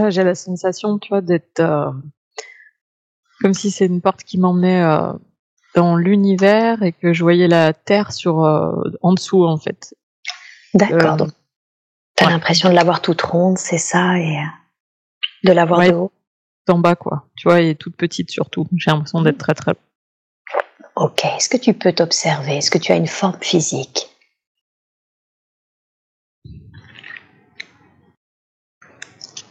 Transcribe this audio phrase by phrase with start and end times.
[0.09, 1.91] J'ai la sensation, tu vois, d'être euh,
[3.39, 5.13] comme si c'est une porte qui m'emmenait euh,
[5.75, 8.71] dans l'univers et que je voyais la Terre sur euh,
[9.03, 9.93] en dessous, en fait.
[10.73, 11.27] D'accord.
[12.15, 14.41] T'as l'impression de l'avoir toute ronde, c'est ça, et euh,
[15.45, 16.11] de l'avoir de haut?
[16.69, 17.27] En bas, quoi.
[17.35, 18.65] Tu vois, et toute petite surtout.
[18.77, 19.73] J'ai l'impression d'être très très.
[20.95, 21.25] Ok.
[21.25, 22.57] Est-ce que tu peux t'observer?
[22.57, 24.07] Est-ce que tu as une forme physique?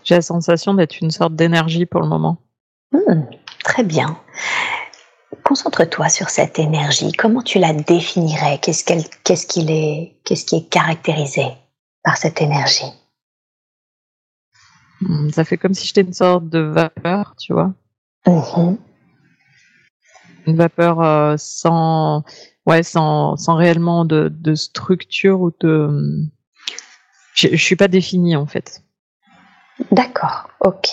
[0.05, 2.39] J'ai la sensation d'être une sorte d'énergie pour le moment.
[2.93, 3.25] Hmm,
[3.63, 4.19] très bien.
[5.45, 7.13] Concentre-toi sur cette énergie.
[7.13, 8.59] Comment tu la définirais?
[8.63, 11.45] Qu'est-ce qu'elle, qu'est-ce qu'il est, qu'est-ce qui est caractérisé?
[12.03, 12.93] Par cette énergie.
[15.01, 17.73] Hmm, ça fait comme si j'étais une sorte de vapeur, tu vois.
[18.27, 18.79] Mm-hmm.
[20.47, 22.25] Une vapeur euh, sans,
[22.67, 26.29] ouais, sans, sans réellement de, de structure ou de.
[27.35, 28.83] Je, je suis pas définie en fait.
[29.91, 30.91] D'accord, ok.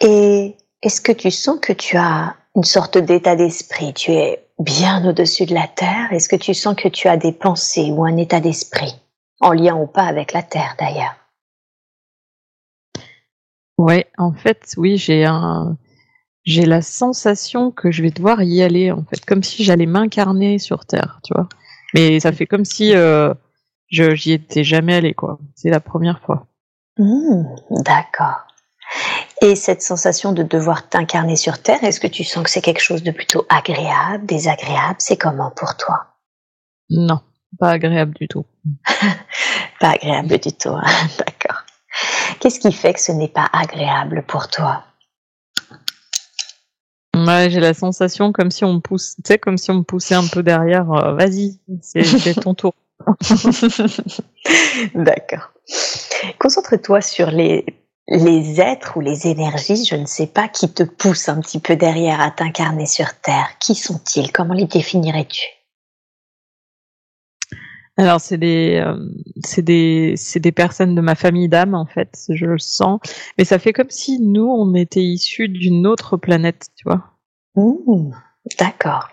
[0.00, 3.94] Et est-ce que tu sens que tu as une sorte d'état d'esprit?
[3.94, 6.12] Tu es bien au-dessus de la terre?
[6.12, 8.94] Est-ce que tu sens que tu as des pensées ou un état d'esprit?
[9.40, 11.14] En lien ou pas avec la Terre d'ailleurs.
[13.78, 15.76] Ouais, en fait, oui, j'ai un,
[16.44, 20.58] j'ai la sensation que je vais devoir y aller, en fait, comme si j'allais m'incarner
[20.58, 21.48] sur Terre, tu vois.
[21.92, 23.34] Mais ça fait comme si euh,
[23.88, 25.38] je j'y étais jamais allé, quoi.
[25.54, 26.46] C'est la première fois.
[26.98, 27.44] Mmh,
[27.82, 28.46] d'accord.
[29.42, 32.82] Et cette sensation de devoir t'incarner sur Terre, est-ce que tu sens que c'est quelque
[32.82, 34.96] chose de plutôt agréable, désagréable?
[34.98, 36.06] C'est comment pour toi?
[36.88, 37.20] Non,
[37.58, 38.46] pas agréable du tout.
[39.80, 40.82] pas agréable du tout, hein.
[41.18, 41.62] d'accord.
[42.40, 44.84] Qu'est-ce qui fait que ce n'est pas agréable pour toi?
[47.14, 49.82] Ouais, j'ai la sensation comme si on me pousse, tu sais, comme si on me
[49.82, 50.90] poussait un peu derrière.
[50.92, 52.74] Euh, vas-y, c'est ton tour.
[54.94, 55.50] D'accord.
[56.38, 57.64] Concentre-toi sur les,
[58.08, 61.76] les êtres ou les énergies, je ne sais pas, qui te poussent un petit peu
[61.76, 63.48] derrière à t'incarner sur Terre.
[63.60, 64.30] Qui sont-ils?
[64.30, 65.55] Comment les définirais-tu?
[67.96, 68.96] Alors c'est des euh,
[69.42, 73.00] c'est des c'est des personnes de ma famille d'âme en fait, je le sens,
[73.38, 77.02] mais ça fait comme si nous on était issus d'une autre planète, tu vois.
[77.54, 78.12] Mmh,
[78.58, 79.08] d'accord.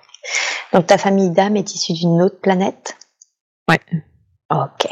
[0.73, 2.97] Donc ta famille d'âme est issue d'une autre planète?
[3.69, 3.79] Ouais.
[4.51, 4.87] Ok.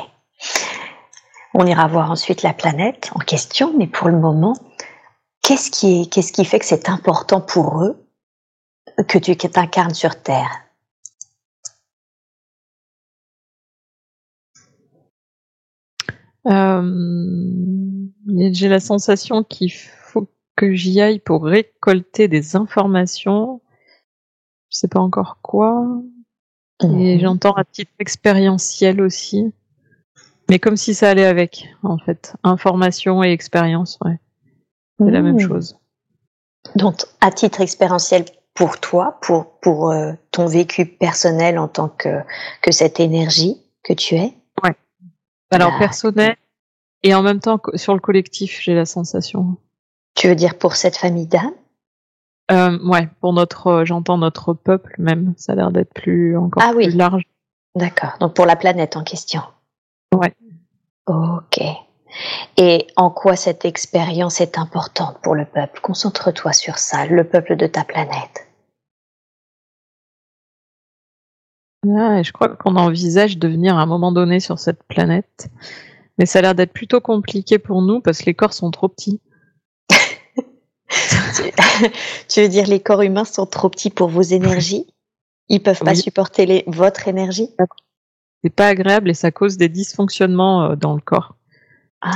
[1.53, 4.55] On ira voir ensuite la planète en question, mais pour le moment,
[5.43, 8.07] qu'est-ce qui est qu'est-ce qui fait que c'est important pour eux
[9.09, 10.60] que tu t'incarnes sur Terre?
[18.45, 23.61] J'ai la sensation qu'il faut que j'y aille pour récolter des informations.
[24.69, 25.85] Je sais pas encore quoi.
[26.83, 27.19] Et mhm.
[27.19, 29.53] j'entends à titre expérientiel aussi.
[30.49, 32.33] Mais comme si ça allait avec, en fait.
[32.43, 34.19] Information et expérience, ouais.
[34.99, 35.47] C'est la même mhm.
[35.47, 35.77] chose.
[36.75, 42.21] Donc, à titre expérientiel pour toi, pour, pour euh, ton vécu personnel en tant que,
[42.61, 44.35] que cette énergie que tu es
[45.51, 46.35] alors personnel
[47.03, 49.57] et en même temps sur le collectif, j'ai la sensation.
[50.15, 51.53] Tu veux dire pour cette famille d'âmes?
[52.51, 55.33] Euh, Ouais, pour notre, euh, j'entends notre peuple même.
[55.37, 56.91] Ça a l'air d'être plus encore ah, plus oui.
[56.91, 57.23] large.
[57.75, 58.11] D'accord.
[58.19, 59.41] Donc pour la planète en question.
[60.13, 60.33] Ouais.
[61.07, 61.59] Ok.
[62.57, 65.79] Et en quoi cette expérience est importante pour le peuple?
[65.81, 68.47] Concentre-toi sur ça, le peuple de ta planète.
[71.87, 75.49] Ah, je crois qu'on envisage de venir à un moment donné sur cette planète.
[76.17, 78.87] Mais ça a l'air d'être plutôt compliqué pour nous parce que les corps sont trop
[78.87, 79.19] petits.
[82.29, 84.85] tu veux dire les corps humains sont trop petits pour vos énergies?
[85.49, 87.49] Ils peuvent pas supporter les, votre énergie?
[88.43, 91.35] C'est pas agréable et ça cause des dysfonctionnements euh, dans le corps.
[92.01, 92.15] Ah.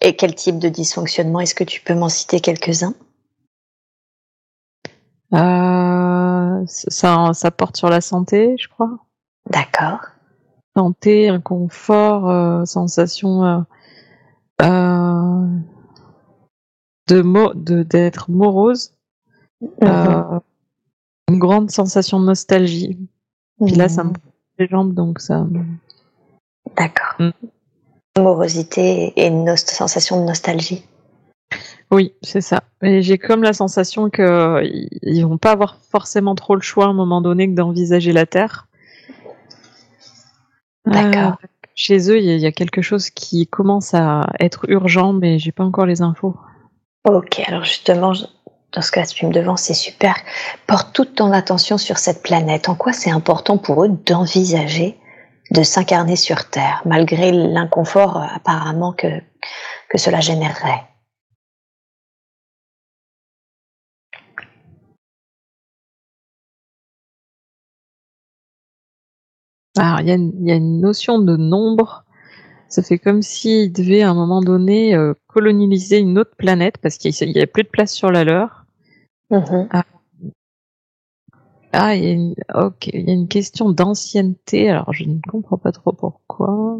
[0.00, 1.40] Et quel type de dysfonctionnement?
[1.40, 2.94] Est-ce que tu peux m'en citer quelques-uns?
[5.32, 5.38] Euh,
[6.66, 8.98] ça, ça porte sur la santé, je crois.
[9.50, 10.00] D'accord.
[10.76, 13.44] Santé, inconfort, euh, sensation.
[13.44, 13.60] Euh,
[14.62, 15.46] euh,
[17.06, 18.94] de d'être morose,
[19.60, 20.40] mhm.
[21.30, 22.98] une grande sensation de nostalgie.
[23.64, 24.16] Puis là, ça me mhm.
[24.58, 25.46] les jambes, donc ça.
[26.76, 27.14] D'accord.
[27.18, 27.30] Mm.
[28.20, 30.86] Morosité et une sensation de nostalgie.
[31.90, 32.62] Oui, c'est ça.
[32.82, 36.88] Et j'ai comme la sensation qu'ils ils vont pas avoir forcément trop le choix à
[36.88, 38.66] un moment donné que d'envisager la Terre.
[40.86, 41.38] D'accord.
[41.42, 45.50] Euh, chez eux, il y, a quelque chose qui commence à être urgent, mais j'ai
[45.50, 46.36] pas encore les infos.
[47.04, 48.12] Ok, alors justement,
[48.72, 50.14] dans ce cas, tu me devances, c'est super.
[50.66, 52.68] Porte toute ton attention sur cette planète.
[52.68, 54.98] En quoi c'est important pour eux d'envisager
[55.50, 59.20] de s'incarner sur Terre, malgré l'inconfort euh, apparemment que,
[59.90, 60.82] que cela générerait?
[69.76, 72.04] Alors, il y, a une notion de nombre.
[72.68, 76.96] Ça fait comme s'ils devaient à un moment donné euh, coloniser une autre planète parce
[76.96, 78.66] qu'il n'y a plus de place sur la leur.
[79.30, 79.68] Mm-hmm.
[79.70, 79.84] Ah.
[81.72, 84.70] ah, il y, a une, ok, il y a une question d'ancienneté.
[84.70, 86.78] Alors, je ne comprends pas trop pourquoi.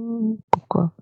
[0.50, 0.92] Pourquoi?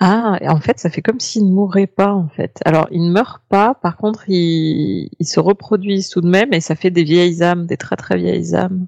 [0.00, 2.60] Ah, en fait, ça fait comme s'ils ne mourraient pas, en fait.
[2.64, 6.74] Alors, ils ne meurent pas, par contre, ils, se reproduisent tout de même, et ça
[6.74, 8.86] fait des vieilles âmes, des très très vieilles âmes.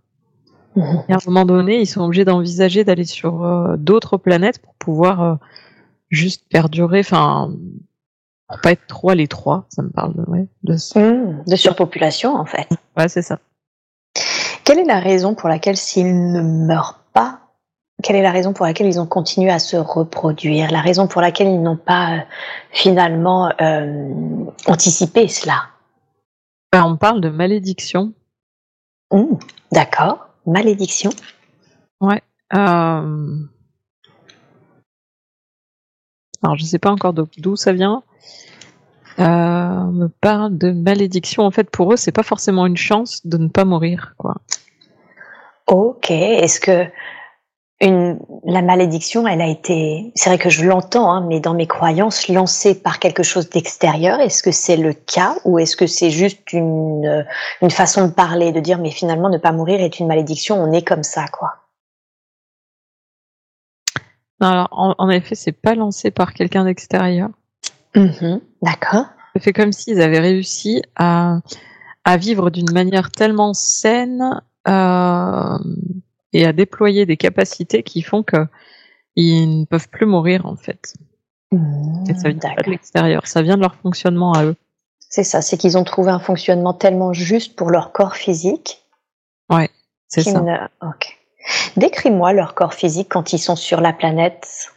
[0.76, 1.02] Mhm.
[1.08, 4.75] Et à un moment donné, ils sont obligés d'envisager d'aller sur euh, d'autres planètes pour
[4.75, 5.34] pouvoir euh,
[6.10, 7.52] juste perdurer, enfin,
[8.49, 10.75] pour pas être trop à l'étroit, ça me parle de, ouais, de...
[10.75, 12.69] Mmh, de surpopulation, en fait.
[12.96, 13.38] Ouais, c'est ça.
[14.64, 17.40] Quelle est la raison pour laquelle s'ils ne meurent pas,
[18.02, 21.22] quelle est la raison pour laquelle ils ont continué à se reproduire La raison pour
[21.22, 22.20] laquelle ils n'ont pas euh,
[22.70, 25.69] finalement euh, anticipé cela?
[26.72, 28.12] Ben, On parle de malédiction.
[29.12, 29.37] Mmh,
[29.72, 31.10] d'accord, malédiction.
[32.00, 32.22] Ouais.
[32.54, 33.38] Euh...
[36.42, 38.02] Alors je sais pas encore d'où ça vient.
[39.19, 41.44] On me parle de malédiction.
[41.44, 44.37] En fait, pour eux, c'est pas forcément une chance de ne pas mourir, quoi.
[45.66, 46.10] Ok.
[46.10, 46.87] Est-ce que
[47.81, 51.67] une, la malédiction, elle a été, c'est vrai que je l'entends, hein, mais dans mes
[51.67, 54.19] croyances, lancée par quelque chose d'extérieur.
[54.20, 57.26] Est-ce que c'est le cas ou est-ce que c'est juste une,
[57.61, 60.73] une façon de parler, de dire mais finalement ne pas mourir est une malédiction, on
[60.73, 61.55] est comme ça, quoi.
[64.40, 67.28] alors, en, effet, c'est pas lancé par quelqu'un d'extérieur.
[67.94, 68.40] Mm-hmm.
[68.62, 69.06] D'accord.
[69.38, 71.40] Fait comme s'ils avaient réussi à,
[72.06, 74.40] à vivre d'une manière tellement saine.
[74.67, 75.58] Euh,
[76.36, 78.46] et à déployer des capacités qui font que
[79.16, 80.92] ils ne peuvent plus mourir en fait.
[81.50, 84.56] Mmh, et ça vient pas de l'extérieur, ça vient de leur fonctionnement à eux.
[85.00, 88.84] C'est ça, c'est qu'ils ont trouvé un fonctionnement tellement juste pour leur corps physique.
[89.50, 89.70] Ouais,
[90.08, 90.68] c'est ça.
[90.82, 91.18] Ok.
[91.78, 94.72] Décris-moi leur corps physique quand ils sont sur la planète.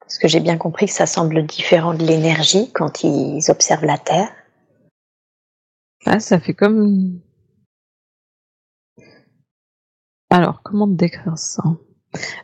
[0.00, 3.98] Parce que j'ai bien compris que ça semble différent de l'énergie quand ils observent la
[3.98, 4.30] Terre.
[6.06, 7.20] Ah, ça fait comme
[10.30, 11.62] alors, comment décrire ça?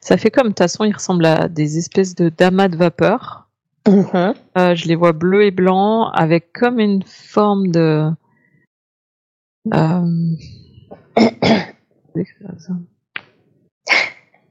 [0.01, 3.49] Ça fait comme, de toute façon, il ressemble à des espèces de damas de vapeur.
[3.87, 4.35] Mm-hmm.
[4.59, 8.11] Euh, je les vois bleus et blancs, avec comme une forme de...
[9.73, 10.37] Euh...
[11.17, 11.75] Il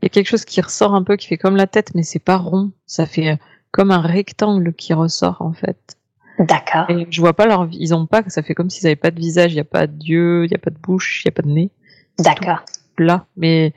[0.04, 2.20] y a quelque chose qui ressort un peu, qui fait comme la tête, mais c'est
[2.20, 2.72] pas rond.
[2.86, 3.36] Ça fait euh,
[3.72, 5.98] comme un rectangle qui ressort, en fait.
[6.40, 6.90] D'accord.
[6.90, 9.20] Et je vois pas leur, ils ont pas, ça fait comme s'ils avaient pas de
[9.20, 11.32] visage, il y a pas d'yeux, il y a pas de bouche, il y a
[11.32, 11.72] pas de nez.
[12.20, 12.64] D'accord
[13.00, 13.74] là, mais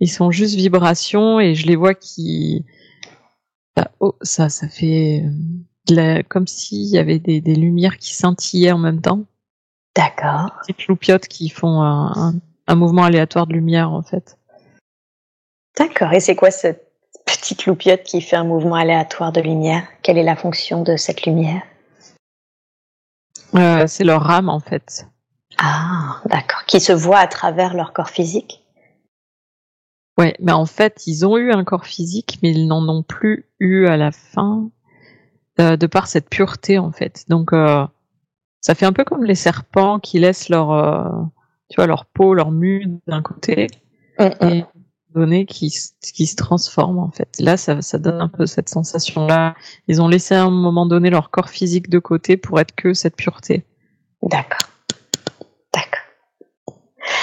[0.00, 2.64] ils sont juste vibrations et je les vois qui,
[4.00, 5.24] oh, ça, ça fait
[6.28, 9.20] comme s'il y avait des, lumières qui scintillaient en même temps.
[9.94, 10.50] D'accord.
[10.66, 12.34] Des petites loupiottes qui font un,
[12.74, 14.38] mouvement aléatoire de lumière en fait.
[15.78, 16.12] D'accord.
[16.12, 16.90] Et c'est quoi cette
[17.24, 19.86] petite loupiote qui fait un mouvement aléatoire de lumière?
[20.02, 21.62] Quelle est la fonction de cette lumière?
[23.54, 25.06] Euh, C'est leur âme en fait.
[25.58, 26.64] Ah, d'accord.
[26.66, 28.62] Qui se voient à travers leur corps physique?
[30.18, 33.46] Ouais, mais en fait, ils ont eu un corps physique, mais ils n'en ont plus
[33.60, 34.70] eu à la fin,
[35.60, 37.24] euh, de par cette pureté, en fait.
[37.28, 37.86] Donc, euh,
[38.60, 41.04] ça fait un peu comme les serpents qui laissent leur, euh,
[41.68, 43.66] tu vois, leur peau, leur mue d'un côté,
[44.18, 44.48] mm, mm.
[44.48, 44.64] et
[45.14, 45.74] donné qui,
[46.14, 47.36] qui se transforment, en fait.
[47.38, 49.54] Là, ça, ça donne un peu cette sensation-là.
[49.88, 52.94] Ils ont laissé à un moment donné leur corps physique de côté pour être que
[52.94, 53.64] cette pureté.
[54.22, 54.68] D'accord.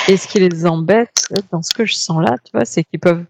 [0.09, 2.99] Et ce qui les embête dans ce que je sens là, tu vois, c'est qu'ils
[2.99, 3.25] peuvent,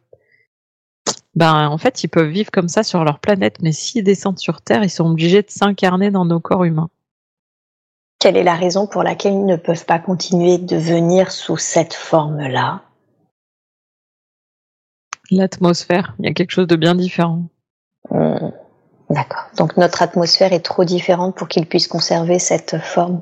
[1.35, 4.61] ben, en fait, ils peuvent vivre comme ça sur leur planète, mais s'ils descendent sur
[4.61, 6.89] Terre, ils sont obligés de s'incarner dans nos corps humains.
[8.19, 11.93] Quelle est la raison pour laquelle ils ne peuvent pas continuer de venir sous cette
[11.93, 12.81] forme-là?
[15.29, 16.15] L'atmosphère.
[16.19, 17.43] Il y a quelque chose de bien différent.
[18.09, 18.49] Hmm.
[19.09, 19.45] D'accord.
[19.57, 23.21] Donc notre atmosphère est trop différente pour qu'il puisse conserver cette forme?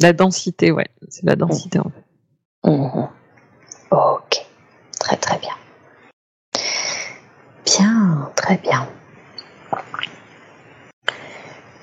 [0.00, 0.88] La densité, ouais.
[1.08, 2.07] C'est la densité en fait.
[2.64, 3.08] Mhm.
[3.90, 4.46] Ok.
[4.98, 5.54] Très très bien.
[7.64, 8.88] Bien, très bien.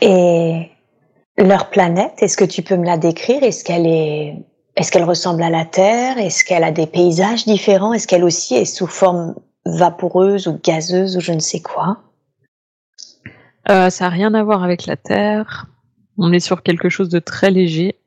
[0.02, 0.70] Et
[1.38, 3.44] leur planète, est-ce que tu peux me la décrire?
[3.44, 4.36] Est-ce qu'elle est,
[4.76, 6.18] est-ce ressemble à la Terre?
[6.18, 7.94] Est-ce qu'elle a des paysages différents?
[7.94, 11.98] Est-ce qu'elle aussi est sous forme vaporeuse ou gazeuse ou je ne sais quoi?
[13.70, 15.68] Euh, Ça n'a rien à voir avec la Terre.
[16.18, 18.00] On est sur quelque chose de très léger.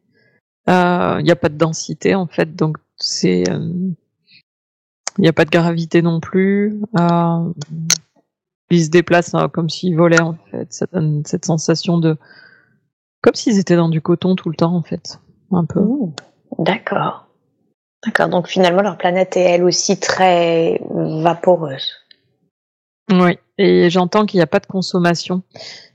[0.68, 3.94] Il euh, n'y a pas de densité en fait, donc c'est il euh,
[5.16, 6.78] n'y a pas de gravité non plus.
[6.98, 7.52] Euh,
[8.68, 10.70] ils se déplacent hein, comme s'ils volaient en fait.
[10.70, 12.18] Ça donne cette sensation de
[13.22, 15.18] comme s'ils étaient dans du coton tout le temps en fait,
[15.52, 15.80] un peu.
[16.58, 17.28] D'accord.
[18.04, 18.28] D'accord.
[18.28, 21.94] Donc finalement leur planète est elle aussi très vaporeuse.
[23.10, 23.38] Oui.
[23.56, 25.42] Et j'entends qu'il n'y a pas de consommation.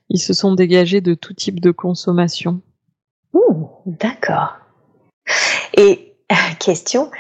[0.10, 2.60] Ils se sont dégagés de tout type de consommation.
[3.86, 4.63] D'accord.
[5.76, 6.16] Et
[6.60, 7.12] question,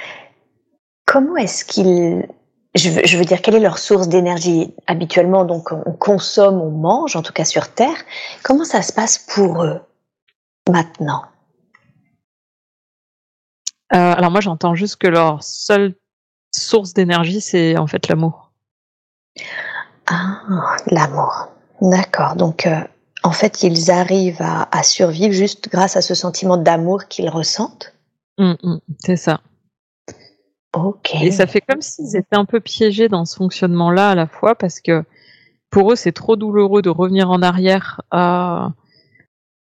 [1.05, 2.27] comment est-ce qu'ils...
[2.75, 7.21] Je veux, dire, quelle est leur source d'énergie Habituellement, donc, on consomme, on mange, en
[7.21, 7.95] tout cas sur Terre.
[8.41, 9.79] Comment ça se passe pour eux
[10.67, 11.21] maintenant?
[13.93, 15.93] Euh, Alors moi, j'entends juste que leur seule
[16.49, 18.51] source d'énergie, c'est en fait l'amour.
[20.07, 20.41] Ah,
[20.87, 21.49] l'amour.
[21.79, 22.35] D'accord.
[22.35, 22.81] Donc, euh,
[23.21, 27.92] en fait, ils arrivent à survivre juste grâce à ce sentiment d'amour qu'ils ressentent?
[28.37, 29.41] Mmh, mmh, c'est ça.
[30.73, 31.15] Ok.
[31.21, 34.55] Et ça fait comme s'ils étaient un peu piégés dans ce fonctionnement-là à la fois
[34.55, 35.03] parce que
[35.69, 38.73] pour eux c'est trop douloureux de revenir en arrière à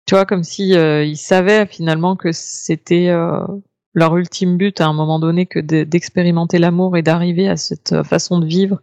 [0.06, 3.44] tu vois comme si euh, ils savaient finalement que c'était euh,
[3.92, 8.04] leur ultime but à un moment donné que d'expérimenter l'amour et d'arriver à cette euh,
[8.04, 8.80] façon de vivre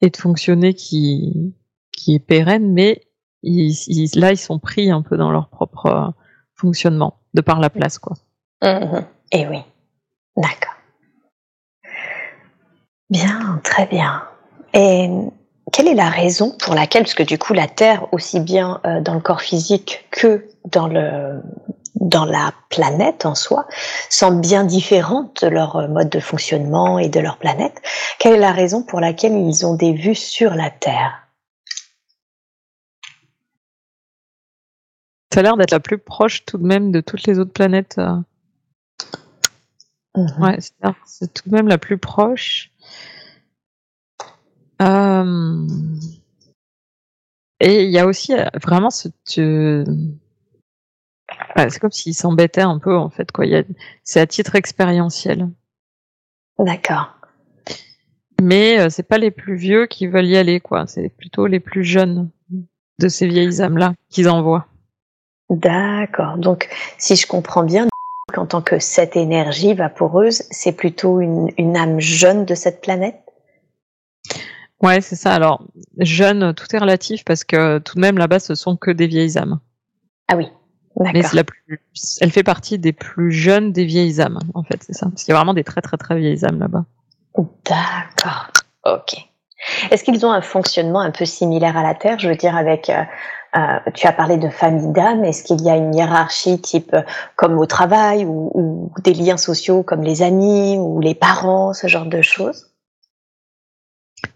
[0.00, 1.54] et de fonctionner qui
[1.92, 3.02] qui est pérenne mais
[3.42, 3.74] ils,
[4.14, 6.14] là ils sont pris un peu dans leur propre
[6.54, 8.16] fonctionnement de par la place quoi.
[8.62, 9.06] Mhm.
[9.32, 9.62] Eh oui,
[10.36, 10.74] d'accord.
[13.10, 14.22] Bien, très bien.
[14.72, 15.08] Et
[15.72, 19.00] quelle est la raison pour laquelle, parce que du coup la Terre, aussi bien euh,
[19.00, 21.42] dans le corps physique que dans, le,
[21.96, 23.66] dans la planète en soi,
[24.08, 27.80] semble bien différente de leur mode de fonctionnement et de leur planète,
[28.18, 31.20] quelle est la raison pour laquelle ils ont des vues sur la Terre?
[35.32, 37.96] Ça a l'air d'être la plus proche tout de même de toutes les autres planètes.
[37.98, 38.16] Euh,
[40.16, 40.42] Mhm.
[40.42, 40.58] Ouais,
[41.06, 42.70] c'est tout de même la plus proche.
[44.82, 45.66] Euh...
[47.60, 49.08] Et il y a aussi euh, vraiment ce.
[51.56, 53.44] Ouais, c'est comme s'ils s'embêtaient un peu en fait quoi.
[53.46, 53.62] A...
[54.02, 55.48] C'est à titre expérientiel.
[56.58, 57.16] D'accord.
[58.42, 60.86] Mais euh, c'est pas les plus vieux qui veulent y aller quoi.
[60.86, 62.30] C'est plutôt les plus jeunes
[62.98, 64.66] de ces vieilles âmes là qu'ils envoient.
[65.48, 66.36] D'accord.
[66.36, 66.68] Donc
[66.98, 67.86] si je comprends bien,
[68.38, 73.20] en tant que cette énergie vaporeuse, c'est plutôt une, âme jeune de cette planète?
[74.82, 75.32] Ouais, c'est ça.
[75.32, 75.64] Alors,
[75.98, 79.38] jeune, tout est relatif parce que tout de même là-bas, ce sont que des vieilles
[79.38, 79.60] âmes.
[80.28, 80.48] Ah oui,
[80.96, 81.12] d'accord.
[81.34, 81.78] Mais
[82.20, 85.06] elle fait partie des plus jeunes des vieilles âmes, en fait, c'est ça.
[85.06, 86.84] Parce qu'il y a vraiment des très très très vieilles âmes là-bas.
[87.64, 88.50] D'accord.
[88.84, 89.16] Ok.
[89.90, 92.18] Est-ce qu'ils ont un fonctionnement un peu similaire à la Terre?
[92.18, 93.02] Je veux dire, avec euh,
[93.56, 95.24] euh, tu as parlé de famille d'âmes.
[95.24, 97.02] Est-ce qu'il y a une hiérarchie type euh,
[97.36, 102.06] comme au travail ou, des liens sociaux comme les amis ou les parents, ce genre
[102.06, 102.70] de choses?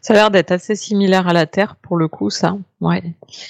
[0.00, 2.56] Ça a l'air d'être assez similaire à la Terre pour le coup, ça.
[2.80, 3.02] Ouais.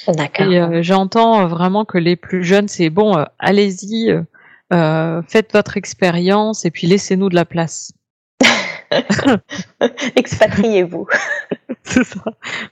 [0.07, 0.47] D'accord.
[0.47, 4.15] Euh, j'entends vraiment que les plus jeunes, c'est bon, allez-y,
[4.71, 7.93] faites votre expérience et puis laissez-nous de la place.
[10.17, 11.07] Expatriez-vous.
[11.83, 12.25] c'est ça.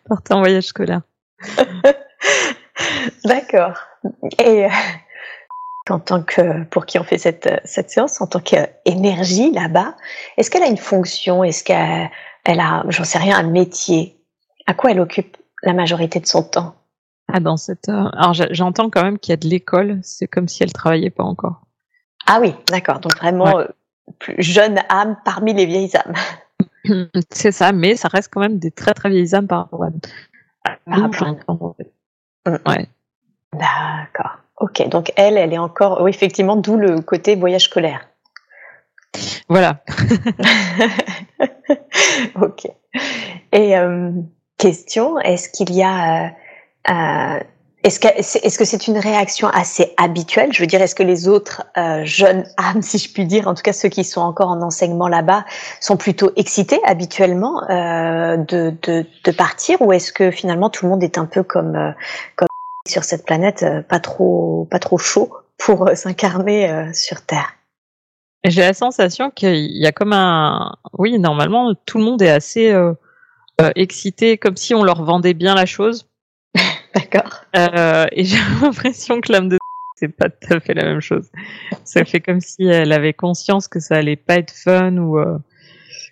[0.08, 1.02] Partez en voyage scolaire.
[3.24, 3.74] D'accord.
[4.38, 4.68] Et euh,
[5.90, 9.94] en tant que, pour qui on fait cette, cette séance, en tant qu'énergie là-bas,
[10.36, 11.44] est-ce qu'elle a une fonction?
[11.44, 12.10] Est-ce qu'elle
[12.44, 14.16] elle a, j'en sais rien, un métier?
[14.66, 16.74] À quoi elle occupe la majorité de son temps?
[17.32, 17.88] Ah, dans cette.
[17.88, 19.98] Euh, alors j'entends quand même qu'il y a de l'école.
[20.02, 21.62] C'est comme si elle travaillait pas encore.
[22.26, 23.00] Ah oui, d'accord.
[23.00, 23.66] Donc vraiment euh,
[24.18, 26.14] plus jeune âme parmi les vieilles âmes.
[27.30, 29.88] C'est ça, mais ça reste quand même des très très vieilles âmes par rapport à,
[29.88, 31.95] par Mm.
[32.46, 32.86] Ouais.
[33.52, 34.38] D'accord.
[34.58, 38.08] Ok, donc elle, elle est encore, oui, effectivement, d'où le côté voyage scolaire.
[39.48, 39.82] Voilà.
[42.40, 42.66] ok.
[43.52, 44.10] Et euh,
[44.58, 46.28] question, est-ce qu'il y a, euh,
[46.90, 47.40] euh,
[47.86, 50.52] Est-ce que c'est -ce c'est une réaction assez habituelle?
[50.52, 53.54] Je veux dire, est-ce que les autres euh, jeunes âmes, si je puis dire, en
[53.54, 55.44] tout cas ceux qui sont encore en enseignement là-bas,
[55.80, 59.80] sont plutôt excités habituellement euh, de, partir?
[59.82, 61.92] Ou est-ce que finalement tout le monde est un peu comme, euh,
[62.34, 62.48] comme
[62.88, 67.52] sur cette planète, pas trop, pas trop chaud pour s'incarner sur Terre?
[68.42, 70.74] J'ai la sensation qu'il y a comme un...
[70.98, 72.74] Oui, normalement, tout le monde est assez
[73.76, 76.08] excité, comme si on leur vendait bien la chose.
[76.96, 77.44] D'accord.
[77.54, 79.58] Euh, et j'ai l'impression que l'âme de
[79.96, 81.30] c'est pas tout à fait la même chose.
[81.84, 85.38] Ça fait comme si elle avait conscience que ça allait pas être fun ou euh,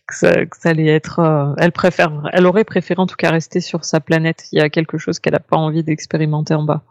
[0.06, 0.30] que, ça,
[0.64, 1.18] allait être.
[1.20, 4.44] Euh, elle préfère, elle aurait préféré en tout cas rester sur sa planète.
[4.52, 6.82] Il y a quelque chose qu'elle a pas envie d'expérimenter en bas.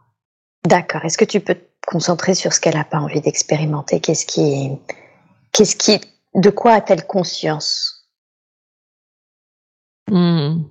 [0.68, 1.04] D'accord.
[1.06, 4.00] Est-ce que tu peux te concentrer sur ce qu'elle a pas envie d'expérimenter?
[4.00, 4.70] Qu'est-ce qui,
[5.52, 6.00] qu'est-ce qui,
[6.36, 8.08] de quoi a-t-elle conscience?
[10.10, 10.64] Hmm.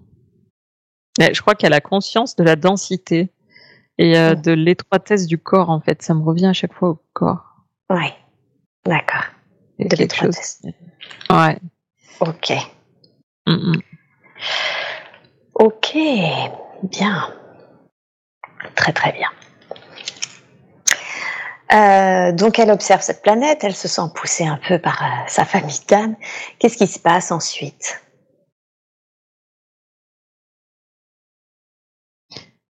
[1.18, 3.30] Je crois qu'elle a conscience de la densité
[3.98, 6.02] et euh, de l'étroitesse du corps, en fait.
[6.02, 7.44] Ça me revient à chaque fois au corps.
[7.90, 8.12] Oui,
[8.86, 9.24] d'accord.
[9.78, 10.62] De l'étroitesse.
[11.30, 11.58] Ouais.
[12.20, 12.52] Ok.
[15.54, 15.96] Ok,
[16.84, 17.34] bien.
[18.74, 19.28] Très très bien.
[21.72, 25.44] Euh, donc elle observe cette planète, elle se sent poussée un peu par euh, sa
[25.44, 26.16] famille d'âmes.
[26.58, 28.02] Qu'est-ce qui se passe ensuite?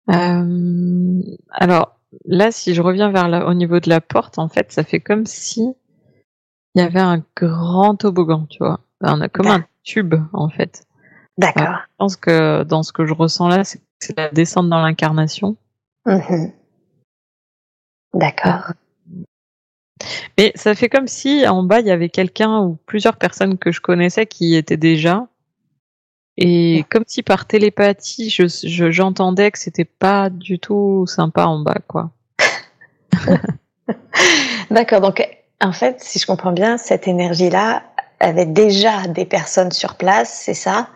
[0.09, 4.71] Euh, alors là, si je reviens vers là, au niveau de la porte, en fait,
[4.71, 5.73] ça fait comme si
[6.75, 8.79] il y avait un grand toboggan, tu vois.
[9.01, 10.83] On a comme un tube, en fait.
[11.37, 11.77] D'accord.
[11.83, 15.55] je pense que dans ce que je ressens là, c'est la descente dans l'incarnation.
[16.05, 16.51] Mhm.
[18.13, 18.73] D'accord.
[20.37, 23.71] Mais ça fait comme si en bas il y avait quelqu'un ou plusieurs personnes que
[23.71, 25.27] je connaissais qui étaient déjà
[26.41, 28.47] et comme si par télépathie, je,
[28.91, 32.11] j'entendais que c'était pas du tout sympa en bas, quoi.
[34.71, 35.01] D'accord.
[35.01, 35.27] Donc,
[35.59, 37.83] en fait, si je comprends bien, cette énergie-là
[38.21, 40.87] avait déjà des personnes sur place, c'est ça?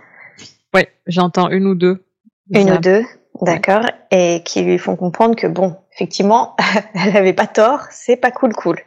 [0.73, 2.05] Oui, j'entends une ou deux.
[2.49, 3.03] Une ou deux,
[3.41, 3.85] d'accord.
[4.11, 6.55] Et qui lui font comprendre que bon, effectivement,
[6.93, 8.79] elle avait pas tort, c'est pas cool, cool.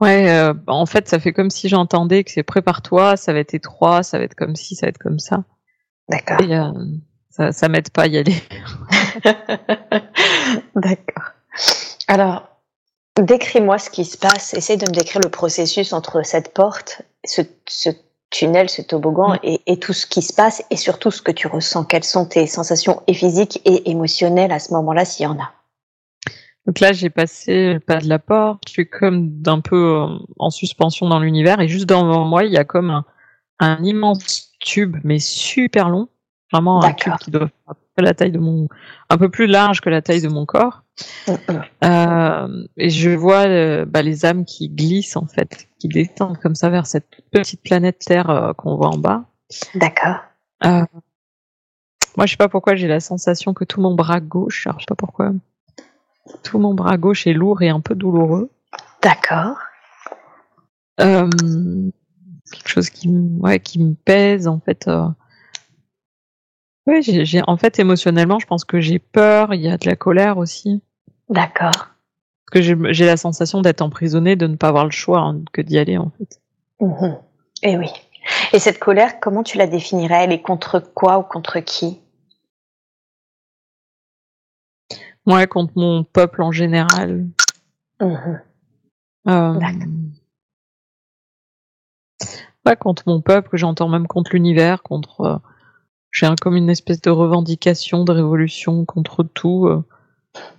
[0.00, 3.54] Ouais, euh, en fait, ça fait comme si j'entendais que c'est prépare-toi, ça va être
[3.54, 5.42] étroit, ça va être comme ci, ça va être comme ça.
[6.08, 6.38] D'accord.
[6.40, 6.72] Euh,
[7.30, 8.36] ça, ça m'aide pas à y aller.
[10.76, 11.32] D'accord.
[12.06, 12.48] Alors,
[13.20, 14.54] décris-moi ce qui se passe.
[14.54, 17.90] Essaye de me décrire le processus entre cette porte, ce, ce
[18.30, 21.48] tunnel, ce toboggan et, et, tout ce qui se passe et surtout ce que tu
[21.48, 21.84] ressens.
[21.84, 25.50] Quelles sont tes sensations et physiques et émotionnelles à ce moment-là, s'il y en a?
[26.68, 30.18] Donc là, j'ai passé le pas de la porte, je suis comme d'un peu euh,
[30.38, 33.02] en suspension dans l'univers, et juste devant moi, il y a comme
[33.58, 36.10] un, immense tube, mais super long,
[36.52, 38.68] vraiment un tube qui doit faire la taille de mon,
[39.08, 40.82] un peu plus large que la taille de mon corps.
[41.84, 46.54] Euh, et je vois euh, bah, les âmes qui glissent en fait, qui descendent comme
[46.54, 49.24] ça vers cette petite planète Terre qu'on voit en bas.
[49.74, 50.16] D'accord.
[50.62, 50.86] moi,
[52.26, 54.88] je sais pas pourquoi j'ai la sensation que tout mon bras gauche, alors je sais
[54.88, 55.32] pas pourquoi,
[56.42, 58.50] tout mon bras gauche est lourd et un peu douloureux.
[59.02, 59.56] D'accord.
[61.00, 61.28] Euh,
[62.50, 64.88] quelque chose qui, ouais, qui me pèse en fait.
[64.88, 65.08] Euh.
[66.86, 69.52] Ouais, j'ai, en fait émotionnellement, je pense que j'ai peur.
[69.54, 70.82] Il y a de la colère aussi.
[71.28, 71.70] D'accord.
[71.70, 75.60] Parce que j'ai, la sensation d'être emprisonnée, de ne pas avoir le choix hein, que
[75.60, 76.40] d'y aller en fait.
[76.80, 77.14] Mmh.
[77.62, 77.90] Et eh oui.
[78.52, 80.24] Et cette colère, comment tu la définirais?
[80.24, 82.00] Elle est contre quoi ou contre qui?
[85.26, 87.26] Ouais, contre mon peuple en général.
[88.00, 88.14] Mmh.
[89.28, 89.60] Euh,
[92.64, 95.20] ouais, contre mon peuple, j'entends même contre l'univers, contre.
[95.20, 95.36] Euh,
[96.10, 99.66] j'ai comme une espèce de revendication, de révolution contre tout.
[99.66, 99.84] Euh.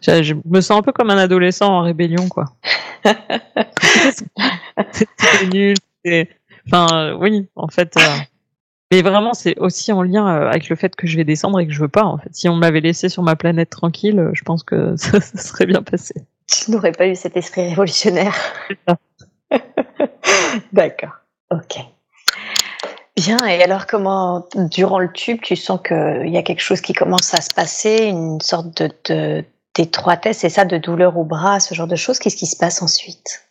[0.01, 2.45] Je, me sens un peu comme un adolescent en rébellion, quoi.
[4.91, 5.75] c'est nul.
[6.67, 7.97] Enfin, oui, en fait.
[8.91, 11.67] Mais vraiment, c'est aussi en lien euh, avec le fait que je vais descendre et
[11.67, 12.03] que je veux pas.
[12.03, 15.21] En fait, si on m'avait laissé sur ma planète tranquille, euh, je pense que ça,
[15.21, 16.15] serait bien passé.
[16.47, 18.35] Tu n'aurais pas eu cet esprit révolutionnaire.
[20.73, 21.13] D'accord.
[21.51, 21.77] Ok.
[23.15, 23.37] Bien.
[23.47, 27.33] Et alors, comment, durant le tube, tu sens qu'il y a quelque chose qui commence
[27.33, 29.43] à se passer, une sorte de
[29.75, 32.17] d'étroitesse, c'est ça, de douleur au bras, ce genre de choses?
[32.17, 33.48] Qu'est-ce qui se passe ensuite?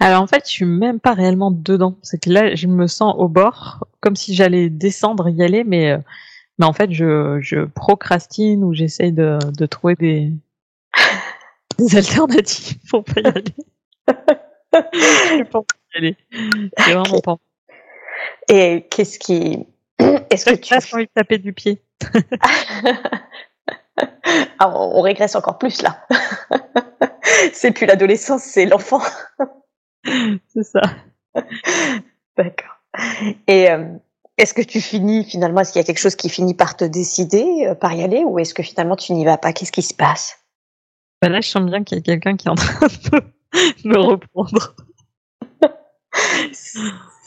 [0.00, 1.96] Alors en fait, je suis même pas réellement dedans.
[2.02, 5.92] C'est que là, je me sens au bord, comme si j'allais descendre, y aller, mais
[5.92, 5.98] euh,
[6.58, 10.32] mais en fait, je, je procrastine ou j'essaye de, de trouver des,
[11.78, 13.54] des alternatives pour pas y aller.
[14.08, 15.60] je pas
[15.94, 16.16] y aller.
[16.78, 17.36] C'est vraiment pas.
[18.48, 19.66] Et qu'est-ce qui
[20.30, 21.82] Est-ce que tu as envie de taper du pied
[24.58, 26.06] Alors, on régresse encore plus là.
[27.52, 29.02] c'est plus l'adolescence, c'est l'enfant.
[30.48, 30.82] c'est ça.
[32.36, 32.76] D'accord.
[33.46, 33.84] Et euh,
[34.38, 36.84] est-ce que tu finis finalement, est-ce qu'il y a quelque chose qui finit par te
[36.84, 39.52] décider, euh, par y aller, ou est-ce que finalement tu n'y vas pas?
[39.52, 40.38] Qu'est-ce qui se passe?
[41.22, 43.98] Bah Là, je sens bien qu'il y a quelqu'un qui est en train de me
[43.98, 44.74] reprendre.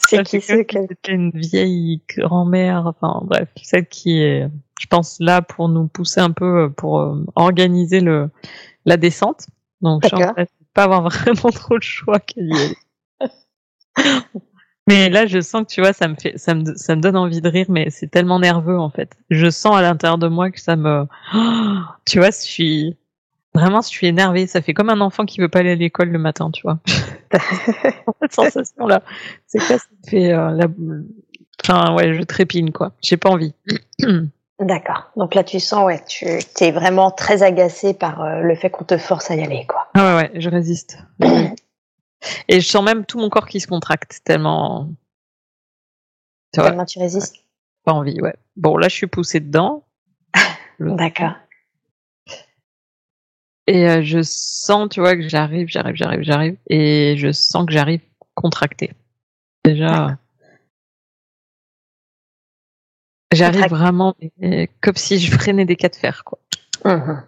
[0.09, 4.47] C'est qui c'est une vieille grand-mère, enfin bref, celle qui est,
[4.79, 8.29] je pense, là pour nous pousser un peu, euh, pour euh, organiser le
[8.85, 9.47] la descente.
[9.81, 12.77] Donc, je ne pas avoir vraiment trop le choix qu'elle y est.
[14.87, 17.15] Mais là, je sens que tu vois, ça me fait, ça me, ça me donne
[17.15, 19.15] envie de rire, mais c'est tellement nerveux en fait.
[19.29, 21.05] Je sens à l'intérieur de moi que ça me,
[22.05, 22.97] tu vois, je suis
[23.53, 24.47] vraiment, je suis énervée.
[24.47, 26.79] Ça fait comme un enfant qui veut pas aller à l'école le matin, tu vois.
[28.21, 29.01] Cette sensation là,
[29.47, 30.67] c'est quoi Ça fait euh, la,
[31.63, 32.93] enfin ouais, je trépigne quoi.
[33.01, 33.53] J'ai pas envie.
[34.59, 35.11] D'accord.
[35.15, 38.83] Donc là, tu sens, ouais, tu es vraiment très agacé par euh, le fait qu'on
[38.83, 39.87] te force à y aller, quoi.
[39.93, 40.97] Ah ouais, ouais, je résiste.
[42.49, 44.89] Et je sens même tout mon corps qui se contracte tellement.
[46.51, 47.37] tellement tu résistes.
[47.85, 48.35] Pas envie, ouais.
[48.57, 49.85] Bon, là, je suis poussée dedans.
[50.79, 51.35] D'accord.
[53.69, 57.71] Et euh, je sens, tu vois, que j'arrive, j'arrive, j'arrive, j'arrive, et je sens que
[57.71, 58.01] j'arrive
[58.33, 58.93] contracté.
[59.63, 60.17] Déjà.
[63.31, 64.15] J'arrive vraiment
[64.81, 66.39] comme si je freinais des cas de fer, quoi.
[66.83, 67.21] Mmh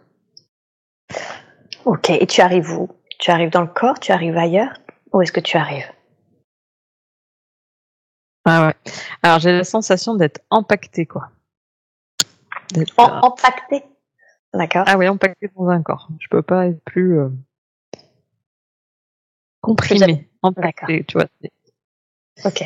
[1.86, 2.90] ok, et tu arrives où?
[3.20, 4.00] Tu arrives dans le corps?
[4.00, 4.74] Tu arrives ailleurs?
[5.14, 5.92] Où est-ce que tu arrives?
[8.46, 8.92] Ah ouais.
[9.22, 11.30] Alors j'ai la sensation d'être empaqueté, quoi.
[12.98, 13.84] empaqueté
[14.54, 14.84] D'accord.
[14.88, 16.10] Ah oui, empaqueté dans un corps.
[16.20, 17.30] Je peux pas être plus euh,
[19.62, 20.30] comprimé.
[20.42, 21.28] Empaqueté, tu vois.
[22.44, 22.64] Ok.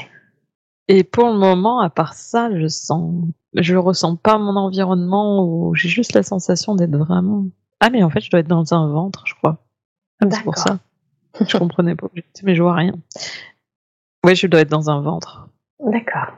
[0.87, 5.73] Et pour le moment, à part ça, je sens, je ressens pas mon environnement ou
[5.75, 7.45] j'ai juste la sensation d'être vraiment.
[7.79, 9.63] Ah mais en fait, je dois être dans un ventre, je crois.
[10.21, 10.79] Ah, c'est pour ça.
[11.47, 12.07] Je comprenais pas,
[12.43, 12.93] mais je vois rien.
[14.25, 15.49] Oui, je dois être dans un ventre.
[15.79, 16.33] D'accord.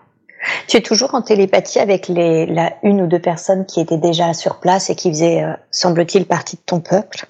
[0.67, 4.33] Tu es toujours en télépathie avec les, la une ou deux personnes qui étaient déjà
[4.33, 7.25] sur place et qui faisaient, euh, semble-t-il, partie de ton peuple?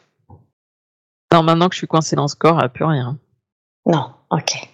[1.34, 3.18] Non, maintenant que je suis coincée dans ce corps, elle plus rien.
[3.86, 4.70] Non, ok.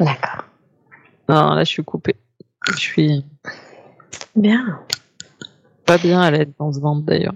[0.00, 0.44] D'accord.
[1.28, 2.16] Non, là, je suis coupée.
[2.68, 3.24] Je suis.
[4.36, 4.80] Bien.
[5.84, 7.34] Pas bien à l'aide dans ce ventre d'ailleurs.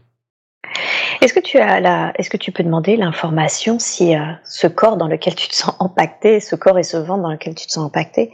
[1.21, 4.97] Est-ce que tu as la, est-ce que tu peux demander l'information si euh, ce corps
[4.97, 7.73] dans lequel tu te sens impacté, ce corps et ce ventre dans lequel tu te
[7.73, 8.33] sens impacté,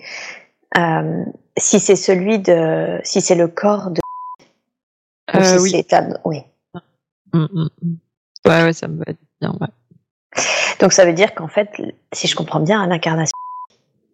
[0.79, 1.25] euh,
[1.57, 4.01] si c'est celui de, si c'est le corps de,
[5.35, 5.85] euh, oui.
[6.25, 6.43] oui.
[7.33, 7.97] Mm, mm, mm.
[8.47, 9.69] Ouais, ouais, ça me va bien, ouais.
[10.81, 11.71] Donc ça veut dire qu'en fait,
[12.13, 13.33] si je comprends bien, l'incarnation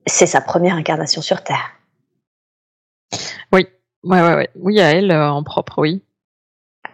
[0.09, 1.73] c'est sa première incarnation sur Terre.
[3.53, 3.67] Oui,
[4.03, 4.51] ouais, ouais, ouais.
[4.57, 6.03] Oui, à elle euh, en propre, oui.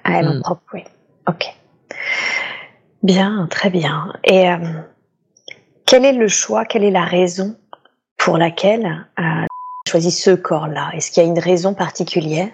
[0.05, 0.43] À elle en hmm.
[0.43, 0.85] propre, oui.
[1.29, 1.47] Ok.
[3.03, 4.13] Bien, très bien.
[4.25, 4.59] Et euh,
[5.87, 7.57] quel est le choix, quelle est la raison
[8.17, 9.47] pour laquelle euh,
[9.95, 10.91] choisi ce corps-là?
[10.95, 12.51] Est-ce qu'il y a une raison particulière?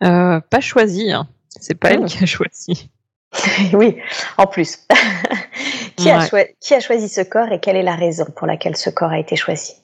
[0.00, 1.10] Pas choisi.
[1.10, 1.28] Hein.
[1.48, 2.06] C'est pas elle hmm.
[2.06, 2.90] qui a choisi.
[3.72, 3.96] oui,
[4.36, 4.86] en plus.
[5.96, 6.28] qui, a
[6.60, 9.18] qui, a choisi ce corps et quelle est la raison pour laquelle ce corps a
[9.18, 9.74] été choisi?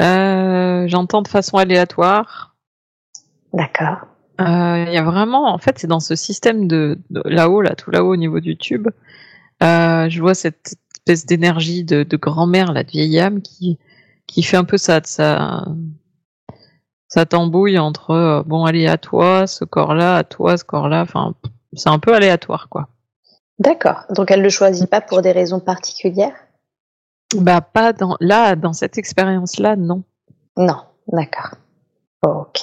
[0.00, 2.56] Euh, J'entends de façon aléatoire.
[3.52, 4.06] D'accord.
[4.40, 7.90] Euh, il y a vraiment, en fait, c'est dans ce système de, là-haut, là, tout
[7.90, 8.88] là-haut au niveau du tube.
[9.62, 10.76] Euh, je vois cette
[11.08, 13.78] espèce d'énergie de, grand-mère, la vieille âme, qui,
[14.26, 15.64] qui fait un peu ça, ça,
[17.08, 20.88] ça tambouille entre euh, bon allez à toi ce corps là à toi ce corps
[20.88, 21.34] là enfin
[21.72, 22.88] c'est un peu aléatoire quoi.
[23.58, 24.04] D'accord.
[24.10, 26.34] Donc elle le choisit pas pour des raisons particulières?
[27.34, 30.04] Bah pas dans là dans cette expérience là non.
[30.56, 30.82] Non.
[31.08, 31.54] D'accord.
[32.22, 32.60] Ok.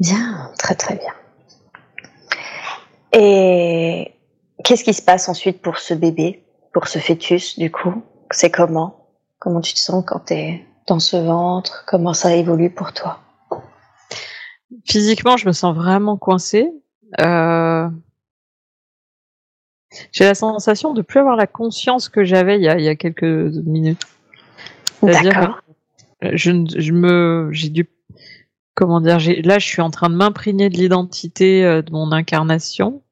[0.00, 0.50] Bien.
[0.58, 1.12] Très très bien.
[3.12, 4.14] Et
[4.64, 6.43] qu'est-ce qui se passe ensuite pour ce bébé?
[6.74, 9.08] Pour ce fœtus du coup c'est comment?
[9.38, 11.84] Comment tu te sens quand t'es dans ce ventre?
[11.86, 13.20] Comment ça évolue pour toi?
[14.86, 16.68] Physiquement, je me sens vraiment coincée.
[17.20, 17.88] Euh...
[20.10, 23.22] J'ai la sensation de plus avoir la conscience que j'avais il, il, y a quelques
[23.22, 24.02] minutes.
[25.02, 25.60] D'accord.
[26.20, 27.88] Je, je me, j'ai dû,
[28.74, 33.02] comment dire, là, je suis en train de m'imprégner de l'identité euh, de mon incarnation.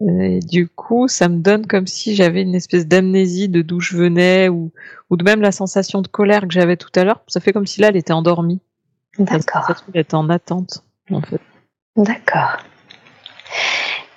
[0.00, 3.96] Et du coup, ça me donne comme si j'avais une espèce d'amnésie de d'où je
[3.96, 4.72] venais ou,
[5.10, 7.20] ou de même la sensation de colère que j'avais tout à l'heure.
[7.26, 8.60] Ça fait comme si là, elle était endormie.
[9.18, 9.70] D'accord.
[9.92, 11.40] Elle était en attente, en fait.
[11.96, 12.56] D'accord.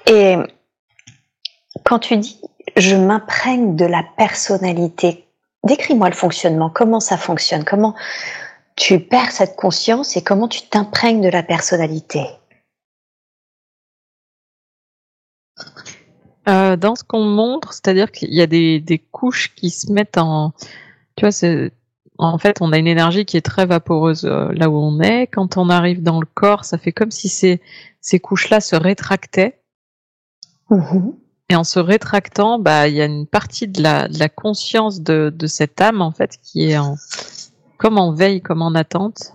[0.07, 0.37] Et
[1.83, 2.39] quand tu dis
[2.77, 5.25] je m'imprègne de la personnalité,
[5.63, 6.69] décris-moi le fonctionnement.
[6.69, 7.95] Comment ça fonctionne Comment
[8.75, 12.25] tu perds cette conscience et comment tu t'imprègnes de la personnalité?
[16.47, 20.17] Euh, Dans ce qu'on montre, c'est-à-dire qu'il y a des, des, couches qui se mettent
[20.17, 20.53] en...
[21.15, 21.69] Tu vois,
[22.17, 25.27] en fait, on a une énergie qui est très vaporeuse euh, là où on est.
[25.27, 27.61] Quand on arrive dans le corps, ça fait comme si ces,
[28.01, 29.59] ces couches-là se rétractaient.
[30.69, 31.13] Mhm.
[31.49, 35.01] Et en se rétractant, bah, il y a une partie de la, de la conscience
[35.01, 36.95] de, de cette âme, en fait, qui est en,
[37.77, 39.33] comme en veille, comme en attente.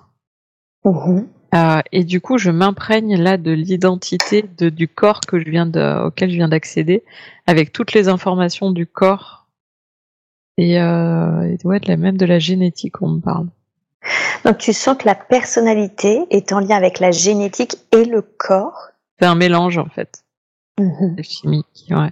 [0.85, 1.29] Mhm.
[1.55, 5.67] Euh, et du coup, je m'imprègne là de l'identité de, du corps que je viens
[5.67, 7.03] de, auquel je viens d'accéder,
[7.47, 9.47] avec toutes les informations du corps
[10.59, 13.47] et, euh, et ouais, de la, même de la génétique, on me parle.
[14.45, 18.89] Donc tu sens que la personnalité est en lien avec la génétique et le corps.
[19.19, 20.25] C'est un mélange en fait.
[20.79, 22.11] C'est chimique, ouais.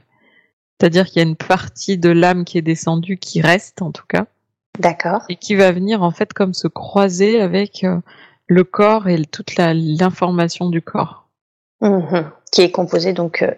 [0.79, 4.05] C'est-à-dire qu'il y a une partie de l'âme qui est descendue, qui reste en tout
[4.09, 4.27] cas,
[4.79, 5.23] D'accord.
[5.29, 8.01] et qui va venir en fait comme se croiser avec euh,
[8.47, 11.29] le corps et toute l'information du corps.
[11.81, 12.31] Mhm.
[12.53, 13.53] Qui est composé donc euh,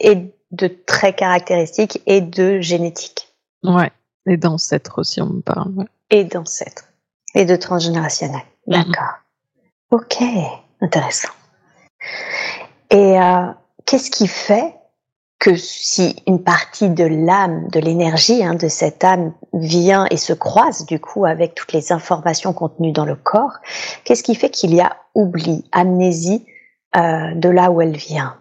[0.00, 3.28] et de traits caractéristiques et de génétique
[3.62, 3.90] Ouais.
[4.26, 5.72] Et d'ancêtres aussi, on me parle.
[5.74, 5.86] ouais.
[6.10, 6.84] et d'ancêtres
[7.34, 8.42] et de transgénérationnel.
[8.66, 8.74] Mhm.
[8.84, 9.14] D'accord.
[9.90, 10.16] Ok,
[10.80, 11.28] intéressant.
[12.90, 13.46] Et euh,
[13.86, 14.74] qu'est-ce qui fait
[15.42, 20.32] que si une partie de l'âme, de l'énergie hein, de cette âme vient et se
[20.32, 23.54] croise du coup avec toutes les informations contenues dans le corps,
[24.04, 26.46] qu'est-ce qui fait qu'il y a oubli, amnésie
[26.94, 28.40] euh, de là où elle vient?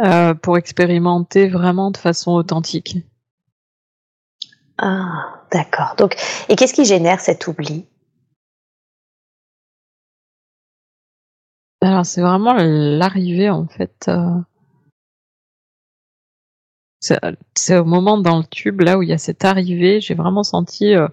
[0.00, 2.96] Euh, pour expérimenter vraiment de façon authentique.
[4.76, 5.94] Ah, d'accord.
[5.98, 6.16] Donc,
[6.48, 7.86] et qu'est-ce qui génère cet oubli?
[11.80, 14.06] Alors c'est vraiment l'arrivée en fait.
[14.08, 14.40] euh,
[17.00, 17.18] C'est
[17.56, 20.42] c'est au moment dans le tube là où il y a cette arrivée, j'ai vraiment
[20.42, 20.94] senti.
[20.94, 21.08] euh,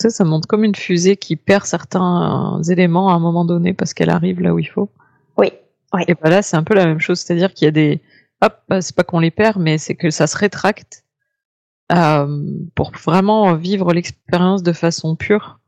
[0.00, 3.44] Tu sais, ça monte comme une fusée qui perd certains euh, éléments à un moment
[3.44, 4.90] donné parce qu'elle arrive là où il faut.
[5.38, 5.52] Oui,
[5.92, 6.02] oui.
[6.08, 8.02] Et bah là c'est un peu la même chose, c'est-à-dire qu'il y a des
[8.42, 11.04] hop, c'est pas qu'on les perd, mais c'est que ça se rétracte
[11.92, 12.42] euh,
[12.74, 15.60] pour vraiment vivre l'expérience de façon pure.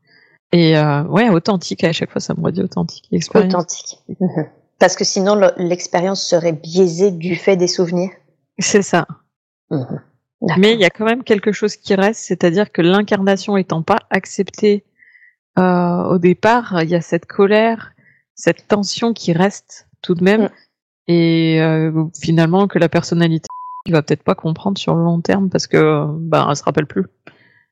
[0.51, 3.07] Et euh, ouais, authentique, à chaque fois ça me redit authentique.
[3.47, 3.99] Authentique.
[4.79, 8.11] Parce que sinon, le- l'expérience serait biaisée du fait des souvenirs.
[8.59, 9.07] C'est ça.
[9.71, 10.01] Mhm.
[10.59, 13.97] Mais il y a quand même quelque chose qui reste, c'est-à-dire que l'incarnation étant pas
[14.11, 14.85] acceptée
[15.57, 17.93] euh, au départ, il y a cette colère,
[18.35, 20.49] cette tension qui reste tout de même, Mm.
[21.07, 23.47] et euh, finalement que la personnalité
[23.87, 26.85] il va peut-être pas comprendre sur le long terme parce que ben elle se rappelle
[26.85, 27.05] plus.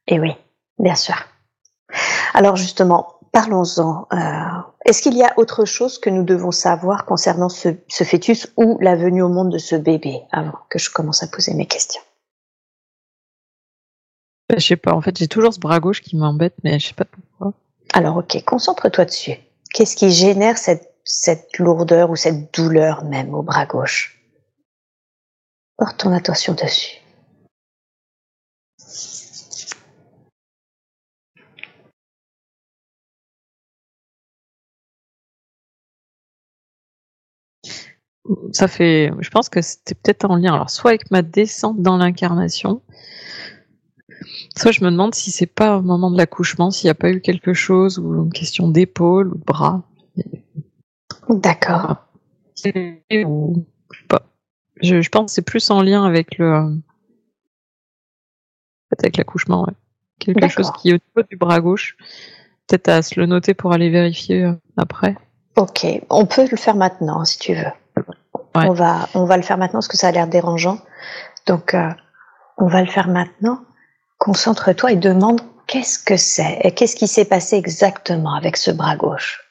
[0.08, 0.32] Et oui,
[0.80, 1.16] bien sûr.
[2.34, 4.08] Alors justement, parlons-en.
[4.14, 4.18] Euh,
[4.86, 8.78] Est-ce qu'il y a autre chose que nous devons savoir concernant ce, ce fœtus ou
[8.80, 12.02] la venue au monde de ce bébé avant que je commence à poser mes questions?
[14.56, 16.94] Je sais pas, en fait j'ai toujours ce bras gauche qui m'embête, mais je sais
[16.94, 17.54] pas pourquoi.
[17.94, 19.38] Alors ok, concentre-toi dessus.
[19.74, 24.22] Qu'est-ce qui génère cette, cette lourdeur ou cette douleur même au bras gauche?
[25.78, 27.02] Porte ton attention dessus.
[38.52, 41.98] Ça fait, je pense que c'était peut-être en lien, alors soit avec ma descente dans
[41.98, 42.82] l'incarnation,
[44.58, 47.12] soit je me demande si c'est pas au moment de l'accouchement, s'il n'y a pas
[47.12, 49.84] eu quelque chose, ou une question d'épaule ou de bras.
[51.30, 51.98] D'accord.
[52.66, 54.24] Ou, je sais pas.
[54.82, 56.82] Je, je pense que c'est plus en lien avec le,
[58.98, 59.74] avec l'accouchement, ouais.
[60.20, 61.98] Quelque chose qui est au niveau du bras gauche.
[62.68, 65.16] Peut-être à se le noter pour aller vérifier euh, après.
[65.56, 67.72] Ok, on peut le faire maintenant si tu veux.
[68.56, 68.68] Ouais.
[68.70, 70.80] On va, on va le faire maintenant parce que ça a l'air dérangeant.
[71.46, 71.90] Donc, euh,
[72.58, 73.60] on va le faire maintenant.
[74.18, 78.96] Concentre-toi et demande qu'est-ce que c'est et qu'est-ce qui s'est passé exactement avec ce bras
[78.96, 79.42] gauche.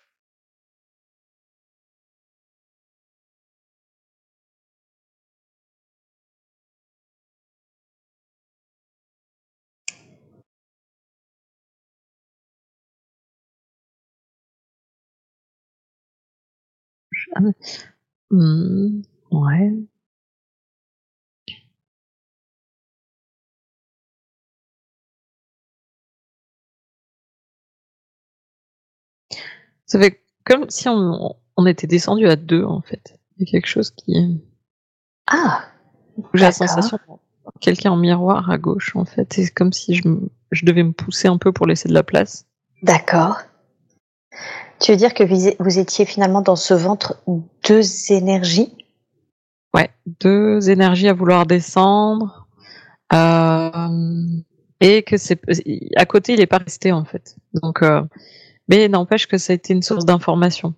[18.35, 19.71] Hmm, ouais.
[29.87, 33.21] Ça fait comme si on, on était descendu à deux en fait.
[33.37, 34.43] Il y a quelque chose qui.
[35.29, 35.65] Ah,
[36.35, 39.33] J'ai la sensation de quelqu'un en miroir à gauche en fait.
[39.33, 40.03] C'est comme si je,
[40.51, 42.49] je devais me pousser un peu pour laisser de la place.
[42.83, 43.43] d'accord.
[44.85, 45.25] Tu veux dire que
[45.63, 47.17] vous étiez finalement dans ce ventre
[47.67, 48.77] deux énergies?
[49.73, 49.89] Ouais,
[50.21, 52.47] deux énergies à vouloir descendre.
[53.15, 54.27] Euh,
[54.81, 55.41] et que c'est
[55.97, 57.35] à côté, il est pas resté en fait.
[57.55, 58.03] Donc, euh,
[58.69, 60.75] mais n'empêche que ça a été une source d'information.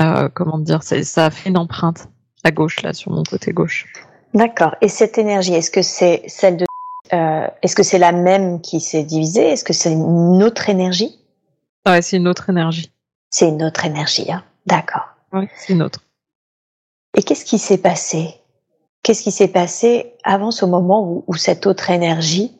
[0.00, 2.08] Euh, comment dire, ça a fait une empreinte
[2.42, 3.86] à gauche là, sur mon côté gauche.
[4.34, 4.74] D'accord.
[4.80, 6.66] Et cette énergie, est-ce que c'est celle de,
[7.12, 9.50] euh, est-ce que c'est la même qui s'est divisée?
[9.50, 11.14] Est-ce que c'est une autre énergie?
[11.88, 12.92] Ouais, c'est une autre énergie.
[13.30, 14.44] C'est une autre énergie, hein.
[14.66, 15.08] D'accord.
[15.32, 16.00] Oui, c'est une autre.
[17.16, 18.34] Et qu'est-ce qui s'est passé?
[19.02, 22.52] Qu'est-ce qui s'est passé avant ce moment où, cette autre énergie,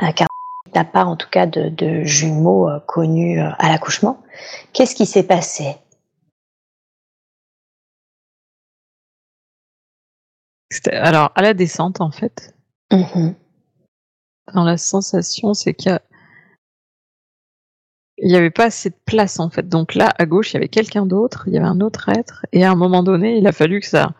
[0.00, 0.28] euh, car
[0.74, 4.22] n'a pas en tout cas de, jumeaux euh, connus euh, à l'accouchement,
[4.72, 5.76] qu'est-ce qui s'est passé?
[10.92, 12.54] Alors, à la descente, en fait,
[12.92, 13.34] mm-hmm.
[14.54, 16.02] dans la sensation, c'est qu'il y a
[18.18, 19.68] il n'y avait pas assez de place en fait.
[19.68, 22.46] Donc là, à gauche, il y avait quelqu'un d'autre, il y avait un autre être,
[22.52, 24.12] et à un moment donné, il a fallu que ça,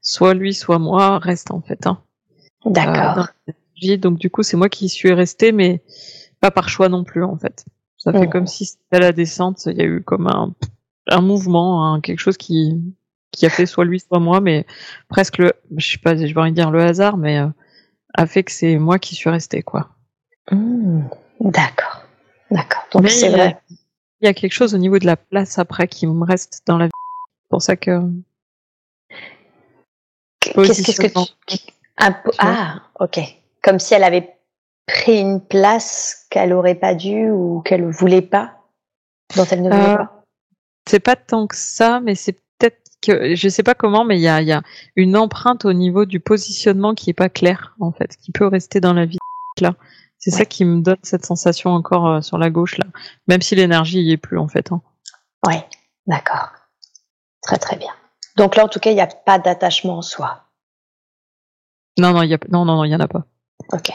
[0.00, 1.86] soit lui, soit moi, reste en fait.
[1.86, 1.98] Hein.
[2.64, 3.28] D'accord.
[3.48, 5.82] Euh, donc du coup, c'est moi qui suis resté, mais
[6.40, 7.64] pas par choix non plus en fait.
[7.96, 8.30] Ça fait oh.
[8.30, 10.54] comme si c'était à la descente, il y a eu comme un,
[11.08, 12.80] un mouvement, quelque chose qui
[13.32, 14.66] qui a fait soit lui, soit moi, mais
[15.08, 17.46] presque le, je sais pas, je vais rien dire le hasard, mais euh,
[18.14, 19.90] a fait que c'est moi qui suis resté quoi.
[20.50, 21.02] Mmh.
[21.40, 21.99] D'accord.
[22.50, 22.82] D'accord.
[22.92, 23.60] Donc c'est vrai.
[24.20, 26.76] Il y a quelque chose au niveau de la place après qui me reste dans
[26.76, 26.90] la vie.
[27.42, 28.00] C'est pour ça que.
[30.40, 31.06] Qu'est-ce que
[31.46, 31.56] tu.
[32.38, 33.20] Ah, ok.
[33.62, 34.34] Comme si elle avait
[34.86, 38.56] pris une place qu'elle aurait pas dû ou qu'elle voulait pas,
[39.36, 40.24] dont elle ne voulait euh, pas.
[40.88, 44.22] C'est pas tant que ça, mais c'est peut-être que je sais pas comment, mais il
[44.22, 44.62] y a, y a,
[44.96, 48.80] une empreinte au niveau du positionnement qui est pas clair en fait, qui peut rester
[48.80, 49.18] dans la vie
[49.60, 49.74] là.
[50.20, 52.84] C'est ça qui me donne cette sensation encore euh, sur la gauche là,
[53.26, 54.70] même si l'énergie y est plus en fait.
[54.70, 54.82] Hein.
[55.46, 55.54] Oui,
[56.06, 56.50] d'accord.
[57.42, 57.92] Très très bien.
[58.36, 60.44] Donc là, en tout cas, il n'y a pas d'attachement en soi.
[61.98, 63.24] Non, non, il y a non, non, non, en a pas.
[63.72, 63.90] Ok.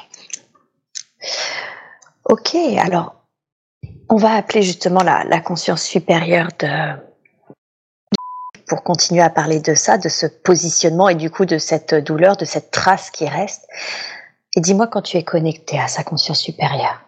[2.26, 3.16] Ok, alors
[4.10, 6.96] on va appeler justement la, la conscience supérieure de
[8.68, 12.36] pour continuer à parler de ça, de ce positionnement et du coup de cette douleur,
[12.36, 13.68] de cette trace qui reste.
[14.56, 17.02] Et dis-moi quand tu es connecté à sa conscience supérieure.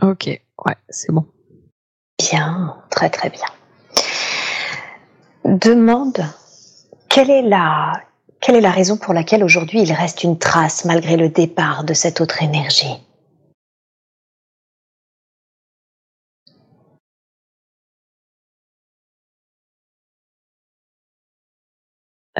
[0.00, 1.26] Ok, ouais, c'est bon.
[2.18, 3.46] Bien, très très bien.
[5.44, 6.24] Demande
[7.08, 8.02] quelle est la
[8.40, 11.94] quelle est la raison pour laquelle aujourd'hui il reste une trace malgré le départ de
[11.94, 13.07] cette autre énergie?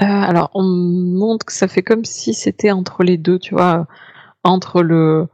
[0.01, 3.89] Euh, alors, on montre que ça fait comme si c'était entre les deux, tu vois,
[4.45, 5.27] entre le,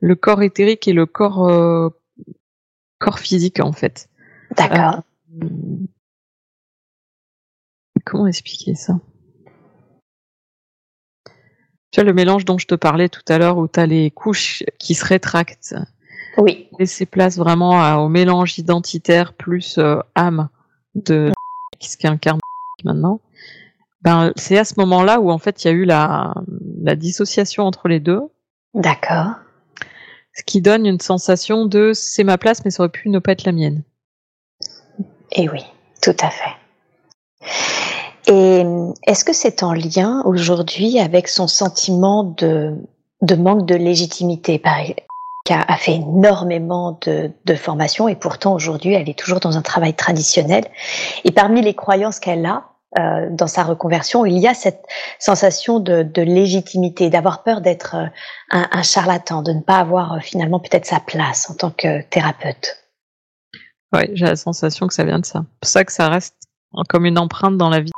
[0.00, 1.88] le corps éthérique et le corps, euh,
[2.98, 4.08] corps physique, en fait.
[4.56, 5.02] D'accord.
[5.42, 5.48] Euh,
[8.04, 9.00] comment expliquer ça?
[11.90, 14.12] Tu vois, le mélange dont je te parlais tout à l'heure, où tu as les
[14.12, 15.74] couches qui se rétractent.
[16.38, 16.68] Oui.
[16.78, 19.78] Laisser place vraiment au mélange identitaire plus
[20.14, 20.48] âme
[20.94, 21.32] de
[21.80, 22.38] ce qui incarne
[22.84, 23.20] maintenant
[24.02, 26.34] ben, c'est à ce moment-là où en fait il y a eu la,
[26.82, 28.20] la dissociation entre les deux.
[28.74, 29.34] D'accord.
[30.34, 33.32] Ce qui donne une sensation de c'est ma place, mais ça aurait pu ne pas
[33.32, 33.82] être la mienne.
[35.32, 35.64] Et oui,
[36.00, 36.50] tout à fait.
[38.26, 38.64] Et
[39.06, 42.76] est-ce que c'est en lien aujourd'hui avec son sentiment de,
[43.20, 44.60] de manque de légitimité?
[45.44, 49.62] Qui a, fait énormément de, de formation et pourtant aujourd'hui elle est toujours dans un
[49.62, 50.64] travail traditionnel.
[51.24, 54.84] Et parmi les croyances qu'elle a, euh, dans sa reconversion, il y a cette
[55.18, 58.06] sensation de, de légitimité, d'avoir peur d'être euh,
[58.50, 62.02] un, un, charlatan, de ne pas avoir euh, finalement peut-être sa place en tant que
[62.02, 62.84] thérapeute.
[63.94, 65.40] Oui, j'ai la sensation que ça vient de ça.
[65.40, 66.36] C'est pour ça que ça reste
[66.88, 67.92] comme une empreinte dans la vie.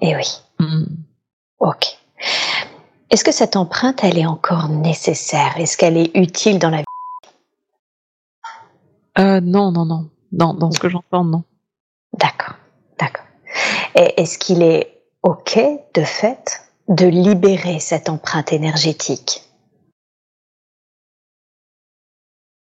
[0.00, 0.42] Eh oui.
[0.60, 0.84] Mm.
[1.58, 1.98] Ok.
[3.10, 5.58] Est-ce que cette empreinte, elle est encore nécessaire?
[5.58, 6.84] Est-ce qu'elle est utile dans la vie?
[9.18, 10.10] Euh, Non, non, non.
[10.30, 11.42] Non, dans ce que j'entends, non.
[12.12, 12.54] D'accord.
[13.94, 15.58] Et est-ce qu'il est OK,
[15.94, 19.42] de fait, de libérer cette empreinte énergétique?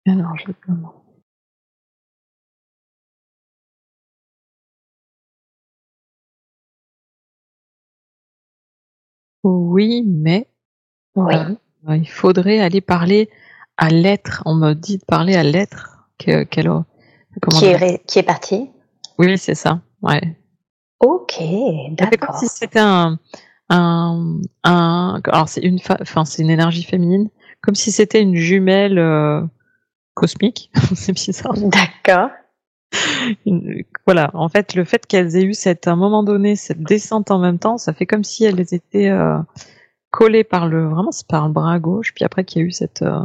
[0.07, 0.51] Alors, je
[9.43, 10.49] Oui, mais
[11.15, 11.35] oui.
[11.87, 13.29] Euh, il faudrait aller parler
[13.77, 14.43] à l'être.
[14.45, 16.45] On me dit de parler à l'être qui, est,
[18.05, 18.69] qui est parti?
[19.17, 19.81] Oui, c'est ça.
[20.01, 20.37] Ouais.
[20.99, 21.41] Ok,
[21.91, 22.29] d'accord.
[22.29, 23.19] Comme si c'était un,
[23.69, 27.29] un, un, alors c'est une, enfin c'est une énergie féminine,
[27.61, 29.41] comme si c'était une jumelle, euh,
[30.17, 31.53] cosmique, c'est bizarre.
[31.53, 32.29] D'accord.
[34.05, 37.29] voilà, en fait, le fait qu'elles aient eu cette, à un moment donné, cette descente
[37.31, 39.37] en même temps, ça fait comme si elles étaient euh,
[40.09, 42.71] collées par le, vraiment, c'est par le bras gauche, puis après qu'il y a eu
[42.71, 43.19] cette, euh,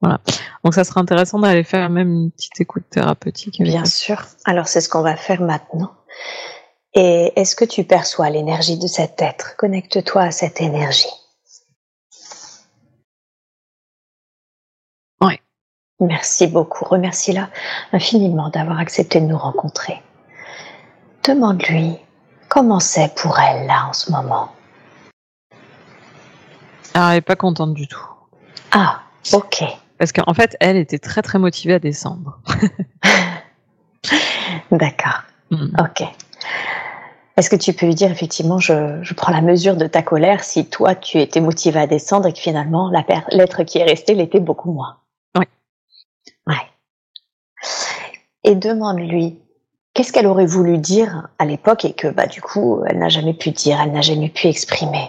[0.00, 0.20] voilà.
[0.64, 3.60] Donc ça serait intéressant d'aller faire même une petite écoute thérapeutique.
[3.60, 4.22] Bien sûr.
[4.44, 5.92] Alors c'est ce qu'on va faire maintenant.
[7.00, 9.56] Et est-ce que tu perçois l'énergie de cet être?
[9.56, 11.06] Connecte-toi à cette énergie.
[15.20, 15.40] Oui.
[16.00, 16.84] Merci beaucoup.
[16.84, 17.50] Remercie-la
[17.92, 20.02] infiniment d'avoir accepté de nous rencontrer.
[21.22, 21.98] Demande-lui
[22.48, 24.50] comment c'est pour elle là en ce moment.
[26.94, 28.08] Alors, elle n'est pas contente du tout.
[28.72, 29.62] Ah, ok.
[29.98, 32.40] Parce qu'en fait, elle était très très motivée à descendre.
[34.72, 35.22] D'accord.
[35.52, 35.76] Mm.
[35.78, 36.02] Ok.
[37.38, 40.66] Est-ce que tu peux lui dire effectivement, je, prends la mesure de ta colère si
[40.66, 42.90] toi tu étais motivé à descendre et que finalement
[43.30, 44.96] l'être qui est resté l'était beaucoup moins?
[45.38, 45.44] Oui.
[46.48, 46.66] Ouais.
[48.42, 49.38] Et demande-lui
[49.94, 53.34] qu'est-ce qu'elle aurait voulu dire à l'époque et que bah du coup elle n'a jamais
[53.34, 55.08] pu dire, elle n'a jamais pu exprimer?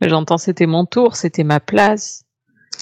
[0.00, 2.24] J'entends c'était mon tour, c'était ma place.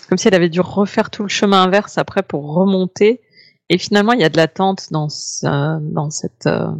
[0.08, 3.20] Comme si elle avait dû refaire tout le chemin inverse après pour remonter.
[3.68, 5.08] Et finalement, il y a de l'attente dans,
[5.42, 6.72] dans cette euh,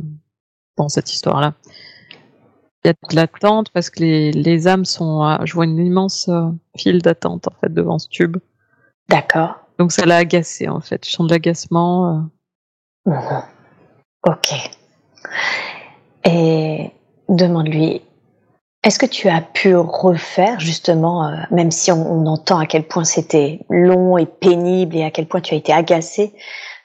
[0.78, 1.54] dans cette histoire-là.
[2.84, 5.36] Il y a de l'attente parce que les, les âmes sont.
[5.44, 8.36] je vois une immense euh, file d'attente en fait devant ce tube.
[9.08, 9.56] D'accord.
[9.78, 11.04] Donc ça l'a agacé en fait.
[11.04, 12.30] Je sens de l'agacement.
[13.06, 13.10] Euh.
[13.10, 13.42] Mhm.
[14.26, 14.54] Ok.
[16.24, 16.92] Et
[17.28, 18.02] demande-lui,
[18.84, 22.86] est-ce que tu as pu refaire justement, euh, même si on, on, entend à quel
[22.86, 26.32] point c'était long et pénible et à quel point tu as été agacé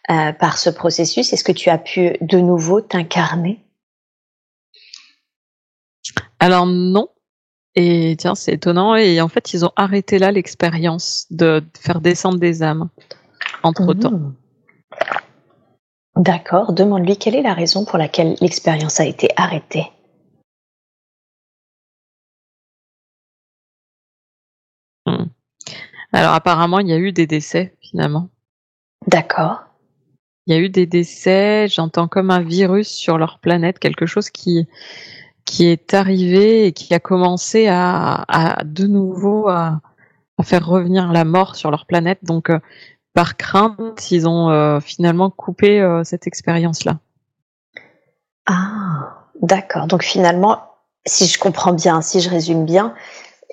[0.07, 3.62] par ce processus, est-ce que tu as pu de nouveau t'incarner?
[6.39, 7.09] Alors non.
[7.75, 8.95] Et tiens, c'est étonnant.
[8.95, 12.89] Et en fait, ils ont arrêté là l'expérience de faire descendre des âmes
[13.63, 14.11] entre temps.
[14.11, 14.35] Mmh.
[16.17, 16.73] D'accord.
[16.73, 19.89] Demande-lui quelle est la raison pour laquelle l'expérience a été arrêtée.
[25.07, 25.25] Mmh.
[26.11, 28.29] Alors apparemment, il y a eu des décès finalement.
[29.07, 29.63] D'accord.
[30.45, 31.67] Il y a eu des décès.
[31.69, 34.67] J'entends comme un virus sur leur planète, quelque chose qui
[35.45, 39.81] qui est arrivé et qui a commencé à, à de nouveau à,
[40.37, 42.19] à, faire revenir la mort sur leur planète.
[42.23, 42.59] Donc, euh,
[43.13, 46.99] par crainte, ils ont euh, finalement coupé euh, cette expérience-là.
[48.45, 49.87] Ah, d'accord.
[49.87, 50.59] Donc finalement,
[51.05, 52.93] si je comprends bien, si je résume bien,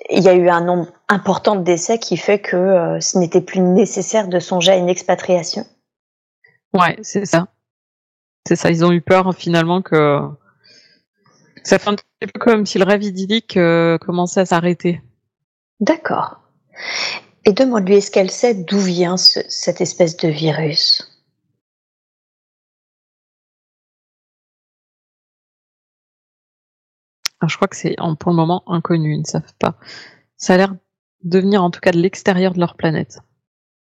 [0.09, 3.61] il y a eu un nombre important de décès qui fait que ce n'était plus
[3.61, 5.65] nécessaire de songer à une expatriation?
[6.73, 7.47] Ouais, c'est ça.
[8.47, 8.71] C'est ça.
[8.71, 10.21] Ils ont eu peur finalement que
[11.63, 15.01] ça fait un petit peu comme si le rêve idyllique euh, commençait à s'arrêter.
[15.79, 16.39] D'accord.
[17.45, 21.07] Et demande-lui, est-ce qu'elle sait d'où vient cette espèce de virus?
[27.47, 29.75] Je crois que c'est pour le moment inconnu, ils ne savent pas.
[30.37, 30.75] Ça a l'air
[31.23, 33.19] de venir en tout cas de l'extérieur de leur planète.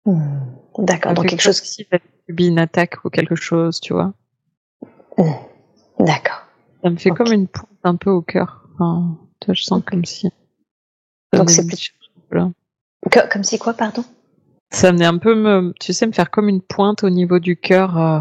[0.04, 0.38] Hmm.
[0.78, 1.86] D'accord, donc quelque chose qui
[2.28, 4.14] subit une attaque ou quelque chose, tu vois.
[5.16, 5.32] Hmm.
[5.98, 6.47] D'accord.
[6.82, 8.68] Ça me fait comme une pointe un peu au cœur.
[8.74, 9.18] Enfin,
[9.48, 10.30] je sens comme si.
[11.32, 11.94] Donc c'est plus.
[13.30, 14.04] Comme si quoi, pardon?
[14.70, 17.56] Ça venait un peu me, tu sais, me faire comme une pointe au niveau du
[17.56, 17.98] cœur.
[17.98, 18.20] Euh,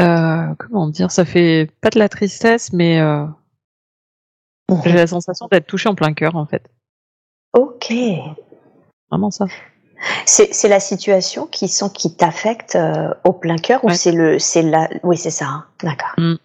[0.00, 3.26] euh, comment dire Ça fait pas de la tristesse, mais euh,
[4.84, 6.70] j'ai la sensation d'être touchée en plein cœur, en fait.
[7.52, 7.92] Ok.
[9.10, 9.46] Vraiment ça.
[10.24, 12.78] C'est la situation qui sont qui t'affecte
[13.24, 15.66] au plein cœur ou c'est le c'est la oui c'est ça hein.
[15.82, 16.14] d'accord.
[16.16, 16.36] Mm.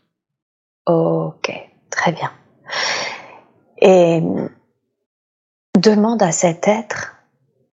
[0.86, 1.52] Ok,
[1.90, 2.32] très bien.
[3.82, 4.22] Et
[5.78, 7.16] demande à cet être,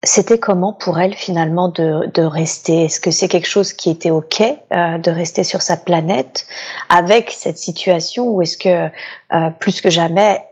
[0.03, 2.85] c'était comment pour elle finalement de, de rester?
[2.85, 6.47] Est-ce que c'est quelque chose qui était ok euh, de rester sur sa planète
[6.89, 8.89] avec cette situation ou est-ce que
[9.35, 10.43] euh, plus que jamais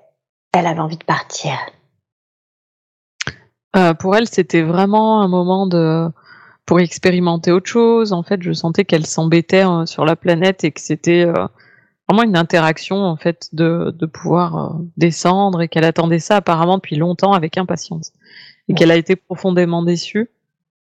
[0.53, 1.53] elle avait envie de partir?
[3.75, 6.09] Euh, Pour elle, c'était vraiment un moment de
[6.65, 8.13] pour expérimenter autre chose.
[8.13, 11.25] En fait, je sentais qu'elle s'embêtait hein, sur la planète et que c'était
[12.09, 16.77] vraiment une interaction en fait de, de pouvoir euh, descendre et qu'elle attendait ça apparemment
[16.77, 18.13] depuis longtemps avec impatience
[18.67, 20.31] et qu'elle a été profondément déçue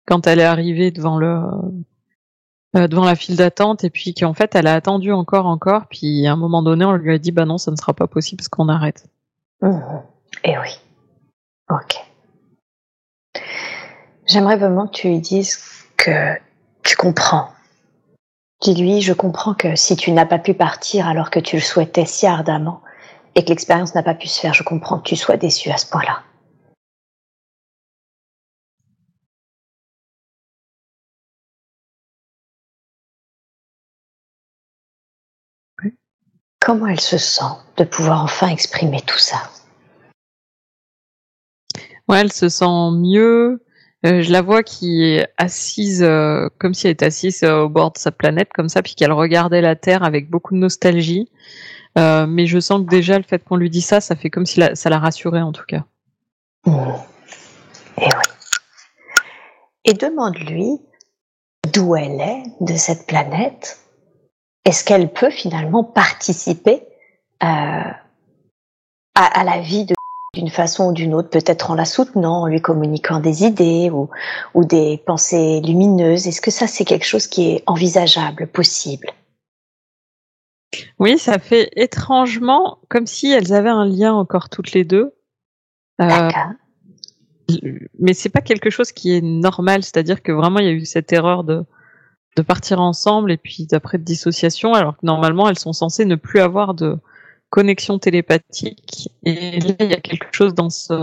[0.05, 1.41] quand elle est arrivée devant le
[2.75, 6.27] euh, devant la file d'attente et puis qu'en fait elle a attendu encore encore puis
[6.27, 8.37] à un moment donné on lui a dit bah non ça ne sera pas possible
[8.37, 9.07] parce qu'on arrête.
[9.63, 10.79] Et eh oui.
[11.71, 11.95] Ok.
[14.27, 15.59] J'aimerais vraiment que tu lui dises
[15.97, 16.35] que
[16.83, 17.54] tu comprends
[18.61, 22.05] Dis-lui, je comprends que si tu n'as pas pu partir alors que tu le souhaitais
[22.05, 22.81] si ardemment,
[23.35, 25.77] et que l'expérience n'a pas pu se faire, je comprends que tu sois déçu à
[25.77, 26.23] ce point-là.
[36.59, 37.43] Comment elle se sent
[37.77, 39.37] de pouvoir enfin exprimer tout ça?
[42.09, 43.64] Elle se sent mieux.
[44.05, 47.69] Euh, je la vois qui est assise, euh, comme si elle était assise euh, au
[47.69, 51.29] bord de sa planète, comme ça, puis qu'elle regardait la Terre avec beaucoup de nostalgie.
[51.95, 54.61] mais je sens que déjà le fait qu'on lui dit ça, ça fait comme si
[54.73, 55.83] ça la rassurait en tout cas.
[56.67, 56.71] Et
[58.03, 58.09] oui.
[59.85, 60.81] Et demande-lui
[61.73, 63.79] d'où elle est, de cette planète.
[64.65, 66.83] Est-ce qu'elle peut finalement participer
[67.39, 68.01] à
[69.15, 69.95] la vie de
[70.35, 74.09] d'une façon ou d'une autre, peut-être en la soutenant, en lui communiquant des idées ou,
[74.53, 76.27] ou des pensées lumineuses.
[76.27, 79.09] Est-ce que ça, c'est quelque chose qui est envisageable, possible?
[80.99, 85.13] Oui, ça fait étrangement comme si elles avaient un lien encore toutes les deux.
[86.01, 86.29] Euh,
[87.99, 90.85] mais c'est pas quelque chose qui est normal, c'est-à-dire que vraiment il y a eu
[90.85, 91.65] cette erreur de
[92.35, 96.15] de partir ensemble et puis d'après de dissociation, alors que normalement elles sont censées ne
[96.15, 96.97] plus avoir de
[97.55, 99.09] connexion télépathique.
[99.23, 100.93] Et il y a quelque chose dans ce.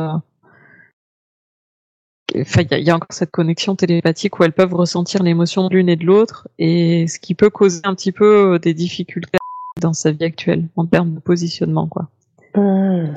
[2.38, 5.88] Enfin, il y, a encore cette connexion télépathique où elles peuvent ressentir l'émotion de l'une
[5.88, 9.38] et de l'autre, et ce qui peut causer un petit peu des difficultés
[9.80, 12.08] dans sa vie actuelle en termes de positionnement, quoi.
[12.54, 13.14] Hmm.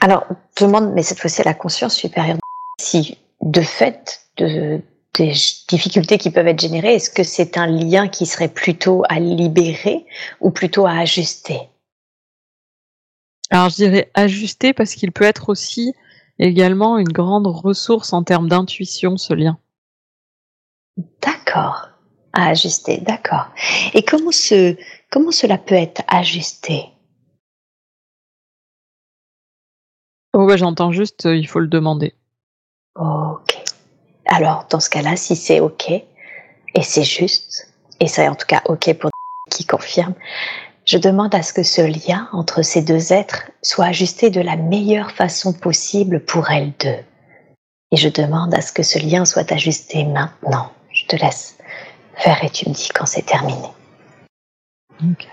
[0.00, 0.26] Alors,
[0.60, 2.38] demande, mais cette fois-ci à la conscience supérieure,
[2.80, 4.80] si de fait de,
[5.14, 5.32] des
[5.68, 10.06] difficultés qui peuvent être générées, est-ce que c'est un lien qui serait plutôt à libérer
[10.40, 11.60] ou plutôt à ajuster?
[13.50, 15.94] Alors je dirais ajuster parce qu'il peut être aussi
[16.38, 19.58] également une grande ressource en termes d'intuition, ce lien.
[21.20, 21.88] D'accord,
[22.32, 23.46] à ajuster, d'accord.
[23.94, 24.76] Et comment, ce,
[25.10, 26.86] comment cela peut être ajusté?
[30.32, 32.14] Oh bah j'entends juste, euh, il faut le demander.
[32.96, 33.53] Ok.
[34.36, 37.68] Alors, dans ce cas-là, si c'est OK, et c'est juste,
[38.00, 39.12] et c'est en tout cas OK pour
[39.48, 40.14] qui confirme,
[40.84, 44.56] je demande à ce que ce lien entre ces deux êtres soit ajusté de la
[44.56, 46.98] meilleure façon possible pour elles deux.
[47.92, 50.72] Et je demande à ce que ce lien soit ajusté maintenant.
[50.90, 51.56] Je te laisse
[52.16, 53.68] faire et tu me dis quand c'est terminé.
[55.00, 55.28] Ok.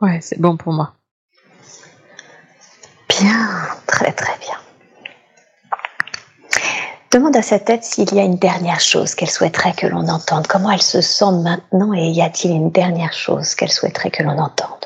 [0.00, 0.94] Ouais, c'est bon pour moi.
[3.08, 4.58] Bien, très très bien.
[7.10, 10.46] Demande à sa tête s'il y a une dernière chose qu'elle souhaiterait que l'on entende.
[10.46, 14.38] Comment elle se sent maintenant et y a-t-il une dernière chose qu'elle souhaiterait que l'on
[14.38, 14.84] entende?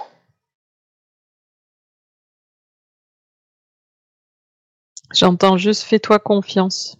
[5.12, 6.96] J'entends juste fais-toi confiance.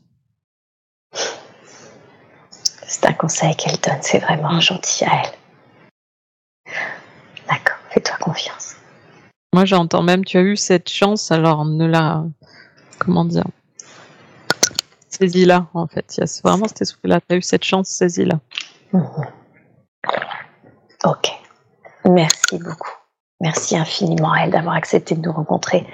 [2.86, 5.41] C'est un conseil qu'elle donne, c'est vraiment gentil à elle.
[8.22, 8.76] Confiance.
[9.52, 12.24] Moi, j'entends même, tu as eu cette chance, alors ne la.
[12.98, 13.44] Comment dire
[15.08, 16.16] Saisis-la, en fait.
[16.16, 17.20] Il y a vraiment cet esprit-là.
[17.20, 18.38] Tu as eu cette chance, saisis-la.
[18.92, 19.26] Mhm.
[21.04, 21.32] Ok.
[22.04, 22.92] Merci beaucoup.
[23.40, 25.84] Merci infiniment à elle d'avoir accepté de nous rencontrer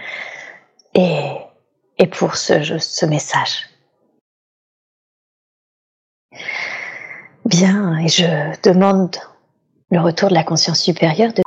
[0.95, 1.33] et,
[1.97, 3.71] et pour ce, ce message.
[7.47, 9.17] Bien, et je demande
[9.91, 11.43] le retour de la conscience supérieure de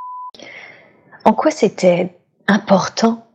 [1.26, 2.18] en quoi c'était
[2.48, 3.28] important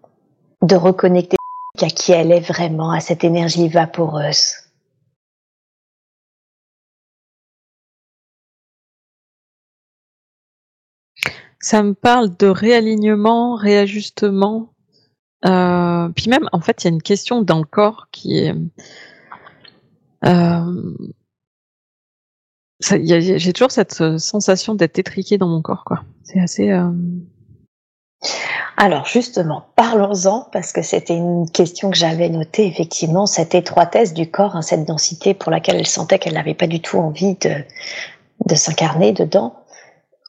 [0.62, 1.36] de reconnecter
[1.80, 4.54] à qui elle est vraiment, à cette énergie vaporeuse?
[11.60, 14.72] Ça me parle de réalignement, réajustement.
[15.44, 18.54] Euh, puis même, en fait, il y a une question dans le corps qui est...
[20.24, 20.94] Euh,
[22.80, 26.04] j'ai toujours cette sensation d'être étriqué dans mon corps, quoi.
[26.22, 26.70] C'est assez...
[26.70, 26.90] Euh,
[28.76, 34.30] alors justement, parlons-en, parce que c'était une question que j'avais notée, effectivement, cette étroitesse du
[34.30, 37.64] corps, hein, cette densité pour laquelle elle sentait qu'elle n'avait pas du tout envie de,
[38.44, 39.54] de s'incarner dedans,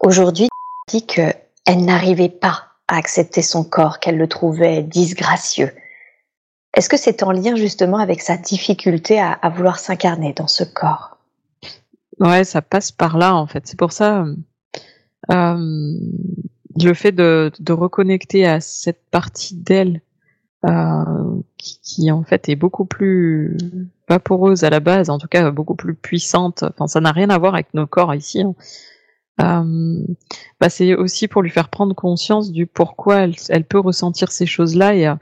[0.01, 0.47] aujourd'hui,
[0.87, 1.35] dit qu'elle
[1.67, 5.73] n'arrivait pas à accepter son corps, qu'elle le trouvait disgracieux.
[6.73, 11.17] Est-ce que c'est en lien justement avec sa difficulté à, vouloir s'incarner dans ce corps?
[12.19, 13.67] Ouais, ça passe par là en fait.
[13.67, 14.25] C'est pour ça
[15.31, 15.97] euh,
[16.85, 20.01] le fait de, de, reconnecter à cette partie d'elle
[20.65, 23.57] euh, qui, en fait est beaucoup plus
[24.09, 26.63] vaporeuse à la base, en tout cas beaucoup plus puissante.
[26.63, 28.41] Enfin, ça n'a rien à voir avec nos corps ici.
[28.41, 28.55] Hein.
[29.39, 30.03] Euh,
[30.59, 34.95] bah c'est aussi pour lui faire prendre conscience du pourquoi elle, peut ressentir ces choses-là
[34.95, 35.13] et,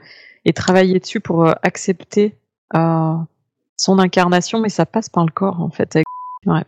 [0.46, 2.34] et travailler dessus pour euh, accepter
[2.74, 3.16] euh,
[3.76, 5.98] son incarnation, mais ça passe par le corps en fait.
[6.46, 6.64] Ouais.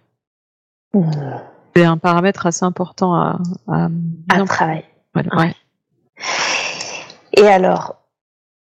[1.79, 3.89] C'est un paramètre assez important à, à,
[4.31, 4.85] à travailler.
[5.15, 5.55] Ouais.
[7.35, 8.03] Et alors,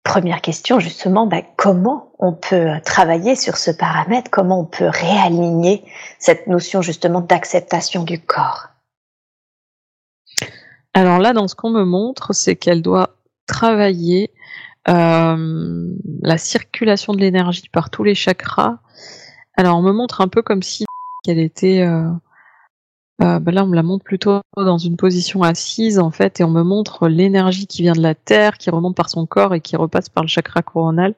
[0.02, 4.32] première question justement, bah, comment on peut travailler sur ce paramètre?
[4.32, 5.84] Comment on peut réaligner
[6.18, 8.70] cette notion justement d'acceptation du corps?
[10.92, 13.10] Alors là, dans ce qu'on me montre, c'est qu'elle doit
[13.46, 14.32] travailler
[14.88, 15.88] euh,
[16.20, 18.78] la circulation de l'énergie par tous les chakras.
[19.56, 20.84] Alors on me montre un peu comme si
[21.28, 21.82] elle était...
[21.82, 22.10] Euh,
[23.22, 26.44] euh, bah là, on me la montre plutôt dans une position assise en fait, et
[26.44, 29.60] on me montre l'énergie qui vient de la terre, qui remonte par son corps et
[29.60, 31.14] qui repasse par le chakra coronal,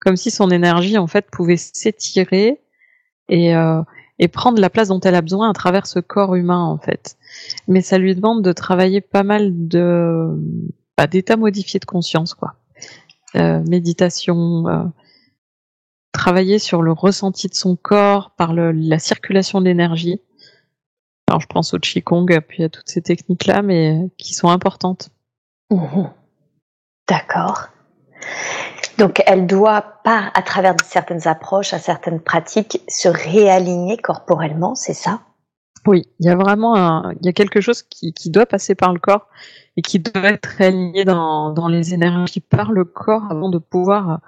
[0.00, 2.60] comme si son énergie en fait pouvait s'étirer
[3.28, 3.82] et, euh,
[4.32, 7.16] prendre la place dont elle a besoin à travers ce corps humain en fait.
[7.68, 10.28] Mais ça lui demande de travailler pas mal de
[10.98, 12.56] bah, d'états modifiés de conscience quoi.
[13.36, 14.84] Euh, méditation, euh,
[16.12, 20.20] travailler sur le ressenti de son corps par la circulation de l'énergie.
[21.30, 25.10] Alors je pense au qigong puis à toutes ces techniques là, mais qui sont importantes.
[25.70, 26.08] Mmh
[27.08, 27.68] D'accord.
[28.98, 34.92] Donc elle doit pas, à travers certaines approches, à certaines pratiques, se réaligner corporellement, c'est
[34.92, 35.20] ça?
[35.86, 38.74] Oui, il y a vraiment un, il y a quelque chose qui, qui, doit passer
[38.74, 39.28] par le corps
[39.76, 44.20] et qui doit être réaligné dans, dans les énergies par le corps avant de pouvoir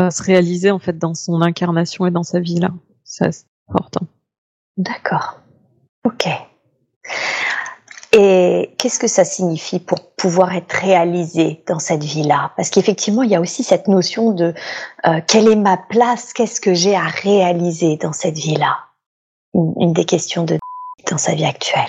[0.00, 2.70] euh, se réaliser en fait dans son incarnation et dans sa vie là.
[3.02, 3.28] C'est
[3.68, 4.06] important.
[4.76, 5.41] D'accord.
[6.04, 6.28] Ok.
[8.14, 12.52] Et qu'est-ce que ça signifie pour pouvoir être réalisé dans cette vie-là?
[12.56, 14.52] Parce qu'effectivement, il y a aussi cette notion de
[15.06, 18.76] euh, quelle est ma place, qu'est-ce que j'ai à réaliser dans cette vie-là?
[19.54, 20.58] Une, des questions de
[21.10, 21.88] dans sa vie actuelle.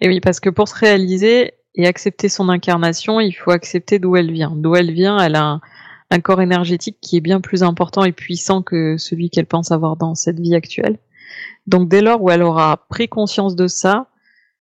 [0.00, 4.16] Et oui, parce que pour se réaliser et accepter son incarnation, il faut accepter d'où
[4.16, 4.52] elle vient.
[4.54, 5.60] D'où elle vient, elle a
[6.10, 9.96] un corps énergétique qui est bien plus important et puissant que celui qu'elle pense avoir
[9.96, 10.98] dans cette vie actuelle.
[11.66, 14.06] Donc dès lors où elle aura pris conscience de ça,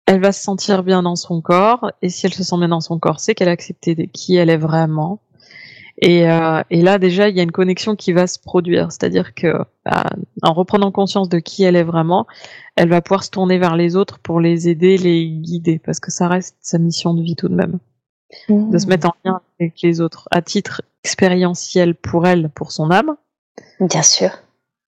[0.06, 1.90] elle va se sentir bien dans son corps.
[2.02, 4.50] Et si elle se sent bien dans son corps, c'est qu'elle a accepté qui elle
[4.50, 5.20] est vraiment.
[5.98, 8.92] Et, euh, et, là déjà, il y a une connexion qui va se produire.
[8.92, 9.54] C'est-à-dire que
[9.84, 10.04] bah,
[10.42, 12.26] en reprenant conscience de qui elle est vraiment,
[12.76, 16.10] elle va pouvoir se tourner vers les autres pour les aider, les guider, parce que
[16.10, 17.78] ça reste sa mission de vie tout de même.
[18.48, 18.70] Mmh.
[18.70, 22.90] De se mettre en lien avec les autres à titre expérientiel pour elle, pour son
[22.90, 23.16] âme.
[23.80, 24.30] Bien sûr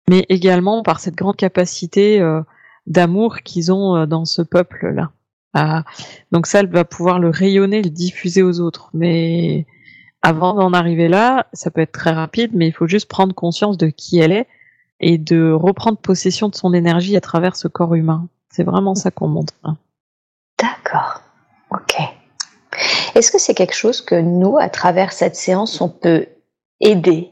[0.09, 2.41] mais également par cette grande capacité euh,
[2.87, 5.11] d'amour qu'ils ont euh, dans ce peuple-là.
[5.55, 5.85] Ah,
[6.33, 8.91] donc ça, elle va pouvoir le rayonner, le diffuser aux autres.
[8.93, 9.67] Mais
[10.23, 13.79] avant d'en arriver là, ça peut être très rapide, mais il faut juste prendre conscience
[13.79, 14.47] de qui elle est
[15.01, 18.29] et de reprendre possession de son énergie à travers ce corps humain.
[18.51, 19.55] C'est vraiment ça qu'on montre.
[20.59, 21.23] D'accord.
[21.71, 21.97] Ok.
[23.15, 26.27] Est-ce que c'est quelque chose que nous, à travers cette séance, on peut
[26.81, 27.31] aider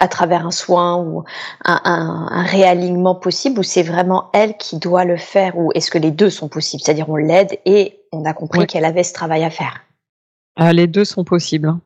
[0.00, 1.24] à travers un soin ou
[1.64, 5.90] un, un, un réalignement possible ou c'est vraiment elle qui doit le faire ou est-ce
[5.90, 6.82] que les deux sont possibles?
[6.82, 9.80] C'est-à-dire on l'aide et on a compris qu'elle avait ce travail à faire.
[10.56, 11.68] Ah, les deux sont possibles.
[11.68, 11.80] Hein.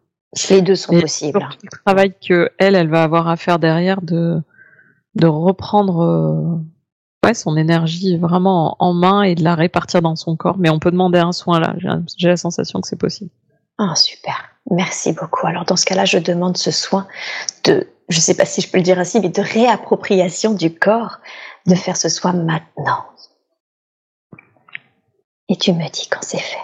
[0.51, 1.49] Les deux sont possibles.
[1.63, 4.41] Le travail que elle, elle va avoir à faire derrière de
[5.15, 10.37] de reprendre euh, ouais, son énergie vraiment en, main et de la répartir dans son
[10.37, 10.59] corps.
[10.59, 11.75] Mais on peut demander un soin là.
[12.17, 13.31] J'ai la sensation que c'est possible.
[13.79, 14.37] Ah super.
[14.71, 15.47] Merci beaucoup.
[15.47, 17.07] Alors dans ce cas-là, je demande ce soin
[17.65, 21.19] de je sais pas si je peux le dire ainsi, mais de réappropriation du corps,
[21.67, 23.05] de faire ce soin maintenant.
[25.49, 26.59] Et tu me dis quand c'est fait.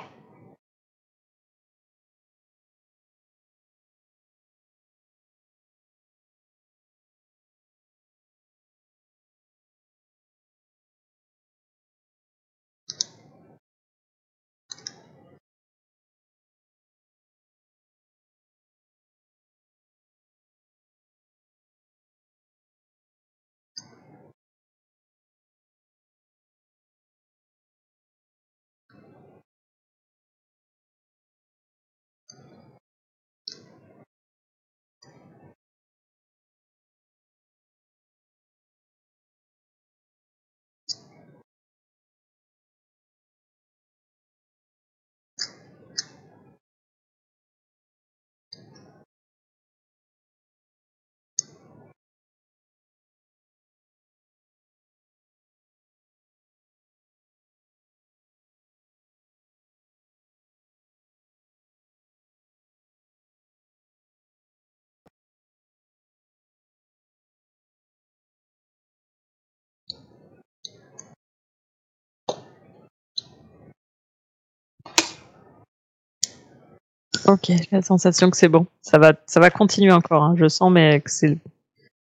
[77.27, 78.67] Ok, j'ai la sensation que c'est bon.
[78.81, 80.23] Ça va, ça va continuer encore.
[80.23, 80.35] Hein.
[80.37, 81.39] Je sens, mais que c'est.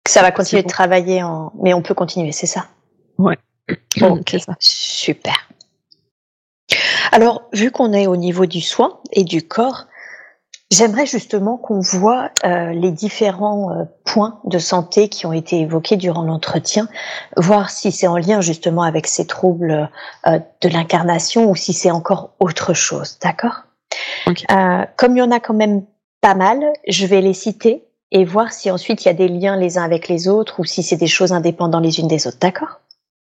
[0.08, 1.52] Ça va continuer de travailler en.
[1.62, 2.68] Mais on peut continuer, c'est ça?
[3.18, 3.38] Ouais.
[4.02, 4.56] Ok, ça.
[4.60, 5.50] super.
[7.12, 9.88] Alors, vu qu'on est au niveau du soin et du corps,
[10.72, 15.98] J'aimerais justement qu'on voit euh, les différents euh, points de santé qui ont été évoqués
[15.98, 16.88] durant l'entretien,
[17.38, 19.90] voir si c'est en lien justement avec ces troubles
[20.28, 23.64] euh, de l'incarnation ou si c'est encore autre chose, d'accord?
[24.98, 25.84] Comme il y en a quand même
[26.22, 29.56] pas mal, je vais les citer et voir si ensuite il y a des liens
[29.56, 32.40] les uns avec les autres ou si c'est des choses indépendantes les unes des autres,
[32.40, 32.82] d'accord?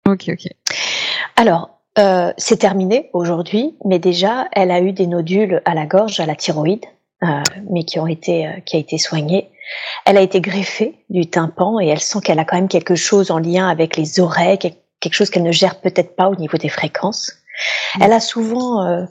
[0.06, 0.46] Ok, ok.
[1.36, 1.70] Alors,
[2.36, 6.36] c'est terminé aujourd'hui, mais déjà, elle a eu des nodules à la gorge, à la
[6.36, 6.84] thyroïde.
[7.24, 9.50] Euh, mais qui ont été euh, qui a été soignée.
[10.04, 13.30] Elle a été greffée du tympan et elle sent qu'elle a quand même quelque chose
[13.30, 16.68] en lien avec les oreilles, quelque chose qu'elle ne gère peut-être pas au niveau des
[16.68, 17.32] fréquences.
[17.96, 18.02] Mm.
[18.02, 19.04] Elle a souvent euh,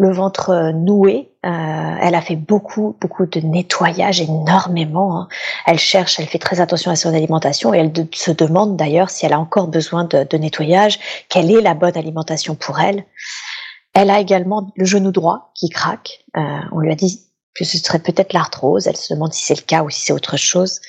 [0.00, 1.30] le ventre noué.
[1.42, 5.20] elle a fait beaucoup, beaucoup de nettoyage, énormément.
[5.20, 5.28] Hein.
[5.66, 9.26] Elle cherche, elle fait très attention à son alimentation et elle se demande d'ailleurs si
[9.26, 10.98] elle a encore besoin de, de, nettoyage,
[11.28, 13.04] quelle est la bonne alimentation pour elle.
[13.92, 16.24] Elle a également le genou droit qui craque.
[16.34, 18.86] on lui a dit que ce serait peut-être l'arthrose.
[18.86, 20.80] Elle se demande si c'est le cas ou si c'est autre chose.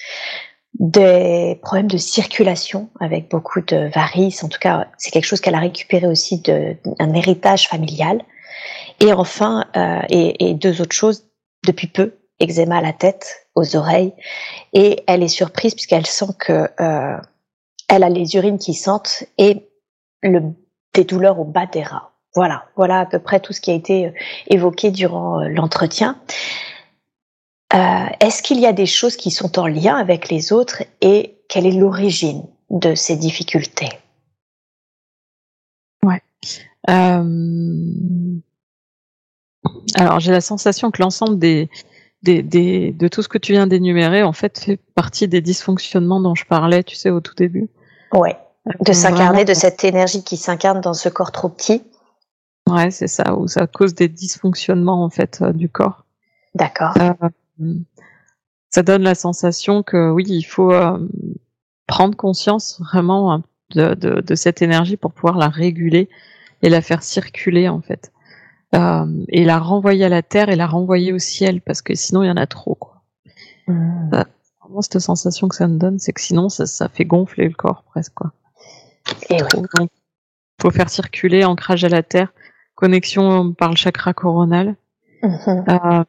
[0.79, 4.41] Des problèmes de circulation avec beaucoup de varices.
[4.45, 8.23] En tout cas, c'est quelque chose qu'elle a récupéré aussi d'un héritage familial.
[9.01, 11.25] Et enfin, euh, et, deux autres choses
[11.65, 14.13] depuis peu eczéma à la tête, aux oreilles,
[14.73, 17.17] et elle est surprise puisqu'elle sent que euh,
[17.89, 19.67] elle a les urines qui sentent et
[20.23, 22.11] des douleurs au bas des rats.
[22.35, 24.11] Voilà, voilà à peu près tout ce qui a été euh,
[24.47, 26.21] évoqué durant l'entretien.
[27.73, 31.65] Est-ce qu'il y a des choses qui sont en lien avec les autres et quelle
[31.65, 33.89] est l'origine de ces difficultés?
[36.03, 36.21] Ouais.
[39.95, 41.69] Alors j'ai la sensation que l'ensemble des,
[42.23, 46.19] des, des, de tout ce que tu viens d'énumérer en fait fait partie des dysfonctionnements
[46.19, 47.69] dont je parlais, tu sais, au tout début.
[48.13, 48.37] Ouais.
[48.85, 51.83] De s'incarner, de cette énergie qui s'incarne dans ce corps trop petit.
[52.69, 56.05] Ouais, c'est ça, où ça cause des dysfonctionnements en fait euh, du corps.
[56.53, 56.93] D'accord.
[56.99, 57.73] Euh,
[58.69, 60.99] ça donne la sensation que oui, il faut euh,
[61.87, 66.07] prendre conscience vraiment hein, de, de, de, cette énergie pour pouvoir la réguler
[66.61, 68.11] et la faire circuler en fait.
[68.73, 72.23] Euh, et la renvoyer à la terre et la renvoyer au ciel parce que sinon
[72.23, 73.01] il y en a trop quoi.
[73.67, 74.11] Mmh.
[74.61, 77.53] vraiment cette sensation que ça me donne, c'est que sinon ça, ça fait gonfler le
[77.53, 78.31] corps presque quoi.
[79.29, 79.49] Et oui.
[79.53, 79.89] Donc,
[80.61, 82.31] faut faire circuler, ancrage à la terre,
[82.75, 84.75] connexion par le chakra coronal.
[85.23, 85.65] Mhm.
[85.67, 86.03] Euh,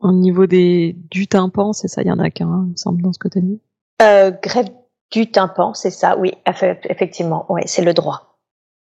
[0.00, 3.02] au niveau des du tympan, c'est ça, il y en a qu'un, il me semble,
[3.02, 3.60] dans ce que tu as dit.
[4.02, 4.68] Euh, grève
[5.10, 8.38] du tympan, c'est ça, oui, effectivement, ouais, c'est le droit.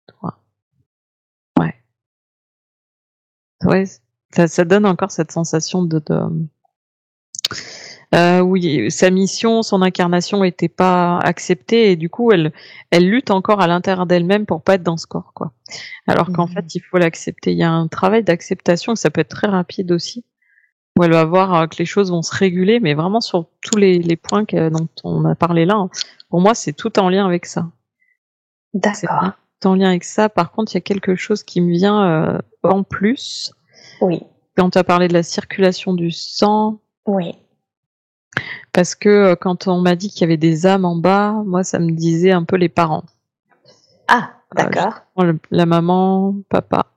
[0.09, 0.39] Droit.
[3.65, 3.85] Ouais,
[4.35, 6.21] ça, ça, donne encore cette sensation de, de
[8.15, 12.53] euh, oui, sa mission, son incarnation n'était pas acceptée et du coup, elle,
[12.91, 15.53] elle lutte encore à l'intérieur d'elle-même pour pas être dans ce corps, quoi.
[16.07, 16.53] Alors qu'en mmh.
[16.53, 17.53] fait, il faut l'accepter.
[17.53, 20.25] Il y a un travail d'acceptation, ça peut être très rapide aussi,
[20.97, 23.77] où elle va voir euh, que les choses vont se réguler, mais vraiment sur tous
[23.77, 25.75] les, les points dont on a parlé là.
[25.75, 25.91] Hein.
[26.31, 27.67] Pour moi, c'est tout en lien avec ça.
[28.73, 29.33] D'accord.
[29.65, 30.29] En lien avec ça.
[30.29, 33.53] Par contre, il y a quelque chose qui me vient euh, en plus.
[34.01, 34.23] Oui.
[34.57, 36.79] Quand tu as parlé de la circulation du sang.
[37.07, 37.35] Oui
[38.77, 41.65] parce que euh, quand on m'a dit qu'il y avait des âmes en bas, moi
[41.65, 43.05] ça me disait un peu les parents.
[44.07, 45.01] Ah, d'accord.
[45.51, 46.93] la maman, papa,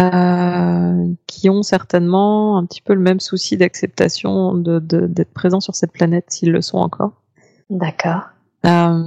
[0.00, 5.74] euh, qui ont certainement un petit peu le même souci d'acceptation de, d'être présents sur
[5.74, 7.20] cette planète s'ils le sont encore.
[7.68, 8.28] D'accord.
[8.64, 9.02] Euh...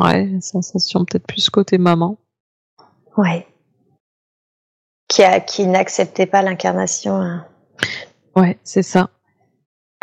[0.00, 2.18] Ouais, sensation peut-être plus côté maman.
[3.16, 3.46] Ouais
[5.08, 7.16] qui, a, qui n'acceptait pas l'incarnation.
[7.16, 7.46] Hein.
[8.36, 9.10] Ouais, c'est ça.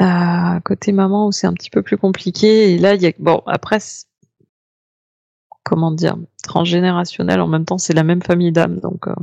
[0.02, 3.14] Euh, côté maman où c'est un petit peu plus compliqué et là il y a
[3.18, 3.78] bon après
[5.64, 9.14] comment dire transgénérationnel en même temps c'est la même famille d'âmes donc euh,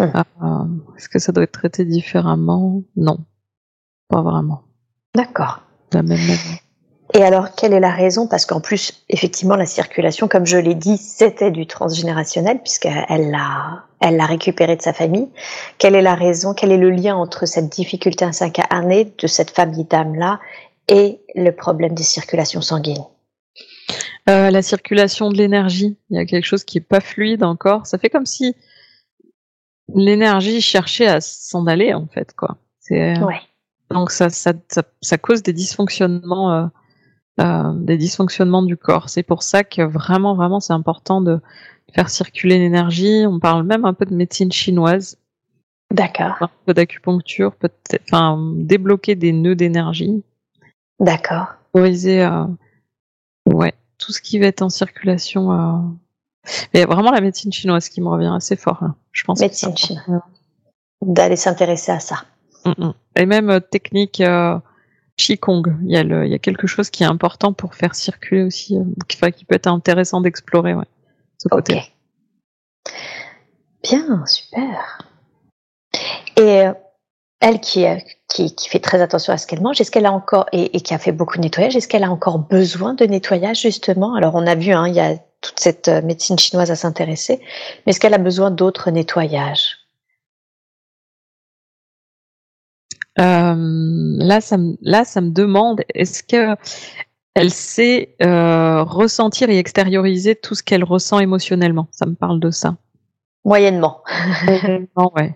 [0.00, 0.12] hum.
[0.44, 2.84] euh, est-ce que ça doit être traité différemment?
[2.94, 3.18] Non
[4.06, 4.62] pas vraiment
[5.16, 6.60] d'accord la même manière
[7.12, 8.28] et alors, quelle est la raison?
[8.28, 13.84] Parce qu'en plus, effectivement, la circulation, comme je l'ai dit, c'était du transgénérationnel, puisqu'elle l'a,
[14.00, 15.28] elle l'a récupéré de sa famille.
[15.78, 16.54] Quelle est la raison?
[16.54, 20.40] Quel est le lien entre cette difficulté à s'incarner de cette famille d'âmes-là
[20.88, 23.04] et le problème des circulations sanguines?
[24.28, 25.96] Euh, La circulation de l'énergie.
[26.10, 27.86] Il y a quelque chose qui est pas fluide encore.
[27.86, 28.54] Ça fait comme si
[29.94, 32.56] l'énergie cherchait à s'en aller, en fait, quoi.
[32.78, 33.40] C'est, euh, ouais.
[33.90, 36.52] Donc ça, ça, ça, ça, cause des dysfonctionnements.
[36.54, 36.66] Euh
[37.40, 39.08] euh, des dysfonctionnements du corps.
[39.08, 41.40] C'est pour ça que vraiment, vraiment, c'est important de
[41.94, 43.24] faire circuler l'énergie.
[43.26, 45.18] On parle même un peu de médecine chinoise.
[45.92, 46.36] D'accord.
[46.40, 50.22] Un peu d'acupuncture, peut-être, enfin, débloquer des nœuds d'énergie.
[51.00, 51.46] D'accord.
[51.72, 52.44] Autoriser, euh,
[53.46, 55.52] ouais, tout ce qui va être en circulation.
[55.52, 55.78] Euh...
[56.74, 58.94] Mais vraiment la médecine chinoise qui me revient assez fort, là.
[59.12, 59.40] je pense.
[59.40, 60.20] Médecine chinoise.
[61.02, 62.24] D'aller s'intéresser à ça.
[62.64, 62.94] Mm, mm.
[63.16, 64.58] Et même euh, technique euh,
[65.20, 67.94] Qigong, il y, a le, il y a quelque chose qui est important pour faire
[67.94, 70.86] circuler aussi, euh, qui, qui peut être intéressant d'explorer, ouais,
[71.38, 71.82] ce côté.
[73.82, 74.98] Bien, super.
[76.36, 76.72] Et euh,
[77.40, 77.96] elle qui, euh,
[78.28, 80.80] qui, qui, fait très attention à ce qu'elle mange, est-ce qu'elle a encore, et, et,
[80.80, 84.14] qui a fait beaucoup de nettoyage, est-ce qu'elle a encore besoin de nettoyage justement?
[84.14, 87.40] Alors on a vu, hein, il y a toute cette médecine chinoise à s'intéresser,
[87.84, 89.79] mais est-ce qu'elle a besoin d'autres nettoyages?
[93.16, 96.56] Là, ça me, là, ça me demande, est-ce que
[97.34, 101.88] elle sait euh, ressentir et extérioriser tout ce qu'elle ressent émotionnellement?
[101.92, 102.76] Ça me parle de ça.
[103.44, 104.02] Moyennement.
[104.46, 105.34] Moyennement, ouais.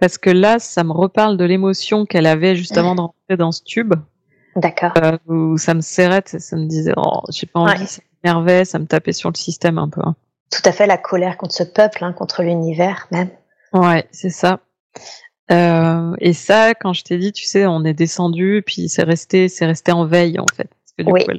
[0.00, 3.52] Parce que là, ça me reparle de l'émotion qu'elle avait juste avant de rentrer dans
[3.52, 3.94] ce tube.
[4.56, 4.92] D'accord.
[4.96, 7.86] Euh, où ça me serrait, ça me disait, oh, j'ai pas envie, ouais.
[7.86, 10.00] ça m'énervait, ça me tapait sur le système un peu.
[10.04, 10.16] Hein.
[10.50, 13.30] Tout à fait, la colère contre ce peuple, hein, contre l'univers même.
[13.72, 14.60] Ouais, c'est ça.
[15.50, 19.48] Euh, et ça, quand je t'ai dit, tu sais, on est descendu, puis c'est resté,
[19.48, 20.68] c'est resté en veille en fait.
[20.68, 21.24] Parce que du oui.
[21.24, 21.32] coup,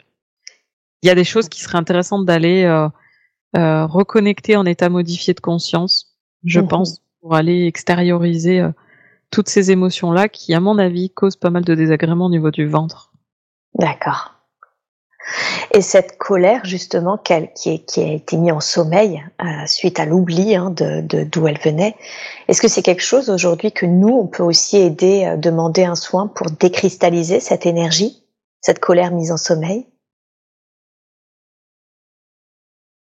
[1.02, 2.88] il y a des choses qui seraient intéressantes d'aller euh,
[3.58, 6.68] euh, reconnecter en état modifié de conscience, je Mhm.
[6.68, 8.72] pense, pour aller extérioriser euh,
[9.32, 12.68] toutes ces émotions-là qui, à mon avis, causent pas mal de désagréments au niveau du
[12.68, 13.12] ventre.
[13.80, 14.35] D'accord.
[15.74, 20.06] Et cette colère, justement, qui, est- qui a été mise en sommeil euh, suite à
[20.06, 21.96] l'oubli hein, de de- d'où elle venait,
[22.48, 25.96] est-ce que c'est quelque chose aujourd'hui que nous, on peut aussi aider, euh, demander un
[25.96, 28.24] soin pour décristalliser cette énergie,
[28.62, 29.88] cette colère mise en sommeil?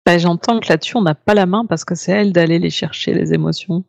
[0.06, 2.70] Bah, J'entends que là-dessus, on n'a pas la main parce que c'est elle d'aller les
[2.70, 3.84] chercher, les émotions.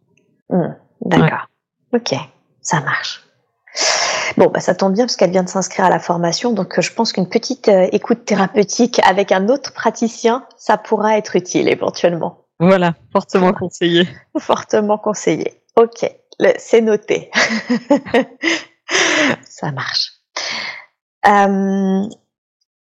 [0.50, 1.48] Hmm, D'accord.
[1.94, 2.14] Ok,
[2.62, 3.24] ça marche.
[4.38, 6.82] Bon, bah, ça tombe bien parce qu'elle vient de s'inscrire à la formation, donc euh,
[6.82, 11.68] je pense qu'une petite euh, écoute thérapeutique avec un autre praticien, ça pourra être utile
[11.68, 12.46] éventuellement.
[12.60, 14.08] Voilà, fortement conseillé.
[14.38, 15.62] Fortement conseillé.
[15.76, 16.10] Ok,
[16.58, 17.32] c'est noté.
[19.44, 20.12] ça marche.
[21.28, 22.04] Euh,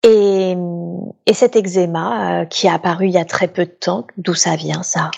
[0.03, 0.55] et,
[1.25, 4.33] et cet eczéma euh, qui est apparu il y a très peu de temps, d'où
[4.33, 5.11] ça vient ça?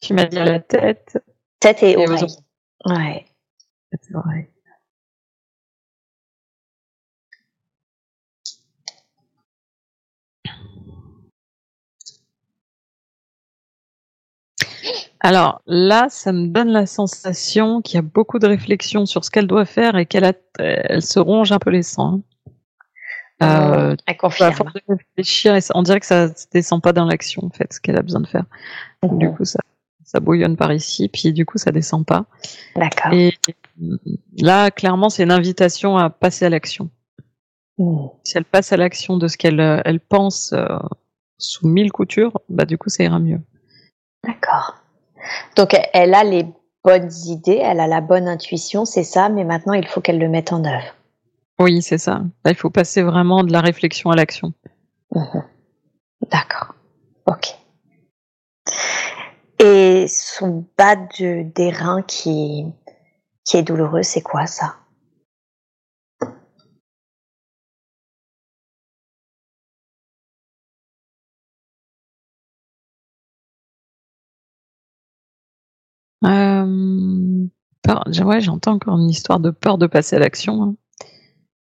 [0.00, 1.18] Tu m'as dit la tête.
[1.58, 2.36] Tête et Et oreille.
[2.86, 3.26] Ouais.
[15.20, 19.30] Alors là, ça me donne la sensation qu'il y a beaucoup de réflexion sur ce
[19.30, 22.22] qu'elle doit faire et qu'elle elle se ronge un peu les sangs.
[23.42, 24.70] Euh, Elle à confirme.
[24.88, 27.80] de réfléchir, et on dirait que ça ne descend pas dans l'action, en fait, ce
[27.80, 28.44] qu'elle a besoin de faire.
[29.02, 29.36] Du Mhm.
[29.36, 29.60] coup, ça,
[30.04, 32.26] ça bouillonne par ici, puis du coup, ça descend pas.
[32.76, 33.12] D'accord.
[33.14, 33.32] Et
[33.82, 33.96] euh,
[34.38, 36.90] là, clairement, c'est une invitation à passer à l'action.
[37.78, 38.08] Hmm.
[38.24, 40.66] Si elle passe à l'action de ce qu'elle euh, elle pense euh,
[41.38, 43.40] sous mille coutures, bah du coup, ça ira mieux.
[44.22, 44.76] D'accord.
[45.56, 46.46] Donc elle- a les
[46.84, 50.28] bonnes idées, elle a la bonne intuition, c'est ça, mais maintenant il faut qu'elle le
[50.28, 50.94] mette en œuvre.
[51.58, 52.22] Oui, c'est ça.
[52.44, 54.54] Là, il faut passer vraiment de la réflexion à l'action.
[55.14, 55.44] Mhm.
[56.30, 56.74] D'accord.
[57.26, 57.54] Ok.
[59.62, 62.64] Et son bas de, des reins qui,
[63.44, 64.76] qui est douloureux, c'est quoi ça?
[76.66, 77.46] Euh,
[77.82, 80.62] peur, ouais, j'entends encore une histoire de peur de passer à l'action.
[80.62, 80.74] hein.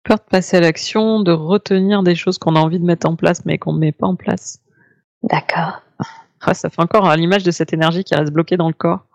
[0.04, 3.16] Peur de passer à l'action, de retenir des choses qu'on a envie de mettre en
[3.16, 4.60] place mais qu'on ne met pas en place.
[5.24, 5.82] D'accord.
[6.42, 9.06] Ah, ça fait encore à l'image de cette énergie qui reste bloquée dans le corps,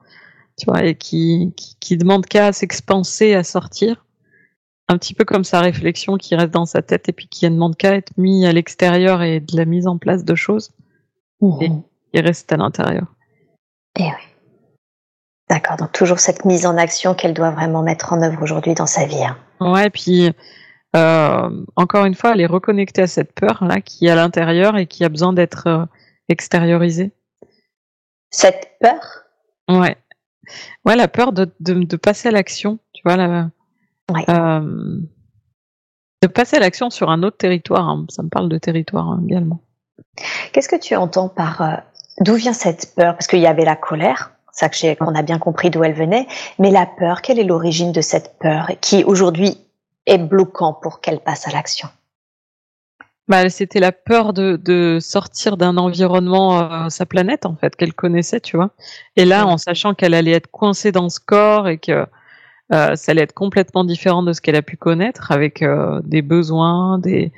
[0.58, 4.06] tu vois, et qui, qui, qui demande qu'à s'expanser, à sortir.
[4.88, 7.50] Un petit peu comme sa réflexion qui reste dans sa tête et puis qui ne
[7.50, 10.70] demande qu'à être mis à l'extérieur et de la mise en place de choses
[11.42, 11.82] Mhm.
[12.14, 13.14] qui restent à l'intérieur.
[13.98, 14.10] Eh oui.
[15.50, 15.76] D'accord.
[15.76, 19.06] Donc toujours cette mise en action qu'elle doit vraiment mettre en œuvre aujourd'hui dans sa
[19.06, 19.24] vie.
[19.24, 19.36] hein.
[19.60, 20.30] Ouais, puis
[20.96, 24.76] euh, encore une fois, elle est reconnectée à cette peur là qui est à l'intérieur
[24.76, 25.84] et qui a besoin d'être euh,
[26.28, 27.12] extériorisée.
[28.30, 29.24] Cette peur?
[29.68, 29.96] Ouais,
[30.84, 33.50] ouais, la peur de, de, de passer à l'action, tu vois, la,
[34.10, 34.24] Ouais.
[34.30, 35.00] euh,
[36.22, 37.88] de passer à l'action sur un autre territoire.
[37.88, 38.06] hein.
[38.10, 39.60] Ça me parle de territoire hein, également.
[40.52, 41.82] Qu'est-ce que tu entends par
[42.20, 43.14] d'où vient cette peur?
[43.14, 46.26] Parce qu'il y avait la colère, ça que qu'on a bien compris d'où elle venait,
[46.58, 49.58] mais la peur, quelle est l'origine de cette peur qui aujourd'hui
[50.06, 51.88] est bloquant pour qu'elle passe à l'action?
[53.28, 57.92] Bah, c'était la peur de, de sortir d'un environnement, euh, sa planète en fait, qu'elle
[57.92, 58.70] connaissait, tu vois.
[59.16, 62.06] Et là, en sachant qu'elle allait être coincée dans ce corps et que
[62.72, 66.22] euh, ça allait être complètement différent de ce qu'elle a pu connaître, avec euh, des
[66.22, 67.32] besoins, des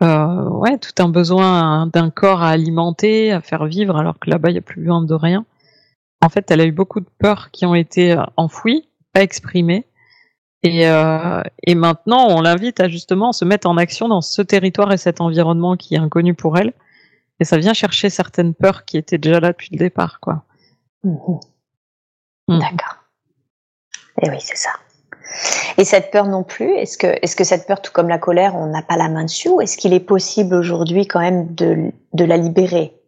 [0.00, 4.54] ouais, tout un besoin d'un corps à alimenter, à faire vivre, alors que là-bas, il
[4.54, 5.44] n'y a plus besoin de rien.
[6.22, 9.86] En fait, elle a eu beaucoup de peurs qui ont été enfouies, pas exprimées.
[10.62, 14.92] Et, euh, et maintenant, on l'invite à justement se mettre en action dans ce territoire
[14.92, 16.74] et cet environnement qui est inconnu pour elle.
[17.40, 20.44] Et ça vient chercher certaines peurs qui étaient déjà là depuis le départ, quoi.
[21.04, 21.40] Mhm.
[22.48, 22.58] Mhm.
[22.58, 22.96] D'accord.
[24.22, 24.70] Et oui, c'est ça.
[25.78, 28.82] Et cette peur non plus, est-ce que, cette peur, tout comme la colère, on n'a
[28.82, 32.36] pas la main dessus, ou est-ce qu'il est possible aujourd'hui quand même de, de la
[32.36, 32.99] libérer?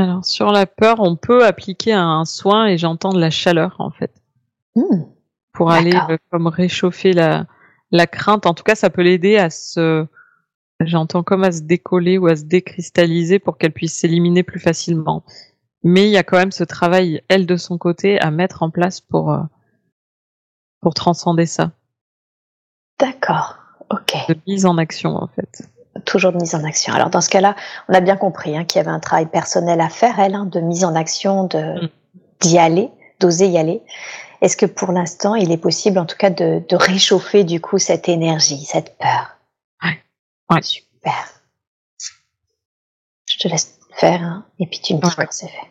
[0.00, 3.90] Alors, sur la peur, on peut appliquer un soin et j'entends de la chaleur, en
[3.90, 4.12] fait.
[4.74, 5.04] Hmm
[5.52, 7.46] pour aller euh, comme réchauffer la,
[7.90, 8.46] la crainte.
[8.46, 10.06] En tout cas, ça peut l'aider à se,
[10.80, 15.24] j'entends comme à se décoller ou à se décristalliser pour qu'elle puisse s'éliminer plus facilement.
[15.82, 18.70] Mais il y a quand même ce travail, elle de son côté, à mettre en
[18.70, 19.40] place pour, euh,
[20.80, 21.72] pour transcender ça.
[22.98, 23.58] D'accord,
[23.90, 24.14] ok.
[24.28, 25.68] De mise en action, en fait.
[26.04, 26.94] Toujours de mise en action.
[26.94, 27.56] Alors dans ce cas-là,
[27.88, 30.46] on a bien compris hein, qu'il y avait un travail personnel à faire, elle, hein,
[30.46, 31.88] de mise en action, de mm.
[32.40, 33.82] d'y aller, d'oser y aller.
[34.40, 37.78] Est-ce que pour l'instant, il est possible, en tout cas, de, de, réchauffer du coup
[37.78, 39.36] cette énergie, cette peur?
[39.82, 39.98] Ouais.
[40.50, 40.62] ouais.
[40.62, 41.28] Super.
[43.26, 45.70] Je te laisse faire, hein, et puis tu me dis quand c'est fait.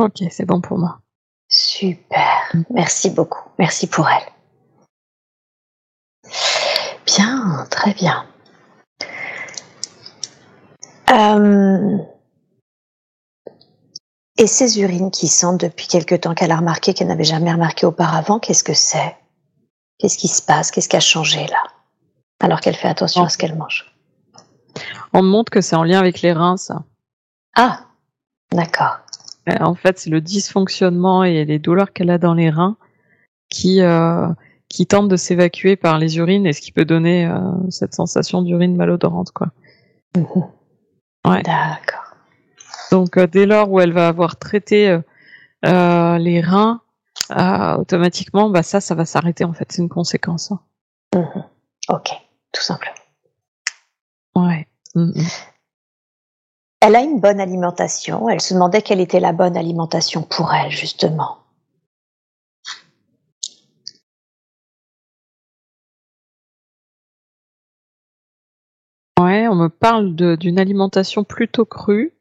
[0.00, 1.00] Ok, c'est bon pour moi.
[1.48, 2.52] Super.
[2.70, 3.48] Merci beaucoup.
[3.58, 4.32] Merci pour elle.
[7.06, 8.26] Bien, très bien.
[11.10, 11.98] Euh,
[14.36, 17.86] et ces urines qui sentent depuis quelque temps qu'elle a remarqué qu'elle n'avait jamais remarqué
[17.86, 19.16] auparavant, qu'est-ce que c'est?
[19.98, 20.70] Qu'est-ce qui se passe?
[20.70, 21.62] Qu'est-ce qui a changé là?
[22.40, 23.92] Alors qu'elle fait attention à ce qu'elle mange.
[25.12, 26.84] On me montre que c'est en lien avec les reins, ça.
[27.56, 27.80] Ah,
[28.52, 28.98] d'accord.
[29.48, 32.76] Euh, en fait, c'est le dysfonctionnement et les douleurs qu'elle a dans les reins
[33.48, 34.28] qui euh,
[34.68, 37.38] qui tentent de s'évacuer par les urines et ce qui peut donner euh,
[37.70, 39.48] cette sensation d'urine malodorante, quoi.
[41.24, 41.42] Ouais.
[41.42, 42.14] D'accord.
[42.90, 44.98] Donc dès lors où elle va avoir traité
[45.62, 46.80] les reins,
[47.78, 49.70] automatiquement, bah ça, ça va s'arrêter en fait.
[49.70, 50.52] C'est une conséquence.
[50.52, 50.60] Hein.
[51.14, 51.44] Mhm.
[51.88, 52.10] Ok,
[52.52, 52.94] tout simplement.
[54.34, 54.66] Ouais.
[54.94, 55.14] Mhm.
[56.80, 58.28] Elle a une bonne alimentation.
[58.28, 61.38] Elle se demandait quelle était la bonne alimentation pour elle, justement.
[69.18, 72.14] Ouais, on me parle d'une alimentation plutôt crue.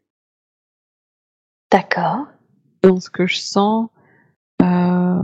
[1.72, 2.26] D'accord.
[2.82, 3.89] Dans ce que je sens.
[4.64, 5.22] Euh...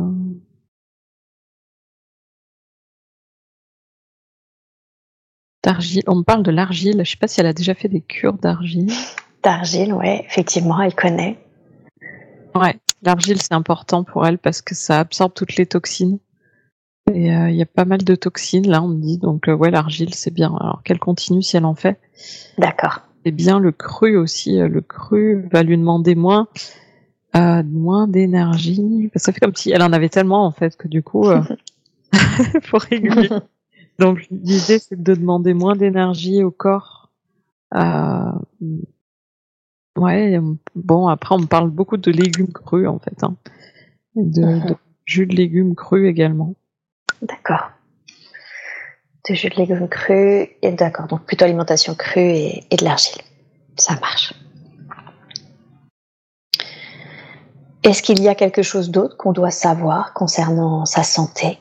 [5.64, 6.04] D'argile.
[6.08, 7.02] On me parle de l'argile.
[7.04, 8.92] Je sais pas si elle a déjà fait des cures d'argile
[9.44, 11.38] d'argile, ouais, effectivement, elle connaît.
[12.56, 16.20] Ouais, l'argile c'est important pour elle parce que ça absorbe toutes les toxines.
[17.12, 19.18] Et il y a pas mal de toxines là, on me dit.
[19.18, 20.56] Donc ouais, l'argile c'est bien.
[20.60, 22.00] Alors qu'elle continue si elle en fait.
[22.58, 23.02] D'accord.
[23.26, 24.58] Et bien le cru aussi.
[24.58, 26.48] Le cru va lui demander moins,
[27.34, 29.12] moins d'énergie.
[29.16, 31.26] Ça fait comme si elle en avait tellement en fait que du coup,
[32.64, 33.30] faut réguler.
[34.00, 37.10] Donc l'idée c'est de demander moins d'énergie au corps.
[37.76, 38.32] Euh,
[39.98, 40.40] ouais,
[40.76, 43.36] bon après on parle beaucoup de légumes crus en fait, hein.
[44.16, 44.66] de, mhm.
[44.66, 44.76] de,
[45.06, 46.56] jus de légumes crus également.
[47.22, 47.72] D'accord.
[49.30, 53.22] De jus de légumes crus et d'accord donc plutôt alimentation crue et, et de l'argile.
[53.78, 54.34] Ça marche.
[57.84, 61.60] Est-ce qu'il y a quelque chose d'autre qu'on doit savoir concernant sa santé?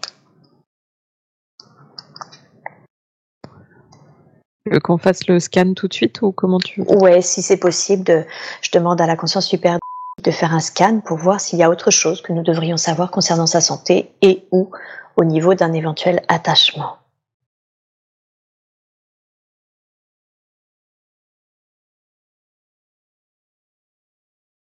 [4.82, 8.04] Qu'on fasse le scan tout de suite ou comment tu veux Ouais, si c'est possible,
[8.04, 8.24] de,
[8.60, 9.80] je demande à la conscience supérieure
[10.22, 13.10] de faire un scan pour voir s'il y a autre chose que nous devrions savoir
[13.10, 14.70] concernant sa santé et ou
[15.16, 16.96] au niveau d'un éventuel attachement.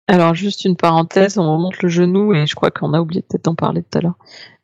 [0.07, 3.45] Alors juste une parenthèse, on remonte le genou et je crois qu'on a oublié peut-être
[3.45, 4.17] d'en parler tout à l'heure.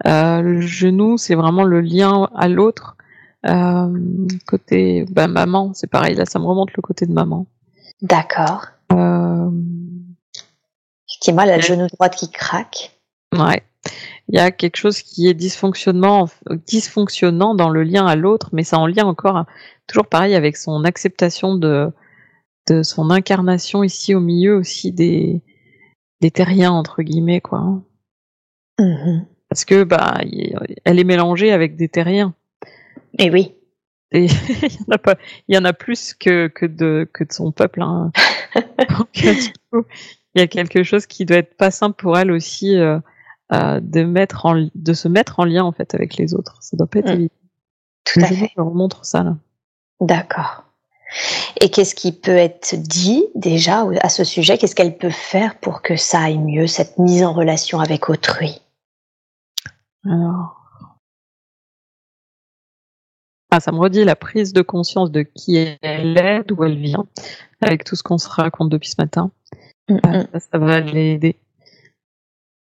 [0.05, 2.97] Euh, le genou, c'est vraiment le lien à l'autre
[3.45, 7.45] euh, côté bah, maman, c'est pareil, là ça me remonte le côté de maman.
[8.01, 8.67] D'accord.
[8.91, 9.49] Euh...
[11.09, 12.99] Effectivement, elle a le genou droit qui craque.
[13.33, 13.63] Ouais.
[14.27, 16.29] Il y a quelque chose qui est dysfonctionnement,
[16.67, 19.45] dysfonctionnant dans le lien à l'autre, mais ça en lien encore
[19.87, 21.91] toujours pareil avec son acceptation de,
[22.67, 25.41] de son incarnation ici au milieu aussi des,
[26.21, 27.81] des terriens entre guillemets quoi.
[28.79, 29.25] Mm-hmm.
[29.49, 30.19] Parce que bah
[30.85, 32.35] elle est mélangée avec des terriens.
[33.17, 33.55] Et eh oui.
[34.11, 34.25] Et
[34.63, 35.15] il y en a pas,
[35.47, 37.81] il y en a plus que que de que de son peuple.
[37.81, 38.11] Hein.
[39.15, 39.83] il
[40.35, 42.99] y a quelque chose qui doit être pas simple pour elle aussi euh,
[43.51, 46.57] euh, de mettre en de se mettre en lien en fait avec les autres.
[46.61, 47.13] Ça doit pas être mm.
[47.13, 47.33] évident.
[48.05, 48.51] Tout à fait.
[48.55, 49.37] Je montre ça là.
[50.01, 50.63] D'accord.
[51.59, 54.57] Et qu'est-ce qui peut être dit déjà à ce sujet?
[54.57, 58.61] Qu'est-ce qu'elle peut faire pour que ça aille mieux, cette mise en relation avec autrui?
[60.05, 60.58] Alors,
[63.51, 67.07] ah, ça me redit la prise de conscience de qui elle est, d'où elle vient,
[67.61, 69.31] avec tout ce qu'on se raconte depuis ce matin.
[69.89, 71.35] Euh, ça, va l'aider.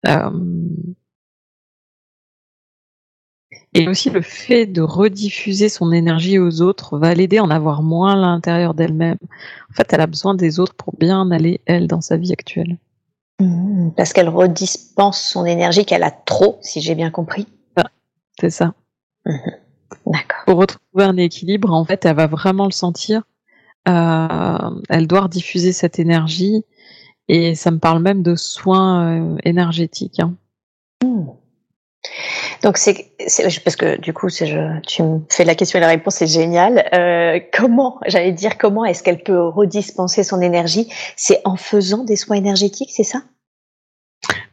[0.07, 0.30] Euh,
[3.72, 7.82] et aussi le fait de rediffuser son énergie aux autres va l'aider à en avoir
[7.82, 9.18] moins à l'intérieur d'elle-même.
[9.70, 12.76] En fait, elle a besoin des autres pour bien aller, elle, dans sa vie actuelle.
[13.41, 17.49] Mmh, parce qu'elle redispense son énergie qu'elle a trop, si j'ai bien compris.
[18.39, 18.74] c'est ça.
[19.24, 19.39] Mmh.
[20.47, 23.22] Pour retrouver un équilibre, en fait, elle va vraiment le sentir.
[23.88, 26.64] Euh, elle doit diffuser cette énergie
[27.28, 30.20] et ça me parle même de soins euh, énergétiques.
[30.20, 30.34] Hein.
[31.03, 31.26] Hmm.
[32.62, 33.11] Donc c'est
[33.64, 36.88] parce que du coup je, tu me fais la question et la réponse c'est génial.
[36.95, 40.91] Euh, comment j'allais dire comment est-ce qu'elle peut redispenser son énergie?
[41.16, 43.22] C'est en faisant des soins énergétiques, c'est ça?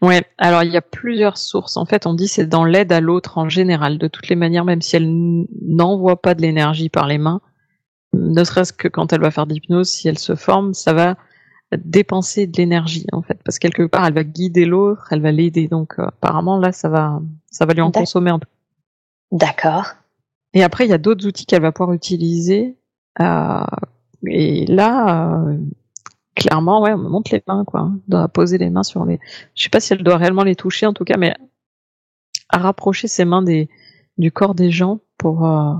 [0.02, 1.78] Ouais, alors il y a plusieurs sources.
[1.78, 3.98] En fait, on dit c'est dans l'aide à l'autre en général.
[3.98, 7.42] De toutes les manières, même si elle n'envoie pas de l'énergie par les mains,
[8.14, 11.16] ne serait-ce que quand elle va faire d'hypnose, si elle se forme, ça va
[11.78, 15.32] dépenser de l'énergie en fait, parce que quelque part elle va guider l'autre, elle va
[15.32, 15.68] l'aider.
[15.68, 18.48] Donc euh, apparemment là, ça va, ça va lui en consommer un peu.
[19.32, 19.86] D'accord.
[20.54, 22.76] Et après, il y a d'autres outils qu'elle va pouvoir utiliser.
[23.22, 23.66] Euh,
[24.28, 25.58] et là, euh,
[26.36, 27.84] clairement, ouais, on me montre les mains, quoi.
[27.84, 29.20] On doit poser les mains sur les.
[29.56, 31.36] Je sais pas si elle doit réellement les toucher, en tout cas, mais
[32.50, 33.70] à rapprocher ses mains des
[34.18, 35.74] du corps des gens pour euh,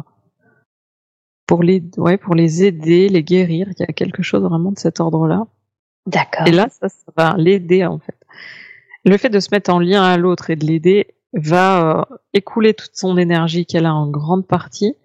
[1.46, 3.68] pour les ouais pour les aider, les guérir.
[3.70, 5.46] Il y a quelque chose vraiment de cet ordre-là.
[6.08, 6.48] D'accord.
[6.48, 8.16] Et là, ça, ça va l'aider en fait.
[9.04, 12.74] Le fait de se mettre en lien à l'autre et de l'aider va euh, écouler
[12.74, 14.96] toute son énergie qu'elle a en grande partie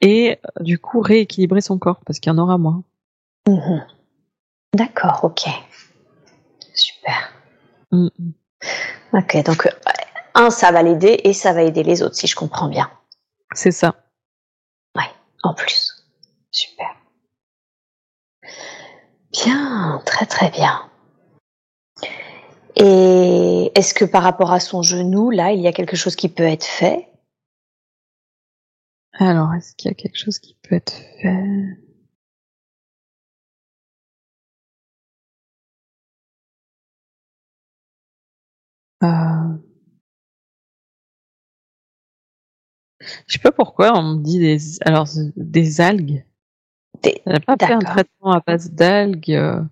[0.00, 2.84] et euh, du coup rééquilibrer son corps parce qu'il y en aura moins.
[3.48, 3.80] Mmh
[4.74, 5.48] D'accord, ok.
[6.74, 7.32] Super.
[7.90, 8.08] Mm.
[9.12, 9.70] Ok, donc euh,
[10.34, 12.90] un, ça va l'aider et ça va aider les autres, si je comprends bien.
[13.52, 13.96] C'est ça.
[14.96, 15.10] Ouais,
[15.42, 16.06] en plus.
[16.52, 16.94] Super.
[19.32, 20.88] Bien, très très bien.
[22.76, 26.28] Et est-ce que par rapport à son genou, là, il y a quelque chose qui
[26.28, 27.08] peut être fait?
[29.14, 31.76] Alors, est-ce qu'il y a quelque chose qui peut être fait?
[43.26, 46.24] Je sais pas pourquoi on me dit des alors des algues.
[47.02, 47.22] Des...
[47.24, 49.32] Elle n'a pas fait un traitement à base d'algues.
[49.32, 49.62] Euh,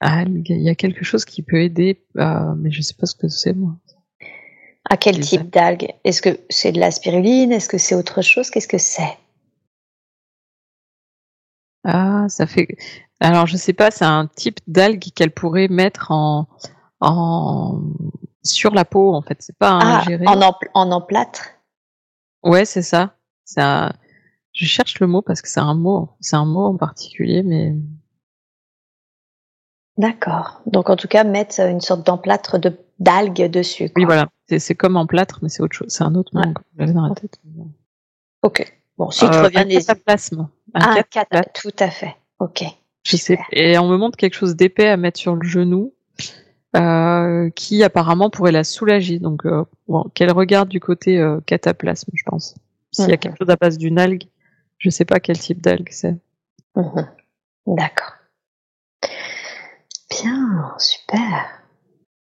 [0.00, 3.14] algues, il y a quelque chose qui peut aider, euh, mais je sais pas ce
[3.14, 3.76] que c'est moi.
[4.90, 7.52] À quel type d'algue Est-ce que c'est de la spiruline?
[7.52, 8.50] Est-ce que c'est autre chose?
[8.50, 9.16] Qu'est-ce que c'est?
[11.84, 12.68] Ah, ça fait.
[13.20, 16.46] Alors, je sais pas, c'est un type d'algue qu'elle pourrait mettre en,
[17.00, 17.80] en
[18.44, 19.38] sur la peau, en fait.
[19.40, 21.50] C'est pas ah, en, en emplâtre
[22.42, 23.16] Ouais, c'est ça.
[23.44, 23.92] C'est un...
[24.52, 27.74] Je cherche le mot parce que c'est un mot, c'est un mot en particulier, mais.
[29.98, 30.62] D'accord.
[30.66, 33.90] Donc en tout cas, mettre une sorte d'emplâtre de d'algues dessus.
[33.96, 34.28] Oui, voilà.
[34.46, 35.88] C'est comme emplâtre, mais c'est autre chose.
[35.88, 36.42] C'est un autre mot
[36.78, 37.40] que dans la tête.
[38.42, 38.72] Ok.
[38.96, 39.78] Bon, si tu euh, reviens des.
[39.78, 40.48] Cataplasme.
[40.74, 41.02] Un,
[41.32, 42.14] ah, tout à fait.
[42.38, 42.64] Ok.
[43.02, 43.38] Je sais.
[43.50, 45.94] Et on me montre quelque chose d'épais à mettre sur le genou.
[46.76, 49.20] Euh, qui apparemment pourrait la soulager.
[49.20, 52.56] Donc, euh, bon, qu'elle regarde du côté euh, cataplasme, je pense.
[52.90, 54.24] S'il y a quelque chose à base d'une algue,
[54.78, 56.16] je sais pas quel type d'algue c'est.
[56.74, 57.08] Mhm.
[57.66, 58.12] D'accord.
[60.10, 61.46] Bien, super.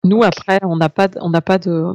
[0.05, 1.93] Nous après, on n'a pas, on n'a pas de,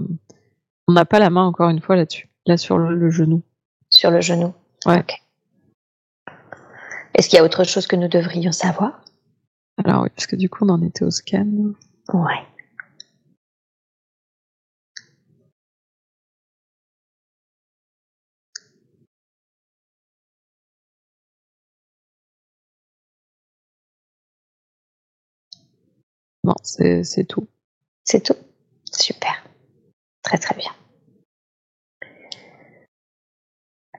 [0.87, 3.41] on n'a pas la main encore une fois là-dessus, là sur le, genou.
[3.89, 4.53] Sur le genou.
[4.85, 5.03] Ouais.
[7.15, 9.03] Est-ce qu'il y a autre chose que nous devrions savoir?
[9.83, 11.73] Alors oui, parce que du coup on en était au scan.
[12.11, 12.45] Ouais.
[26.43, 27.47] Non, c'est tout.
[28.03, 28.35] C'est tout.
[28.91, 29.43] Super.
[30.23, 30.71] Très très bien.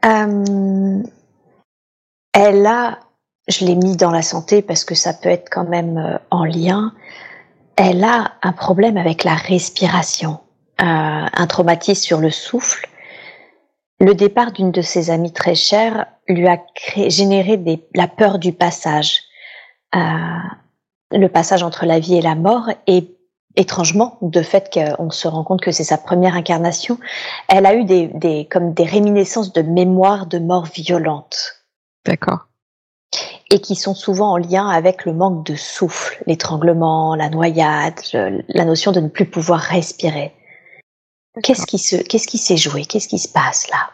[0.04, 1.02] Euh,
[2.34, 3.00] elle a,
[3.48, 6.44] je l'ai mis dans la santé parce que ça peut être quand même euh, en
[6.44, 6.92] lien,
[7.76, 10.40] elle a un problème avec la respiration,
[10.80, 12.88] euh, un traumatisme sur le souffle.
[14.00, 18.38] Le départ d'une de ses amies très chères lui a créé, généré des, la peur
[18.38, 19.20] du passage,
[19.94, 19.98] euh,
[21.12, 23.14] le passage entre la vie et la mort, et
[23.56, 26.98] étrangement, de fait qu'on se rend compte que c'est sa première incarnation,
[27.48, 31.64] elle a eu des, des, comme des réminiscences de mémoire de mort violente.
[32.04, 32.48] D'accord
[33.50, 38.64] et qui sont souvent en lien avec le manque de souffle, l'étranglement, la noyade, la
[38.64, 40.32] notion de ne plus pouvoir respirer.
[41.42, 42.84] Qu'est-ce qui se, qu'est-ce qui s'est joué?
[42.84, 43.90] Qu'est-ce qui se passe là?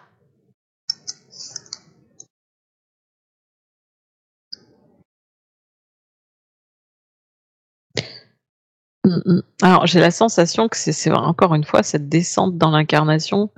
[9.05, 9.43] Mm, mm.
[9.63, 13.51] Alors j'ai la sensation que c'est encore une fois cette descente dans l'incarnation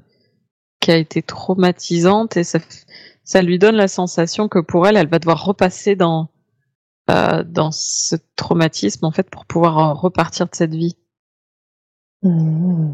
[0.81, 2.59] qui a été traumatisante et ça,
[3.24, 6.28] ça lui donne la sensation que pour elle, elle va devoir repasser dans
[7.11, 10.97] euh, dans ce traumatisme en fait pour pouvoir euh, repartir de cette vie.
[12.23, 12.93] Mmh.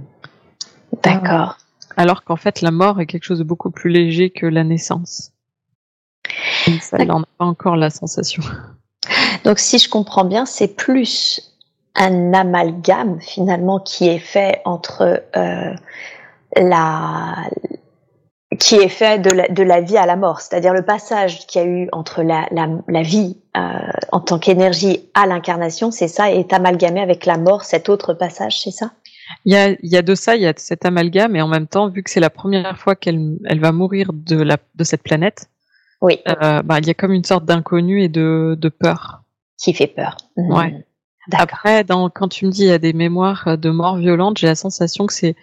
[1.03, 1.59] D'accord.
[1.99, 5.33] alors qu'en fait, la mort est quelque chose de beaucoup plus léger que la naissance.
[6.81, 8.43] ça, elle n'en a pas encore la sensation.
[9.45, 11.55] Donc, si je comprends bien, c'est plus
[11.95, 15.75] un amalgame finalement qui est fait entre euh,
[16.57, 17.51] la,
[18.69, 21.63] qui est fait de la, de la vie à la mort, c'est-à-dire le passage qu'il
[21.63, 23.61] y a eu entre la, la, la vie euh,
[24.13, 28.13] en tant qu'énergie à l'incarnation, c'est ça, et est amalgamé avec la mort, cet autre
[28.13, 28.93] passage, c'est ça?
[29.47, 31.49] Il y, a, il y a de ça, il y a cet amalgame, et en
[31.49, 34.85] même temps, vu que c'est la première fois qu'elle elle va mourir de, la, de
[34.85, 35.49] cette planète,
[36.03, 36.21] oui.
[36.29, 39.23] Euh, bah, il y a comme une sorte d'inconnu et de, de peur.
[39.59, 40.19] Qui fait peur.
[40.37, 40.53] Mmh.
[40.55, 40.87] Ouais.
[41.33, 44.47] Après, dans, quand tu me dis il y a des mémoires de mort violente, j'ai
[44.47, 45.37] la sensation que c'est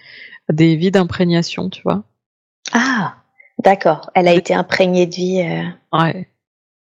[0.51, 2.03] des vies d'imprégnation, tu vois.
[2.77, 3.15] Ah,
[3.63, 4.11] d'accord.
[4.15, 5.41] Elle a été imprégnée de vie.
[5.41, 5.97] Euh...
[5.97, 6.29] Ouais.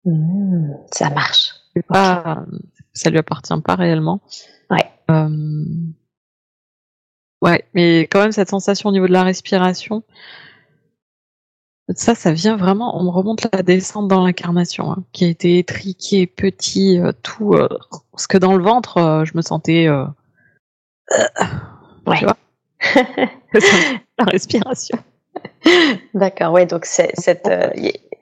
[0.05, 1.55] Mmh, ça marche.
[1.87, 2.45] Pas,
[2.93, 4.21] ça lui appartient pas réellement.
[4.69, 4.87] Ouais.
[5.09, 5.65] Euh...
[7.41, 10.03] Ouais, mais quand même cette sensation au niveau de la respiration,
[11.95, 13.01] ça, ça vient vraiment.
[13.01, 17.53] On remonte la descente dans l'incarnation, hein, qui a été étriqué, petit, euh, tout.
[17.53, 17.67] Euh,
[18.11, 19.89] parce que dans le ventre, euh, je me sentais.
[22.05, 22.19] Ouais.
[22.19, 22.37] Tu vois
[24.19, 24.99] la respiration.
[26.13, 27.69] D'accord, ouais, donc euh,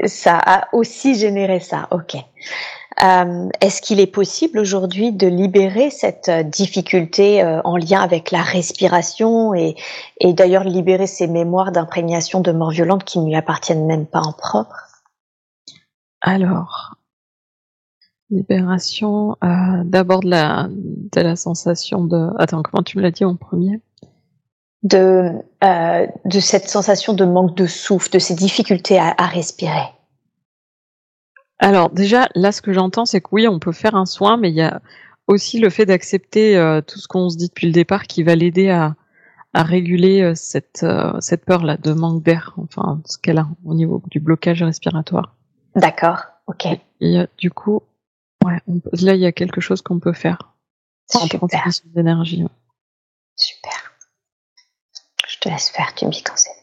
[0.06, 2.16] ça a aussi généré ça, ok.
[3.02, 8.42] Euh, Est-ce qu'il est possible aujourd'hui de libérer cette euh, difficulté en lien avec la
[8.42, 9.76] respiration et,
[10.22, 14.34] d'ailleurs libérer ces mémoires d'imprégnation de mort violente qui ne lui appartiennent même pas en
[14.34, 14.76] propre?
[16.22, 16.96] Alors,
[18.30, 19.38] libération,
[19.86, 22.30] d'abord de la, de la sensation de...
[22.38, 23.80] Attends, comment tu me l'as dit en premier?
[24.84, 25.32] De,
[25.64, 29.88] euh, de cette sensation de manque de souffle, de ces difficultés à, à respirer
[31.60, 34.50] Alors déjà, là, ce que j'entends, c'est que oui, on peut faire un soin, mais
[34.50, 34.82] il y a
[35.28, 38.36] aussi le fait d'accepter euh, tout ce qu'on se dit depuis le départ qui va
[38.36, 38.96] l'aider à,
[39.54, 40.86] à réguler euh, cette,
[41.20, 45.36] cette peur-là de manque d'air, enfin, ce qu'elle a au niveau du blocage respiratoire.
[45.76, 46.68] D'accord, ok.
[47.02, 47.82] Et du coup,
[48.46, 50.54] ouais, on peut, là, il y a quelque chose qu'on peut faire.
[51.12, 51.42] Super.
[51.96, 52.46] d'énergie.
[53.36, 53.69] Super.
[55.40, 56.59] Je te laisse faire, tu me dis quand c'est.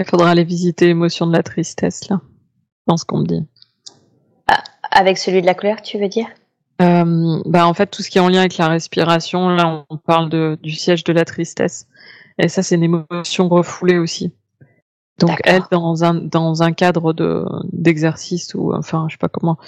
[0.00, 2.20] Il faudra aller visiter l'émotion de la tristesse, là.
[2.86, 3.46] Dans ce qu'on me dit.
[4.46, 6.26] Ah, avec celui de la colère, tu veux dire?
[6.80, 9.96] Euh, bah en fait, tout ce qui est en lien avec la respiration, là, on
[9.98, 11.88] parle de, du siège de la tristesse.
[12.38, 14.32] Et ça, c'est une émotion refoulée aussi.
[15.18, 19.58] Donc, elle, dans un, dans un cadre de, d'exercice ou, enfin, je sais pas comment,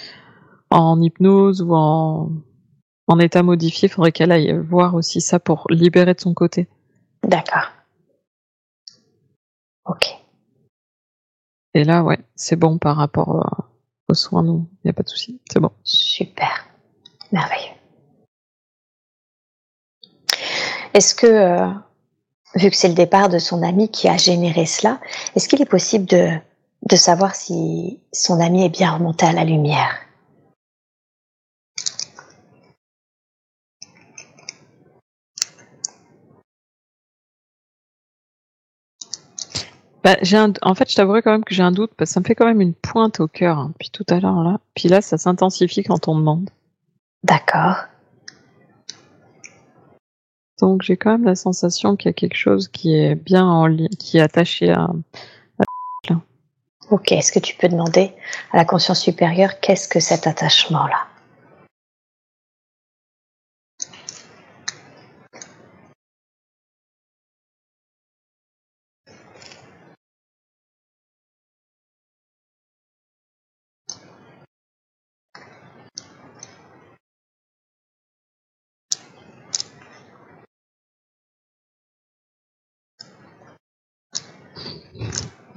[0.69, 2.31] en hypnose ou en,
[3.07, 6.69] en état modifié, il faudrait qu'elle aille voir aussi ça pour libérer de son côté.
[7.27, 7.67] D'accord.
[9.85, 10.20] Ok.
[11.73, 13.63] Et là, ouais, c'est bon par rapport euh,
[14.09, 15.71] aux soins, non, il n'y a pas de souci, c'est bon.
[15.83, 16.67] Super.
[17.31, 17.71] Merveilleux.
[20.93, 21.69] Est-ce que, euh,
[22.55, 24.99] vu que c'est le départ de son ami qui a généré cela,
[25.35, 26.29] est-ce qu'il est possible de,
[26.89, 29.95] de savoir si son ami est bien remonté à la lumière?
[40.03, 40.51] Bah, j'ai un...
[40.63, 42.33] En fait, je t'avouerai quand même que j'ai un doute parce que ça me fait
[42.33, 44.59] quand même une pointe au cœur hein, depuis tout à l'heure là.
[44.73, 46.49] Puis là, ça s'intensifie quand on demande.
[47.23, 47.75] D'accord.
[50.59, 53.67] Donc j'ai quand même la sensation qu'il y a quelque chose qui est bien en
[53.67, 54.89] lien, qui est attaché à.
[55.59, 56.13] à...
[56.89, 57.11] Ok.
[57.11, 58.11] Est-ce que tu peux demander
[58.51, 61.07] à la conscience supérieure qu'est-ce que cet attachement là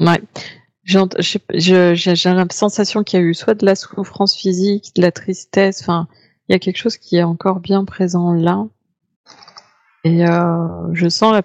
[0.04, 0.22] Ouais.
[0.84, 5.80] J'ai la sensation qu'il y a eu soit de la souffrance physique, de la tristesse,
[5.80, 6.06] enfin,
[6.48, 8.66] il y a quelque chose qui est encore bien présent là.
[10.04, 11.42] Et euh, je sens, la...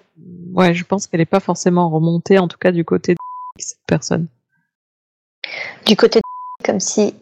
[0.52, 3.18] ouais, je pense qu'elle n'est pas forcément remontée, en tout cas du côté de
[3.58, 4.26] cette personne.
[5.86, 7.14] Du côté de comme si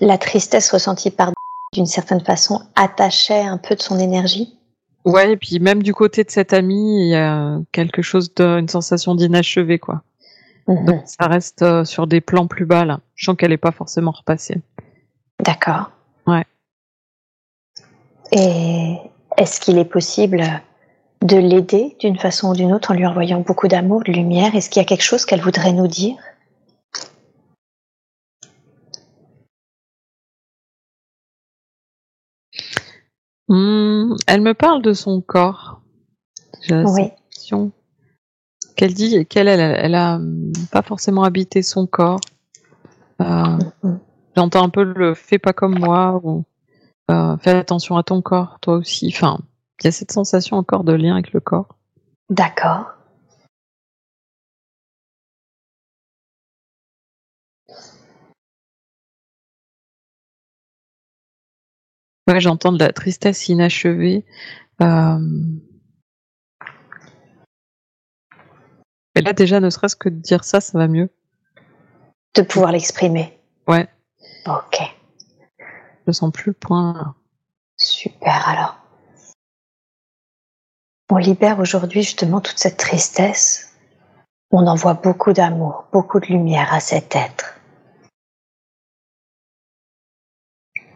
[0.00, 1.32] la tristesse ressentie par
[1.72, 4.56] d'une certaine façon attachait un peu de son énergie.
[5.04, 8.68] Ouais, et puis même du côté de cet ami, il y a quelque chose d'une
[8.68, 10.02] sensation d'inachevé, quoi.
[10.70, 13.00] Donc ça reste euh, sur des plans plus bas là.
[13.16, 14.60] Je sens qu'elle n'est pas forcément repassée.
[15.40, 15.90] D'accord.
[16.26, 16.44] Ouais.
[18.32, 18.96] Et
[19.36, 20.44] est-ce qu'il est possible
[21.22, 24.54] de l'aider d'une façon ou d'une autre en lui envoyant beaucoup d'amour, de lumière?
[24.54, 26.16] Est-ce qu'il y a quelque chose qu'elle voudrait nous dire?
[33.48, 35.82] Hmm, elle me parle de son corps.
[36.62, 37.10] J'ai Oui.
[38.80, 42.20] Qu'elle dit qu'elle elle, elle a hum, pas forcément habité son corps.
[43.20, 43.58] Euh.
[44.34, 46.44] J'entends un peu le fais pas comme moi ou
[47.10, 49.12] euh, fais attention à ton corps, toi aussi.
[49.14, 49.38] Enfin,
[49.80, 51.76] il y a cette sensation encore de lien avec le corps.
[52.30, 52.86] D'accord.
[62.26, 64.24] Ouais, j'entends de la tristesse inachevée.
[64.80, 65.18] Euh...
[69.20, 71.10] Et là, déjà, ne serait-ce que de dire ça, ça va mieux.
[72.34, 73.38] De pouvoir l'exprimer.
[73.68, 73.86] Ouais,
[74.46, 74.78] Ok.
[76.06, 77.14] je sens plus le point.
[77.76, 78.78] Super alors.
[81.10, 83.76] On libère aujourd'hui justement toute cette tristesse.
[84.52, 87.60] On envoie beaucoup d'amour, beaucoup de lumière à cet être.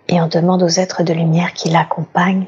[0.08, 2.46] Et on demande aux êtres de lumière qui l'accompagnent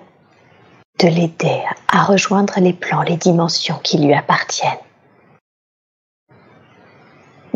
[1.01, 4.79] de l'aider à rejoindre les plans, les dimensions qui lui appartiennent.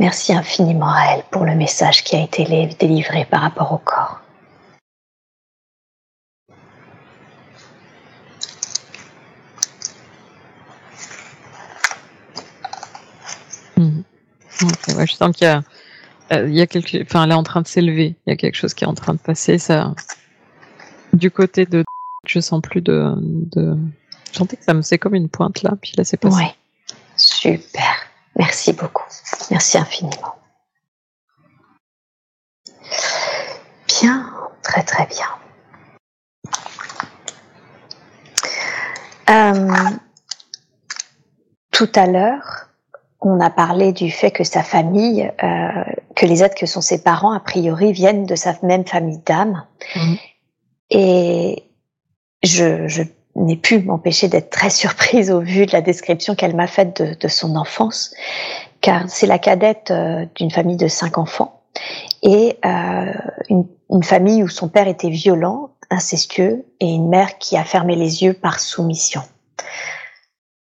[0.01, 2.47] Merci infiniment à elle pour le message qui a été
[2.79, 4.23] délivré par rapport au corps.
[13.77, 15.63] Ouais, je sens qu'il y a,
[16.33, 18.17] euh, il y a quelque, enfin, elle est en train de s'élever.
[18.27, 19.59] Il y a quelque chose qui est en train de passer.
[19.59, 19.95] Ça,
[21.13, 21.85] du côté de,
[22.27, 23.77] je sens plus de, de,
[24.33, 26.37] je sentais que ça me, c'est comme une pointe là, puis là c'est passé.
[26.39, 28.00] Oui, super.
[28.37, 29.05] Merci beaucoup.
[29.51, 30.35] Merci infiniment.
[33.87, 34.33] Bien,
[34.63, 35.27] très très bien.
[39.31, 39.91] Euh,
[41.71, 42.69] tout à l'heure,
[43.21, 45.85] on a parlé du fait que sa famille, euh,
[46.17, 49.67] que les êtres que sont ses parents, a priori, viennent de sa même famille d'âme.
[49.95, 50.17] Mhm.
[50.91, 51.65] Et
[52.43, 53.03] je, je
[53.37, 57.15] n'ai pu m'empêcher d'être très surprise au vu de la description qu'elle m'a faite de,
[57.15, 58.15] de, son enfance,
[58.81, 61.61] car c'est la cadette euh, d'une famille de cinq enfants
[62.23, 63.13] et euh,
[63.49, 67.97] une, une, famille où son père était violent, incestueux, et une mère qui a fermé
[67.97, 69.23] les yeux par soumission.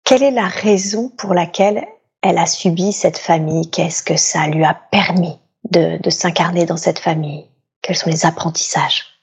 [0.04, 1.86] Quelle est la raison pour laquelle
[2.22, 3.70] elle a subi cette famille?
[3.70, 5.38] Qu'est-ce que ça lui a permis
[5.70, 7.46] de, de s'incarner dans cette famille?
[7.82, 9.19] Quels sont les apprentissages?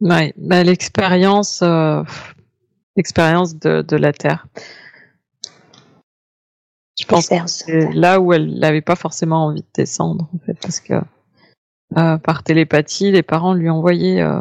[0.00, 2.02] Ouais, bah, l'expérience, euh,
[2.96, 4.46] l'expérience de, de, la Terre.
[6.98, 10.58] Je pense que c'est là où elle n'avait pas forcément envie de descendre, en fait,
[10.60, 10.94] parce que
[11.96, 14.40] euh, par télépathie, les parents lui envoyaient euh,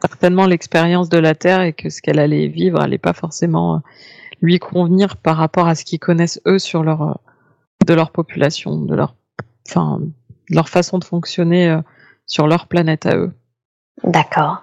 [0.00, 3.82] certainement l'expérience de la Terre et que ce qu'elle allait vivre allait pas forcément
[4.40, 7.20] lui convenir par rapport à ce qu'ils connaissent eux sur leur
[7.86, 9.16] de leur population, de leur
[9.68, 10.00] enfin
[10.50, 11.80] leur façon de fonctionner
[12.26, 13.32] sur leur planète à eux.
[14.04, 14.62] D'accord.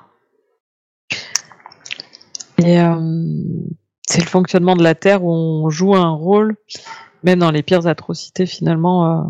[2.57, 2.95] Et euh,
[4.07, 6.57] c'est le fonctionnement de la Terre où on joue un rôle,
[7.23, 9.23] même dans les pires atrocités finalement, euh,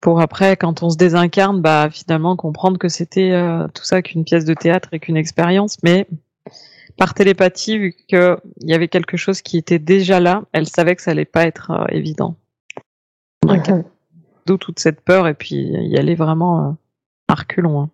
[0.00, 4.24] pour après, quand on se désincarne, bah finalement comprendre que c'était euh, tout ça qu'une
[4.24, 6.06] pièce de théâtre et qu'une expérience, mais
[6.96, 11.02] par télépathie, vu qu'il y avait quelque chose qui était déjà là, elle savait que
[11.02, 12.36] ça allait pas être euh, évident.
[14.46, 16.72] D'où toute cette peur et puis y aller vraiment euh,
[17.28, 17.82] à reculons.
[17.82, 17.90] Hein.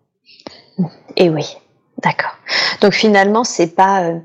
[1.15, 1.57] Et oui,
[2.03, 2.35] d'accord.
[2.81, 4.19] Donc finalement, c'est pas euh,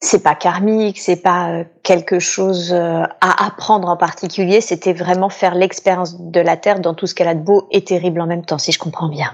[0.00, 4.60] c'est pas karmique, c'est pas euh, quelque chose euh, à apprendre en particulier.
[4.60, 7.84] C'était vraiment faire l'expérience de la Terre dans tout ce qu'elle a de beau et
[7.84, 9.32] terrible en même temps, si je comprends bien.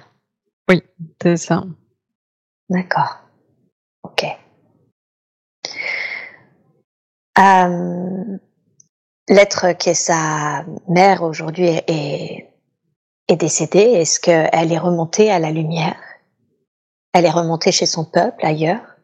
[0.69, 0.83] Oui,
[1.23, 1.65] c'est ça.
[2.69, 3.19] D'accord.
[4.03, 4.27] Ok.
[9.29, 12.49] L'être qui est sa mère aujourd'hui est,
[13.29, 13.79] est décédée.
[13.79, 15.97] Est-ce qu'elle est remontée à la lumière?
[17.13, 18.97] Elle est remontée chez son peuple ailleurs.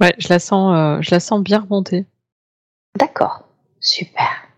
[0.00, 2.06] Ouais, je la sens, euh, je la sens bien remontée.
[2.96, 3.44] D'accord,
[3.80, 4.48] super,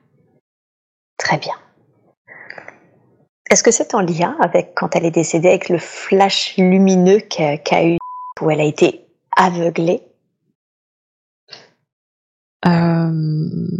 [1.17, 1.55] très bien.
[3.51, 7.85] Est-ce que c'est en lien avec quand elle est décédée, avec le flash lumineux qu'a
[7.85, 7.99] eu,
[8.41, 9.07] où elle a été
[9.37, 10.03] aveuglée?
[12.67, 13.71] Euh...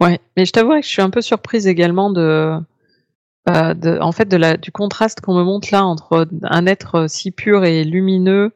[0.00, 2.60] Ouais, mais je t'avoue que je suis un peu surprise également de,
[3.48, 7.06] euh, de, en fait, de la, du contraste qu'on me montre là entre un être
[7.08, 8.52] si pur et lumineux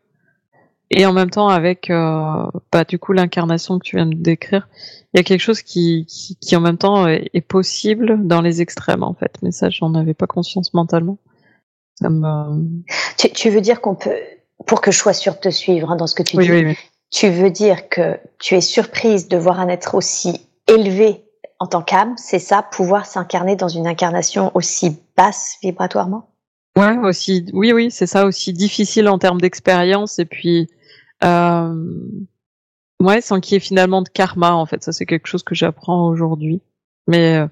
[0.90, 4.68] et en même temps avec euh, bah, du coup l'incarnation que tu viens de décrire.
[5.12, 8.40] Il y a quelque chose qui, qui, qui en même temps est, est, possible dans
[8.40, 9.32] les extrêmes en fait.
[9.42, 11.18] Mais ça, j'en avais pas conscience mentalement.
[11.96, 12.82] Ça me...
[13.18, 14.14] tu, tu veux dire qu'on peut,
[14.66, 16.64] pour que je sois sûre de te suivre hein, dans ce que tu dis, oui,
[16.64, 16.76] oui.
[17.10, 21.24] tu veux dire que tu es surprise de voir un être aussi élevé
[21.58, 26.30] en tant qu'âme, c'est ça, pouvoir s'incarner dans une incarnation aussi basse vibratoirement?
[26.76, 30.68] Ouais, aussi, oui, oui, c'est ça, aussi difficile en termes d'expérience et puis,
[31.24, 31.74] euh,
[33.00, 35.56] ouais, sans qu'il y ait finalement de karma, en fait, ça c'est quelque chose que
[35.56, 36.60] j'apprends aujourd'hui.
[37.08, 37.48] Mais euh,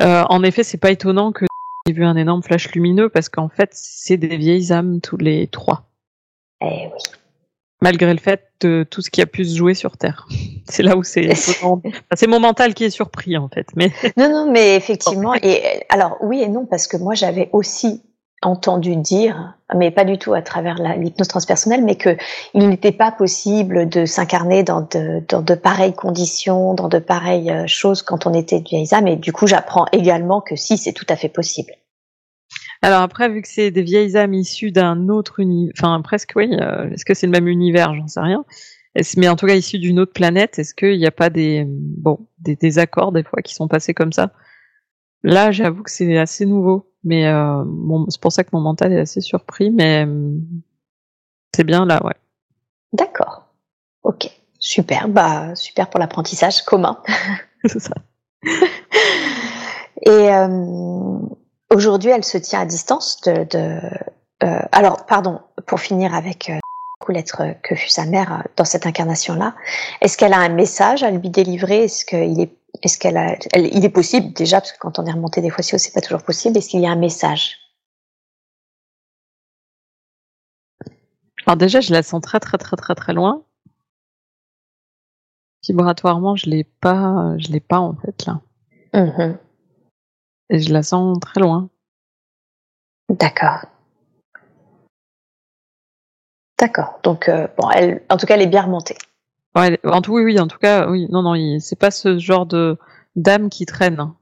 [0.00, 1.44] euh, en effet, c'est pas étonnant que
[1.86, 5.46] j'ai vu un énorme flash lumineux parce qu'en fait, c'est des vieilles âmes tous les
[5.48, 5.90] trois.
[6.62, 7.19] Eh oui
[7.80, 10.26] malgré le fait de tout ce qui a pu se jouer sur Terre.
[10.68, 11.34] C'est là où c'est
[12.14, 13.66] c'est mon mental qui est surpris en fait.
[13.74, 18.02] Mais non non mais effectivement et alors oui et non parce que moi j'avais aussi
[18.42, 22.16] entendu dire, mais pas du tout à travers l'hypnose transpersonnelle, mais que
[22.54, 27.50] il n'était pas possible de s'incarner dans de, dans de pareilles conditions, dans de pareilles
[27.50, 29.08] euh, choses quand on était vieilles âmes.
[29.08, 31.72] Et du coup, j'apprends également que si, c'est tout à fait possible.
[32.82, 36.50] Alors après, vu que c'est des vieilles âmes issues d'un autre univers, enfin presque oui,
[36.52, 37.94] euh, est-ce que c'est le même univers?
[37.94, 38.44] J'en sais rien.
[39.16, 42.26] Mais en tout cas issues d'une autre planète, est-ce qu'il n'y a pas des bon
[42.38, 44.32] des, des, accords des fois qui sont passés comme ça?
[45.22, 47.62] Là, j'avoue que c'est assez nouveau, mais euh,
[48.08, 50.32] c'est pour ça que mon mental est assez surpris, mais euh,
[51.54, 52.14] c'est bien là, ouais.
[52.92, 53.48] D'accord.
[54.02, 54.30] Ok.
[54.58, 55.08] Super.
[55.08, 56.98] Bah super pour l'apprentissage commun.
[57.64, 57.94] c'est ça.
[60.02, 61.18] Et euh,
[61.72, 63.44] Aujourd'hui, elle se tient à distance de.
[63.44, 63.80] de
[64.42, 66.58] euh, alors, pardon, pour finir avec euh,
[67.08, 69.54] l'être que fut sa mère euh, dans cette incarnation-là,
[70.00, 71.84] est-ce qu'elle a un message à lui délivrer?
[71.84, 75.06] Est-ce qu'il est, est-ce qu'elle a, elle, il est possible déjà parce que quand on
[75.06, 76.58] est remonté des fois si c'est pas toujours possible.
[76.58, 77.56] Est-ce qu'il y a un message?
[81.46, 83.44] Alors déjà, je la sens très très très très très loin.
[85.68, 88.40] Vibratoirement, je l'ai pas, je l'ai pas en fait là.
[88.92, 89.49] Mmh
[90.50, 91.68] et je la sens très loin.
[93.08, 93.66] D'accord.
[96.58, 97.00] D'accord.
[97.02, 98.98] Donc, euh, bon, elle, en tout cas, elle est bien remontée.
[99.56, 101.08] Ouais, en tout, oui, oui, en tout cas, oui.
[101.10, 102.78] Non, non, c'est pas ce genre de
[103.16, 104.12] dame qui traîne.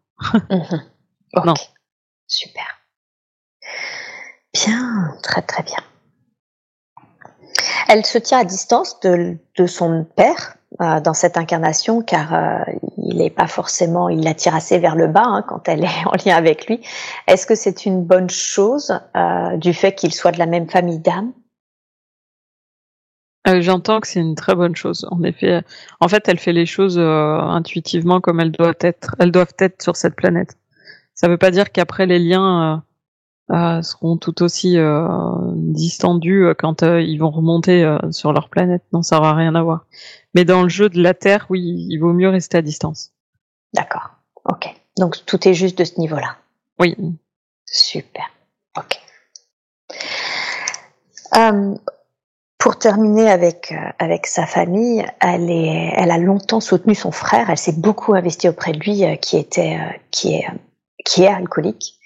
[0.51, 0.83] Mhm.
[1.45, 1.55] Non.
[2.27, 2.65] Super.
[4.55, 5.77] Bien, très très bien.
[7.89, 10.58] Elle se tient à distance de, de son père?
[10.83, 12.59] Euh, dans cette incarnation, car euh,
[12.99, 15.89] il n'est pas forcément, il la tire assez vers le bas hein, quand elle est
[16.07, 16.83] en lien avec lui.
[17.27, 20.99] Est-ce que c'est une bonne chose euh, du fait qu'il soit de la même famille
[20.99, 21.33] d'âme?
[23.61, 25.09] J'entends que c'est une très bonne chose.
[25.11, 25.63] En effet,
[26.01, 29.17] en fait, elle fait les choses intuitivement comme elles doivent être.
[29.19, 30.59] Elles doivent être sur cette planète.
[31.15, 32.85] Ça ne veut pas dire qu'après les liens
[33.51, 34.77] seront tout aussi
[35.55, 38.83] distendus quand ils vont remonter sur leur planète.
[38.93, 39.87] Non, ça aura rien à voir.
[40.35, 43.13] Mais dans le jeu de la Terre, oui, il vaut mieux rester à distance.
[43.75, 44.11] D'accord.
[44.45, 44.69] Ok.
[44.99, 46.37] Donc tout est juste de ce niveau-là.
[46.79, 46.97] Oui.
[47.67, 48.31] Super.
[48.77, 48.99] Ok.
[52.59, 57.51] pour terminer avec avec sa famille, elle est, elle a longtemps soutenu son frère.
[57.51, 59.79] Elle s'est beaucoup investie auprès de lui, qui était,
[60.11, 60.47] qui est,
[61.05, 61.99] qui est alcoolique.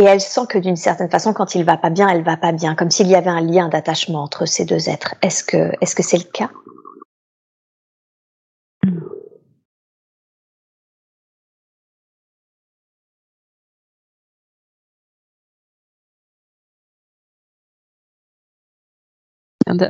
[0.00, 2.52] Et elle sent que d'une certaine façon, quand il va pas bien, elle va pas
[2.52, 5.16] bien, comme s'il y avait un lien d'attachement entre ces deux êtres.
[5.22, 6.50] Est-ce que est-ce c'est le cas?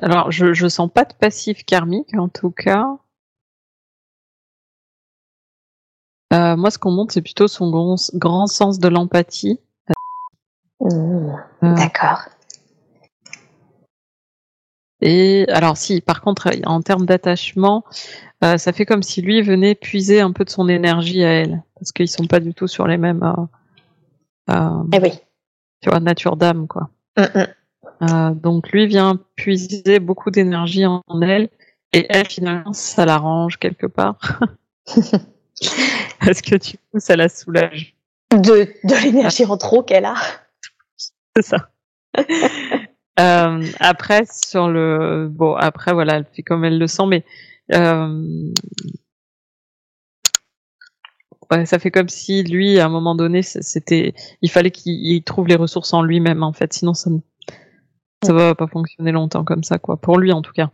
[0.02, 2.96] Alors, je, je sens pas de passif karmique en tout cas.
[6.32, 9.60] Euh, moi, ce qu'on montre, c'est plutôt son grand, grand, sens de l'empathie.
[10.80, 11.30] Mmh,
[11.64, 11.74] euh.
[11.74, 12.28] D'accord.
[15.00, 17.84] Et alors, si, par contre, en termes d'attachement,
[18.42, 21.62] euh, ça fait comme si lui venait puiser un peu de son énergie à elle,
[21.78, 23.22] parce qu'ils sont pas du tout sur les mêmes.
[24.48, 25.12] eh oui.
[25.80, 26.90] Tu vois, nature d'âme, quoi.
[27.16, 28.34] Mmh, mmh.
[28.34, 31.48] donc lui vient puiser beaucoup d'énergie en elle,
[31.92, 34.18] et elle finalement, ça l'arrange quelque part.
[36.26, 37.96] Est-ce que tu coup, ça la soulage
[38.30, 40.14] De, de l'énergie en trop qu'elle a.
[41.38, 41.70] C'est ça.
[43.20, 45.28] euh, après, sur le.
[45.30, 47.24] Bon, après, voilà, elle fait comme elle le sent, mais.
[47.72, 48.52] Euh...
[51.50, 55.46] Ouais, ça fait comme si lui, à un moment donné, c'était, il fallait qu'il trouve
[55.46, 56.74] les ressources en lui-même, en fait.
[56.74, 57.20] Sinon, ça ne,
[58.22, 59.96] ça va pas fonctionner longtemps comme ça, quoi.
[59.96, 60.70] Pour lui, en tout cas.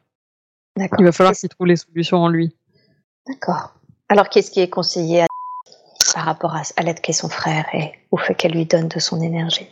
[0.77, 0.99] D'accord.
[0.99, 2.57] Il va falloir qu'il trouve les solutions en lui.
[3.29, 3.75] D'accord.
[4.09, 5.27] Alors, qu'est-ce qui est conseillé à
[6.15, 9.21] par rapport à, l'aide qu'est son frère et au fait qu'elle lui donne de son
[9.21, 9.69] énergie?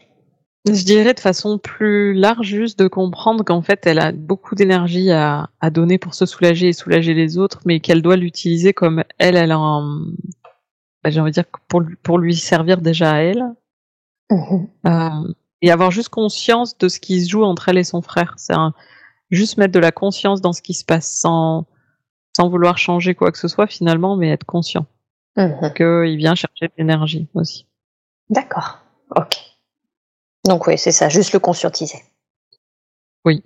[0.65, 5.11] Je dirais de façon plus large, juste de comprendre qu'en fait, elle a beaucoup d'énergie
[5.11, 9.37] à, donner pour se soulager et soulager les autres, mais qu'elle doit l'utiliser comme elle,
[9.37, 10.01] elle un,
[11.03, 13.45] bah, j'ai envie de dire pour, pour lui servir déjà à elle.
[14.31, 14.69] Mhm.
[14.87, 15.33] Euh,
[15.63, 18.35] et avoir juste conscience de ce qui se joue entre elle et son frère.
[18.37, 18.55] C'est
[19.31, 21.67] juste mettre de la conscience dans ce qui se passe sans,
[22.37, 24.87] sans vouloir changer quoi que ce soit finalement, mais être conscient.
[25.37, 25.73] Mhm.
[25.75, 27.67] qu'il vient chercher de l'énergie aussi.
[28.29, 28.81] D'accord.
[29.17, 29.52] Ok.
[30.45, 32.03] Donc oui, c'est ça, juste le conscientiser.
[33.25, 33.45] Oui.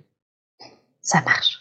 [1.01, 1.59] Ça marche.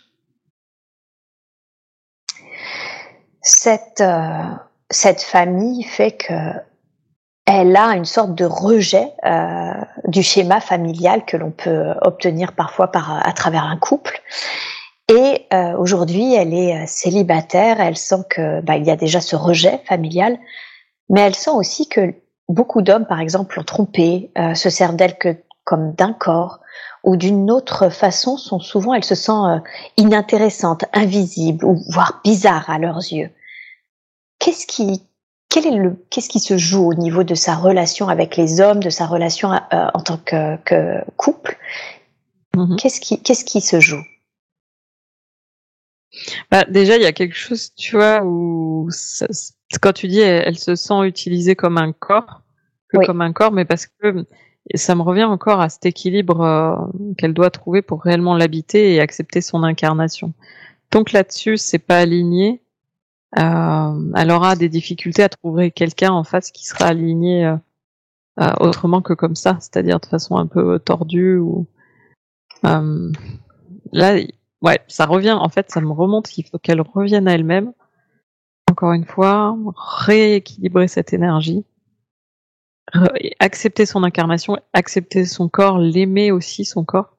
[3.42, 4.42] Cette, euh,
[4.90, 6.32] cette famille fait que
[7.44, 9.72] elle a une sorte de rejet euh,
[10.08, 14.20] du schéma familial que l'on peut obtenir parfois par, à travers un couple.
[15.08, 17.80] Et euh, aujourd'hui, elle est célibataire.
[17.80, 20.36] Elle sent que bah, il y a déjà ce rejet familial,
[21.08, 22.14] mais elle sent aussi que
[22.48, 26.60] beaucoup d'hommes, par exemple, l'ont trompée, euh, se servent d'elle que comme d'un corps
[27.02, 28.36] ou d'une autre façon.
[28.36, 29.58] Sont souvent, elle se sent euh,
[29.96, 33.30] inintéressante, invisible ou voire bizarre à leurs yeux.
[34.38, 35.02] Qu'est-ce qui
[35.48, 38.82] quel est le qu'est-ce qui se joue au niveau de sa relation avec les hommes,
[38.82, 39.58] de sa relation euh,
[39.94, 41.56] en tant que, que couple?
[42.54, 42.76] Mm-hmm.
[42.76, 44.02] Qu'est-ce qui qu'est-ce qui se joue?
[46.50, 49.26] Bah, déjà, il y a quelque chose, tu vois, où ça,
[49.80, 52.42] quand tu dis elle, se sent utilisée comme un corps,
[52.88, 54.24] que comme un corps, mais parce que
[54.74, 56.76] ça me revient encore à cet équilibre euh,
[57.18, 60.32] qu'elle doit trouver pour réellement l'habiter et accepter son incarnation.
[60.90, 62.60] Donc là-dessus, c'est pas aligné.
[63.38, 67.44] Euh, elle aura des difficultés à trouver quelqu'un en face qui sera aligné
[68.40, 71.66] euh, autrement que comme ça, c'est-à-dire de façon un peu tordue ou
[73.92, 74.16] là
[74.62, 77.72] ouais, ça revient, en fait, ça me remonte qu'il faut qu'elle revienne à elle-même.
[78.70, 81.64] Encore une fois, rééquilibrer cette énergie,
[83.38, 87.16] accepter son incarnation, accepter son corps, l'aimer aussi son corps.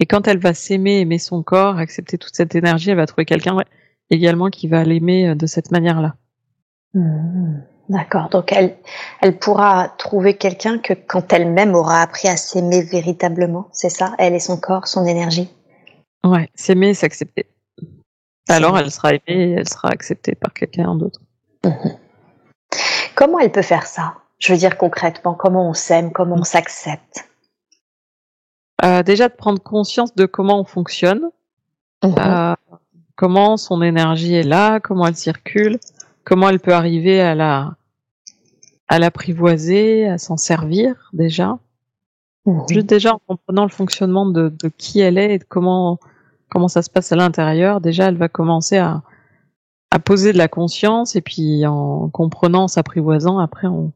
[0.00, 3.24] Et quand elle va s'aimer, aimer son corps, accepter toute cette énergie, elle va trouver
[3.24, 3.56] quelqu'un
[4.10, 6.16] également qui va l'aimer euh, de cette manière-là.
[6.94, 7.60] Mmh.
[7.88, 8.28] D'accord.
[8.30, 8.76] Donc elle,
[9.20, 14.14] elle pourra trouver quelqu'un que quand elle-même aura appris à s'aimer véritablement, c'est ça?
[14.18, 15.50] Elle et son corps, son énergie?
[16.24, 17.46] Ouais, s'aimer et s'accepter.
[18.48, 21.20] Alors elle sera aimée et elle sera acceptée par quelqu'un d'autre.
[21.64, 21.96] Mhm.
[23.14, 24.14] Comment elle peut faire ça?
[24.38, 27.28] Je veux dire concrètement, comment on s'aime, comment on s'accepte?
[28.84, 31.30] Euh, Déjà de prendre conscience de comment on fonctionne,
[32.02, 32.14] mhm.
[32.18, 32.54] euh,
[33.16, 35.78] comment son énergie est là, comment elle circule,
[36.24, 37.74] comment elle peut arriver à la
[38.88, 41.58] à l'apprivoiser, à s'en servir déjà.
[42.44, 42.64] Mhm.
[42.68, 45.98] Juste déjà en comprenant le fonctionnement de, de, qui elle est et de comment
[46.52, 49.02] comment ça se passe à l'intérieur, déjà elle va commencer à
[49.90, 53.92] à poser de la conscience et puis en comprenant, s'apprivoisant, après on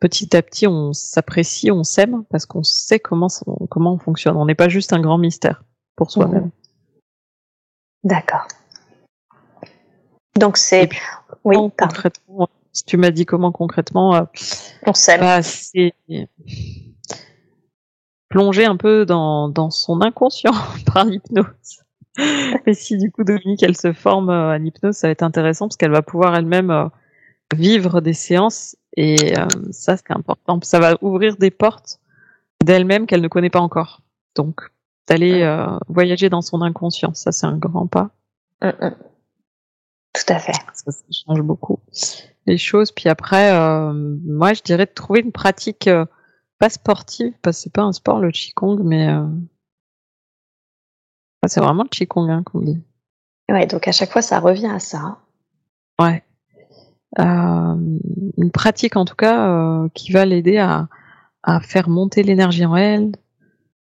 [0.00, 3.28] petit à petit on s'apprécie, on s'aime parce qu'on sait comment
[3.70, 4.36] comment on fonctionne.
[4.36, 5.64] On n'est pas juste un grand mystère
[5.96, 6.44] pour soi-même.
[6.44, 6.50] Mhm.
[8.04, 8.46] D'accord.
[10.38, 10.88] Donc c'est
[11.44, 12.48] oui, concrètement.
[12.72, 14.22] Si tu m'as dit comment concrètement, euh,
[14.86, 15.20] on s'aime.
[15.20, 15.94] Bah, c'est
[18.28, 20.52] plonger un peu dans, dans son inconscient
[20.92, 21.82] par l'hypnose.
[22.66, 25.66] Et si du coup Dominique elle se forme euh, à l'hypnose, ça va être intéressant
[25.68, 26.88] parce qu'elle va pouvoir elle-même euh,
[27.54, 29.34] vivre des séances et
[29.70, 30.58] ça c'est important.
[30.62, 32.00] Ça va ouvrir des portes
[32.64, 34.02] d'elle-même qu'elle ne connaît pas encore.
[34.34, 34.60] Donc
[35.06, 38.10] d'aller voyager dans son inconscient, ça c'est un grand pas.
[38.60, 38.96] Mm, mm.
[40.14, 40.52] Tout à fait.
[40.74, 41.78] Ça, change beaucoup
[42.48, 42.90] les choses.
[42.90, 43.92] Puis après, euh,
[44.24, 46.04] moi, je dirais de trouver une pratique euh,
[46.58, 49.26] pas sportive, parce que c'est pas un sport le qigong, mais euh...
[51.46, 52.82] c'est vraiment le qigong hein, qu'on dit.
[53.50, 55.18] Ouais, donc à chaque fois, ça revient à ça.
[56.00, 56.22] Ouais.
[57.18, 57.76] Euh,
[58.36, 60.88] une pratique en tout cas euh, qui va l'aider à,
[61.42, 63.12] à faire monter l'énergie en elle.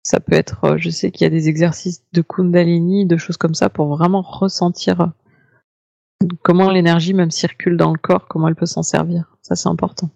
[0.02, 3.54] Ça peut être, je sais qu'il y a des exercices de Kundalini, de choses comme
[3.54, 5.12] ça pour vraiment ressentir
[6.42, 9.36] comment l'énergie même circule dans le corps, comment elle peut s'en servir.
[9.42, 10.08] Ça, c'est important.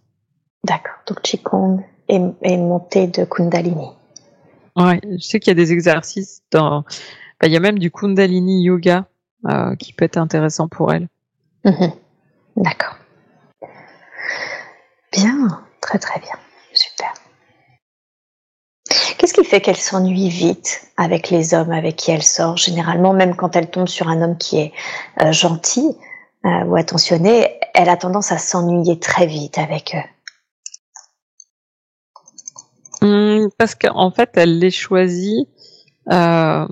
[0.64, 0.96] D'accord.
[1.06, 3.88] Donc, Qigong et, et montée de Kundalini.
[4.76, 6.82] Ouais, je sais qu'il y a des exercices dans.
[7.40, 9.06] Bah, il y a même du Kundalini yoga
[9.48, 11.08] euh, qui peut être intéressant pour elle.
[11.64, 11.92] Mhm.
[12.56, 12.96] D'accord.
[15.12, 16.34] Bien, très très bien.
[16.72, 17.12] Super.
[19.16, 22.56] Qu'est-ce qui fait qu'elle s'ennuie vite avec les hommes avec qui elle sort?
[22.56, 24.72] Généralement, même quand elle tombe sur un homme qui est
[25.20, 25.96] euh, gentil
[26.44, 30.08] euh, ou attentionné, elle a tendance à s'ennuyer très vite avec eux.
[33.06, 35.48] Mmh, parce qu'en fait, elle les choisit.
[36.10, 36.66] Euh...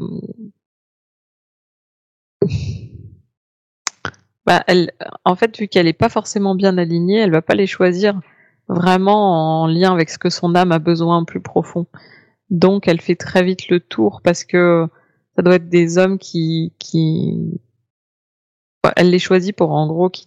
[4.44, 4.90] Bah, elle,
[5.24, 8.20] en fait, vu qu'elle n'est pas forcément bien alignée, elle va pas les choisir
[8.68, 11.86] vraiment en lien avec ce que son âme a besoin plus profond.
[12.50, 14.86] Donc elle fait très vite le tour parce que
[15.36, 16.72] ça doit être des hommes qui
[18.96, 20.26] elle les choisit pour en gros qui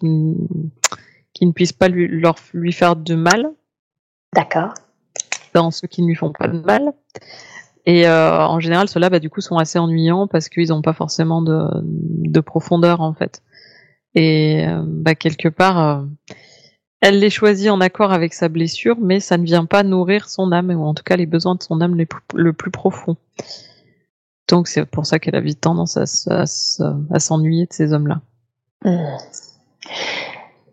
[1.33, 2.07] qui ne puissent pas lui
[2.53, 3.51] lui faire de mal.
[4.33, 4.73] D'accord.
[5.55, 6.93] Dans ceux qui ne lui font pas de mal.
[7.85, 10.93] Et euh, en général, ceux-là, bah, du coup, sont assez ennuyants parce qu'ils n'ont pas
[10.93, 13.41] forcément de, de profondeur en fait.
[14.15, 16.05] Et euh, bah, quelque part, euh,
[16.99, 20.51] elle les choisit en accord avec sa blessure, mais ça ne vient pas nourrir son
[20.51, 23.15] âme, ou en tout cas les besoins de son âme le plus profond.
[24.47, 26.45] Donc c'est pour ça qu'elle a vite tendance à,
[27.19, 28.21] s'ennuyer de ces hommes-là.
[28.83, 29.17] Hmm.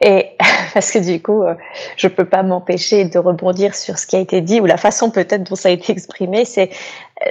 [0.02, 0.30] Et
[0.74, 1.54] parce que du coup, euh,
[1.96, 5.10] je peux pas m'empêcher de rebondir sur ce qui a été dit ou la façon
[5.10, 6.70] peut-être dont ça a été exprimé, c'est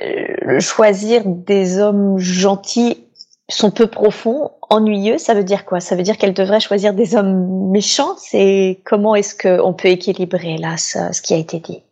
[0.02, 3.06] euh, choisir des hommes gentils
[3.50, 5.82] sont peu profonds, ennuyeux, ça veut dire quoi?
[5.82, 8.16] Ça veut dire qu'elle devrait choisir des hommes méchants?
[8.18, 11.84] C'est comment est-ce qu'on peut équilibrer là ce, qui a été dit?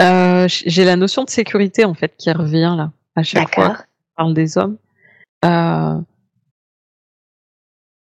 [0.00, 3.84] Euh, J'ai la notion de sécurité en fait qui revient là à chaque fois qu'on
[4.16, 4.76] parle des hommes.
[5.44, 5.98] Euh,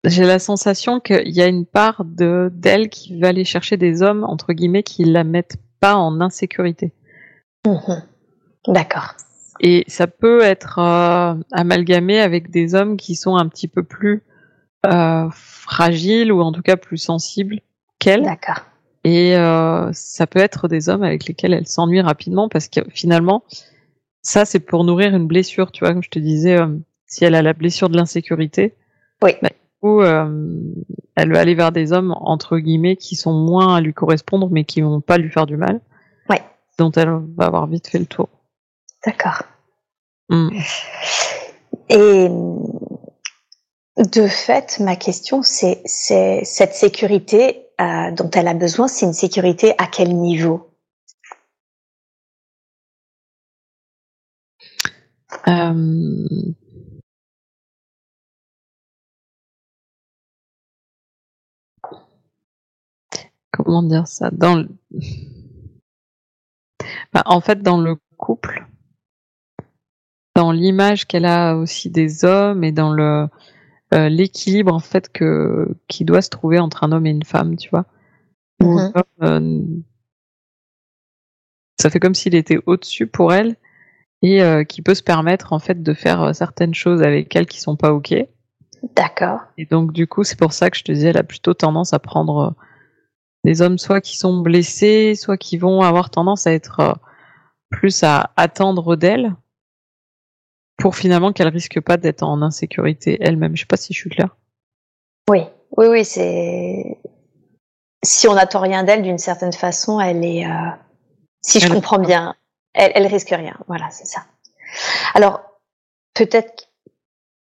[0.05, 4.03] j'ai la sensation qu'il y a une part de d'elle qui va aller chercher des
[4.03, 6.93] hommes entre guillemets qui la mettent pas en insécurité.
[7.67, 8.03] Mmh
[8.69, 9.15] D'accord.
[9.61, 14.23] Et ça peut être euh, amalgamé avec des hommes qui sont un petit peu plus
[14.87, 17.61] euh, fragiles ou en tout cas plus sensibles
[17.99, 18.23] qu'elle.
[18.23, 18.63] D'accord.
[19.05, 23.43] Et euh, ça peut être des hommes avec lesquels elle s'ennuie rapidement parce que finalement,
[24.23, 26.59] ça c'est pour nourrir une blessure, tu vois, comme je te disais,
[27.07, 28.75] si elle a la blessure de l'insécurité,
[29.23, 29.33] oui.
[29.41, 29.51] bah,
[29.81, 30.61] coup, euh,
[31.15, 34.65] elle va aller vers des hommes entre guillemets qui sont moins à lui correspondre mais
[34.65, 35.81] qui vont pas lui faire du mal.
[36.29, 36.43] Ouais.
[36.79, 38.29] Dont elle va avoir vite fait le tour.
[39.05, 39.43] D'accord.
[40.29, 40.51] Mm.
[41.89, 42.29] Et
[43.99, 49.75] de fait, ma question, c'est cette sécurité euh, dont elle a besoin, c'est une sécurité
[49.79, 50.71] à quel niveau?
[55.47, 56.27] Euh...
[63.69, 64.69] comment dire ça dans le...
[67.13, 68.67] Bah, en fait dans le couple
[70.35, 73.29] dans l'image qu'elle a aussi des hommes et dans le
[73.93, 77.57] euh, l'équilibre en fait que qui doit se trouver entre un homme et une femme
[77.57, 77.85] tu vois
[78.61, 78.93] Mhm.
[79.23, 79.63] euh,
[81.81, 83.55] ça fait comme s'il était au-dessus pour elle
[84.23, 87.61] et euh, qui peut se permettre en fait de faire certaines choses avec elle qui
[87.61, 88.15] sont pas ok
[88.97, 89.41] D'accord.
[89.59, 91.93] et donc du coup c'est pour ça que je te disais elle a plutôt tendance
[91.93, 92.57] à prendre
[93.45, 96.93] des hommes soit qui sont blessés soit qui vont avoir tendance à être euh,
[97.71, 99.35] plus à attendre d'elle
[100.79, 104.11] pour finalement qu'elle risque pas d'être en insécurité elle-même je sais pas si je suis
[104.11, 104.37] claire
[105.29, 105.41] Oui,
[105.77, 106.99] oui, oui, c'est.
[108.05, 110.47] Si on n'attend rien d'elle, d'une certaine façon, elle est.
[110.47, 110.71] euh,
[111.43, 112.35] Si je Elle- comprends bien,
[112.75, 113.57] elle, elle risque rien.
[113.67, 114.21] Voilà, c'est ça.
[115.15, 115.41] Alors,
[116.15, 116.71] peut-être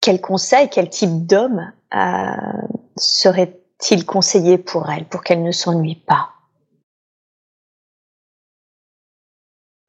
[0.00, 2.36] quel conseil, quel type d'homme euh,
[3.84, 6.30] serait-il conseillé pour elle, pour qu'elle ne s'ennuie pas?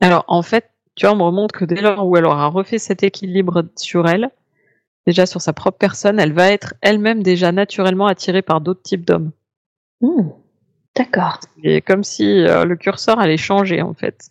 [0.01, 2.77] Alors, en fait, tu vois, on me remonte que dès lors où elle aura refait
[2.77, 4.29] cet équilibre sur elle,
[5.07, 9.05] déjà sur sa propre personne, elle va être elle-même déjà naturellement attirée par d'autres types
[9.05, 9.31] d'hommes.
[10.01, 10.29] Hmm,
[10.95, 11.39] D'accord.
[11.63, 14.29] Et comme si euh, le curseur allait changer, en fait.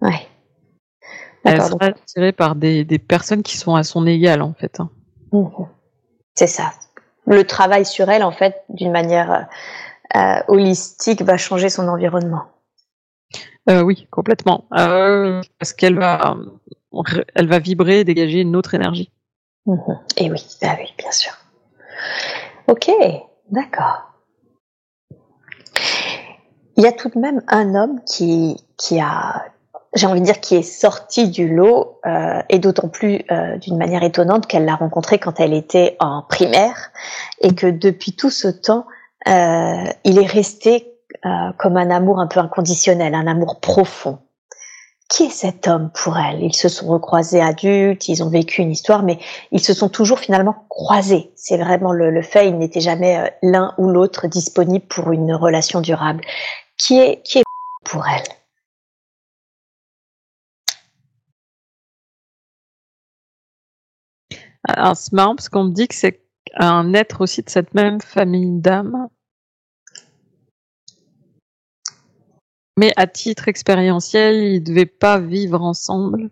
[0.00, 0.26] Ouais.
[1.44, 4.80] Elle sera attirée par des, des personnes qui sont à son égal, en fait.
[4.80, 4.90] hein.
[5.32, 5.66] mhm.
[6.34, 6.72] C'est ça.
[7.26, 9.48] Le travail sur elle, en fait, d'une manière
[10.16, 12.44] euh, holistique, va changer son environnement.
[13.68, 14.64] Euh, oui, complètement.
[14.76, 16.36] Euh, parce qu'elle va,
[17.34, 19.10] elle va vibrer et dégager une autre énergie.
[19.66, 20.00] Mhm.
[20.16, 21.32] Et oui, bah oui, bien sûr.
[22.66, 22.90] Ok,
[23.50, 24.10] d'accord.
[26.76, 29.44] Il y a tout de même un homme qui, qui a,
[29.94, 33.76] j'ai envie de dire, qui est sorti du lot, euh, et d'autant plus euh, d'une
[33.76, 36.90] manière étonnante qu'elle l'a rencontré quand elle était en primaire,
[37.40, 38.86] et que depuis tout ce temps,
[39.28, 40.94] euh, il est resté
[41.26, 44.18] euh, comme un amour un peu inconditionnel, un amour profond.
[45.08, 46.40] Qui est cet homme pour elle?
[46.40, 49.18] Ils se sont recroisés adultes, ils ont vécu une histoire, mais
[49.50, 51.32] ils se sont toujours finalement croisés.
[51.34, 55.34] C'est vraiment le, le fait, ils n'étaient jamais euh, l'un ou l'autre disponibles pour une
[55.34, 56.22] relation durable.
[56.78, 57.42] Qui est, qui est
[57.84, 58.22] pour elle?
[64.76, 66.22] Alors, c'est marrant parce qu'on me dit que c'est
[66.54, 69.08] un être aussi de cette même famille d'âmes.
[72.78, 76.30] Mais à titre expérientiel, ils devaient pas vivre ensemble.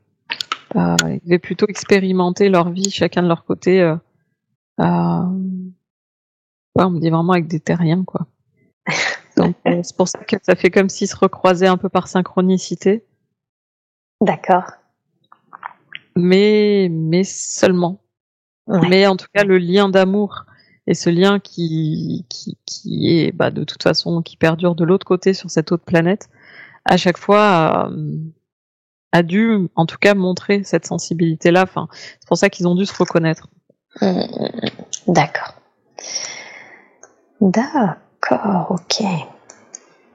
[0.76, 3.82] Euh, ils devaient plutôt expérimenter leur vie, chacun de leur côté.
[3.82, 3.96] Euh,
[4.80, 5.22] euh,
[6.74, 8.26] ouais, on me dit vraiment avec des terriens, quoi.
[9.36, 13.04] Donc, c'est pour ça que ça fait comme s'ils se recroisaient un peu par synchronicité.
[14.20, 14.72] D'accord.
[16.16, 18.00] Mais, mais seulement.
[18.68, 18.88] Ouais.
[18.88, 20.44] Mais en tout cas, le lien d'amour
[20.86, 25.06] et ce lien qui, qui, qui est bah, de toute façon qui perdure de l'autre
[25.06, 26.28] côté sur cette autre planète,
[26.84, 28.16] à chaque fois euh,
[29.12, 31.62] a dû en tout cas montrer cette sensibilité-là.
[31.62, 33.48] Enfin, c'est pour ça qu'ils ont dû se reconnaître.
[34.00, 34.22] Mm,
[35.08, 35.54] D'accord.
[37.40, 39.02] D'accord, ok.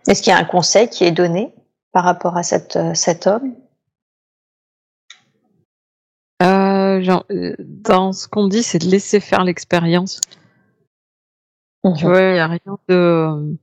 [0.08, 1.54] Est-ce qu'il y a un conseil qui est donné
[1.92, 3.54] par rapport à cette, euh, cet homme?
[7.10, 10.20] Euh, dans ce qu'on dit, c'est de laisser faire l'expérience.
[11.98, 13.58] Tu vois, il y a rien de,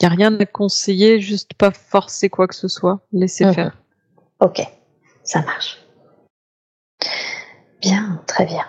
[0.00, 3.54] y a rien à conseiller, juste pas forcer quoi que ce soit, laisser Mhm.
[3.54, 3.76] faire.
[4.40, 4.62] Ok,
[5.24, 5.78] ça marche.
[7.80, 8.64] Bien, très bien.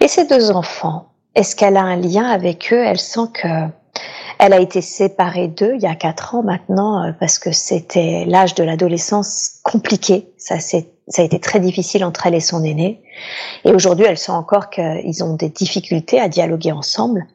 [0.00, 2.82] Et ces deux enfants, est-ce qu'elle a un lien avec eux?
[2.84, 3.48] Elle sent que
[4.38, 8.24] elle a été séparée d'eux il y a quatre ans maintenant euh, parce que c'était
[8.26, 10.30] l'âge de l'adolescence compliqué.
[10.36, 13.02] Ça, c'est, ça a été très difficile entre elle et son aîné.
[13.64, 17.26] Et aujourd'hui, elle sent encore qu'ils ont des difficultés à dialoguer ensemble.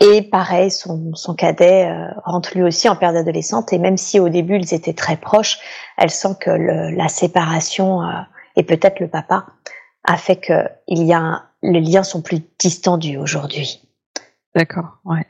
[0.00, 3.72] Et pareil, son, son cadet euh, rentre lui aussi en période adolescente.
[3.72, 5.58] Et même si au début ils étaient très proches,
[5.98, 8.12] elle sent que le, la séparation euh,
[8.56, 9.46] et peut-être le papa
[10.04, 13.82] a fait que il y a un- les liens sont plus distendus aujourd'hui.
[14.54, 15.26] D'accord, ouais.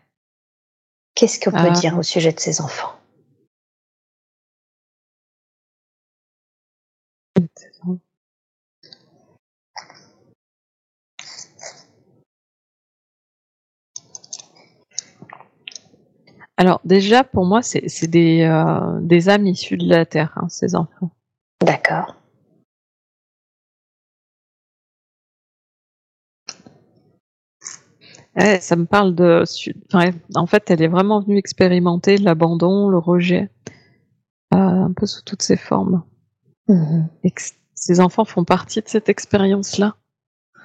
[1.15, 1.71] Qu'est-ce qu'on peut Ah.
[1.71, 2.93] dire au sujet de ces enfants?
[16.61, 20.75] Alors déjà, pour moi, c'est des, euh, des âmes issues de la Terre, hein, ces
[20.75, 21.11] enfants.
[21.65, 22.17] D'accord.
[28.37, 29.43] Ouais, ça me parle de...
[30.35, 33.49] en fait, elle est vraiment venue expérimenter l'abandon, le rejet,
[34.53, 36.03] euh, un peu sous toutes ses formes.
[36.69, 37.09] Mhm.
[37.25, 37.41] Et que
[37.75, 39.97] ces enfants font partie de cette expérience-là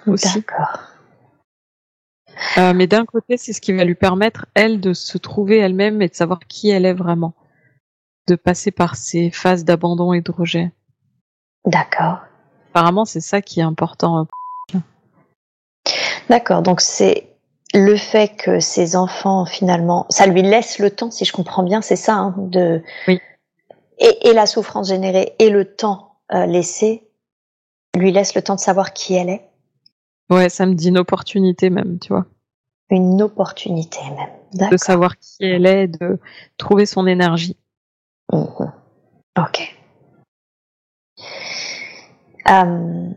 [0.08, 0.42] aussi.
[0.42, 0.95] D'accord.
[2.58, 6.02] Euh, mais d'un côté, c'est ce qui va lui permettre, elle, de se trouver elle-même
[6.02, 7.34] et de savoir qui elle est vraiment.
[8.28, 10.72] De passer par ces phases d'abandon et de rejet.
[11.66, 12.20] D'accord.
[12.72, 14.28] Apparemment, c'est ça qui est important.
[16.30, 17.36] D'accord, donc c'est
[17.74, 21.82] le fait que ces enfants, finalement, ça lui laisse le temps, si je comprends bien,
[21.82, 22.82] c'est ça, hein, de...
[23.08, 23.20] Oui.
[24.00, 27.08] Et, et, la souffrance générée et le temps euh, laissé
[27.96, 29.50] lui laisse le temps de savoir qui elle est.
[30.30, 32.26] Ouais, ça me dit une opportunité même, tu vois.
[32.90, 34.70] Une opportunité même.
[34.72, 36.20] De savoir qui elle est, de
[36.58, 37.58] trouver son énergie.
[38.32, 38.46] Mmh.
[39.38, 39.76] Ok.
[42.50, 43.10] Euh,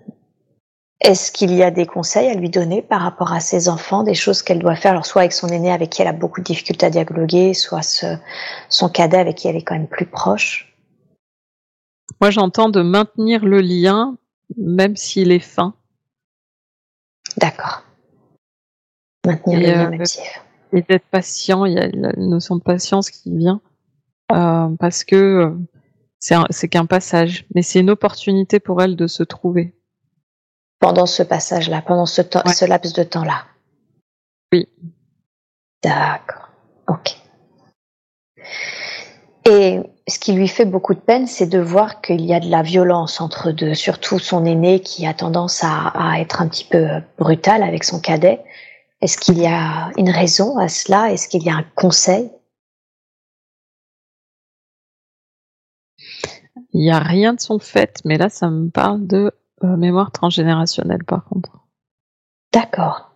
[1.00, 4.14] Est-ce qu'il y a des conseils à lui donner par rapport à ses enfants, des
[4.14, 6.46] choses qu'elle doit faire, alors soit avec son aîné avec qui elle a beaucoup de
[6.46, 8.16] difficultés à dialoguer, soit ce,
[8.68, 10.76] son cadet avec qui elle est quand même plus proche?
[12.20, 14.16] Moi, j'entends de maintenir le lien,
[14.56, 15.74] même s'il est fin.
[17.38, 17.82] D'accord.
[19.26, 20.76] Maintenir et le lien, euh.
[20.76, 23.60] Et d'être patient, il y a la notion de patience qui vient,
[24.32, 29.22] euh, parce que euh, c'est qu'un passage, mais c'est une opportunité pour elle de se
[29.22, 29.74] trouver.
[30.80, 32.52] Pendant ce passage-là, pendant ce, temps, ouais.
[32.52, 33.44] ce laps de temps-là.
[34.52, 34.68] Oui.
[35.82, 36.50] D'accord.
[36.86, 37.16] Ok.
[39.44, 42.48] Et ce qui lui fait beaucoup de peine, c'est de voir qu'il y a de
[42.48, 46.64] la violence entre deux, surtout son aîné qui a tendance à, à être un petit
[46.64, 46.86] peu
[47.18, 48.42] brutal avec son cadet.
[49.00, 51.12] Est-ce qu'il y a une raison à cela?
[51.12, 52.30] Est-ce qu'il y a un conseil?
[56.72, 59.32] Il n'y a rien de son fait, mais là, ça me parle de
[59.64, 61.50] euh, mémoire transgénérationnelle, par contre.
[62.52, 63.12] D'accord.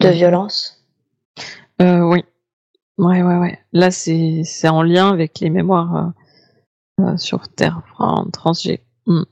[0.00, 0.84] De violence?
[1.80, 2.24] Euh, Oui.
[3.00, 3.58] Ouais, ouais, ouais.
[3.72, 6.14] Là, c'est en lien avec les mémoires
[7.00, 7.82] euh, euh sur Terre,
[8.32, 8.84] transgé.
[9.06, 9.22] Mmh.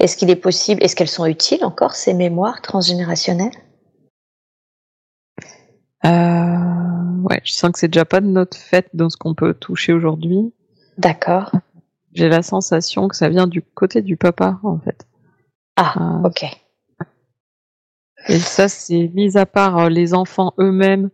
[0.00, 3.54] Est-ce qu'il est possible, est-ce qu'elles sont utiles encore, ces mémoires transgénérationnelles?
[6.04, 6.52] Euh,
[7.30, 9.92] Ouais, je sens que c'est déjà pas de notre fait dans ce qu'on peut toucher
[9.92, 10.52] aujourd'hui.
[10.98, 11.52] D'accord
[12.14, 15.06] j'ai la sensation que ça vient du côté du papa, en fait.
[15.76, 16.44] Ah, euh, ok.
[18.28, 21.10] Et ça, c'est mis à part les enfants eux-mêmes,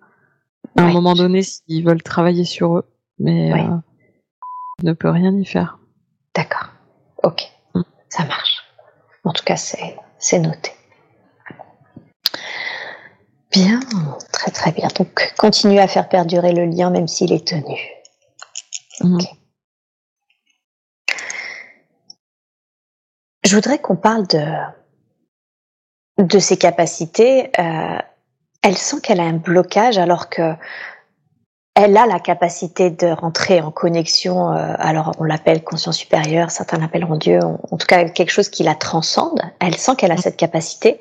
[0.77, 0.91] à ouais.
[0.91, 2.91] un moment donné, s'ils veulent travailler sur eux.
[3.19, 3.67] Mais ouais.
[3.67, 3.77] euh,
[4.83, 5.79] ne peut rien y faire.
[6.35, 6.69] D'accord.
[7.23, 7.43] Ok.
[7.75, 7.83] Mm.
[8.09, 8.59] Ça marche.
[9.25, 10.73] En tout cas, c'est, c'est noté.
[13.51, 13.81] Bien,
[14.33, 14.89] très très bien.
[14.97, 17.79] Donc, continue à faire perdurer le lien même s'il est tenu.
[19.01, 19.17] Mm.
[19.17, 19.25] Ok.
[23.45, 24.45] Je voudrais qu'on parle de,
[26.19, 27.51] de ses capacités.
[27.59, 27.99] Euh,
[28.63, 30.55] elle sent qu'elle a un blocage alors que
[31.81, 34.53] elle a la capacité de rentrer en connexion.
[34.53, 37.39] Euh, alors on l'appelle conscience supérieure, certains l'appelleront Dieu.
[37.41, 39.41] En, en, tout cas, quelque chose qui la transcende.
[39.61, 41.01] Elle sent qu'elle a cette capacité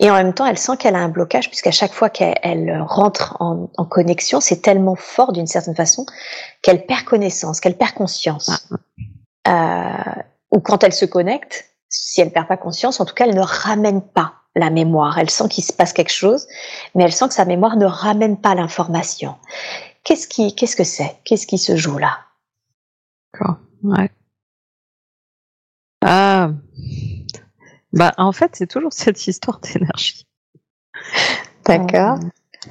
[0.00, 3.38] et en même temps, elle sent qu'elle a un blocage puisqu'à chaque fois qu'elle rentre
[3.40, 6.04] en, en connexion, c'est tellement fort d'une certaine façon
[6.60, 8.68] qu'elle perd connaissance, qu'elle perd conscience.
[9.48, 10.12] Euh,
[10.50, 13.40] ou quand elle se connecte, si elle perd pas conscience, en tout cas, elle ne
[13.40, 15.18] ramène pas la mémoire.
[15.18, 16.46] Elle sent qu'il se passe quelque chose,
[16.94, 19.36] mais elle sent que sa mémoire ne ramène pas l'information.
[20.04, 21.16] Qu'est-ce qui, qu'est-ce que c'est?
[21.24, 22.18] Qu'est-ce qui se joue là?
[23.32, 23.56] D'accord.
[23.82, 24.10] Ouais.
[26.04, 26.50] Ah.
[27.92, 30.26] Bah, en fait, c'est toujours cette histoire d'énergie.
[31.64, 32.18] D'accord.
[32.18, 32.68] Euh...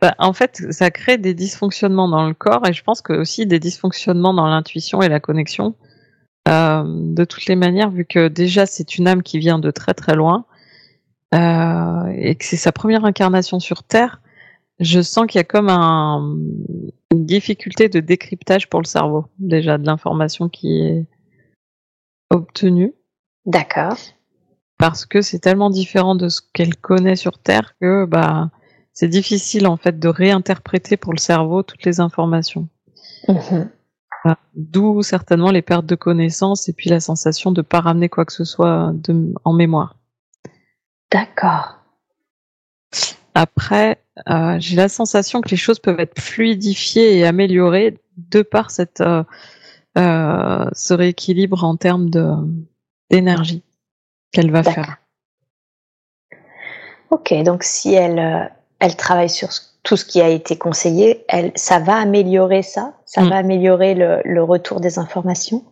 [0.00, 3.46] Bah, en fait, ça crée des dysfonctionnements dans le corps et je pense que aussi
[3.46, 5.74] des dysfonctionnements dans l'intuition et la connexion.
[6.48, 9.94] Euh, de toutes les manières, vu que déjà c'est une âme qui vient de très
[9.94, 10.44] très loin
[11.34, 14.20] euh, et que c'est sa première incarnation sur Terre,
[14.78, 16.36] je sens qu'il y a comme un,
[17.10, 21.06] une difficulté de décryptage pour le cerveau, déjà de l'information qui est
[22.30, 22.94] obtenue.
[23.46, 23.96] D'accord.
[24.78, 28.50] Parce que c'est tellement différent de ce qu'elle connaît sur Terre que bah
[28.92, 32.68] c'est difficile en fait de réinterpréter pour le cerveau toutes les informations.
[33.28, 33.64] Mmh.
[34.54, 38.24] D'où certainement les pertes de connaissances et puis la sensation de ne pas ramener quoi
[38.24, 39.96] que ce soit de, en mémoire.
[41.10, 41.76] D'accord.
[43.34, 48.70] Après, euh, j'ai la sensation que les choses peuvent être fluidifiées et améliorées de par
[48.70, 49.22] cette, euh,
[49.98, 52.08] euh, ce rééquilibre en termes
[53.10, 53.62] d'énergie
[54.32, 54.96] qu'elle va faire.
[57.10, 58.50] Ok, donc si elle,
[58.80, 59.50] elle travaille sur
[59.82, 62.94] tout ce qui a été conseillé, elle, ça va améliorer ça?
[63.04, 63.28] Ça mm.
[63.28, 65.62] va améliorer le, le, retour des informations?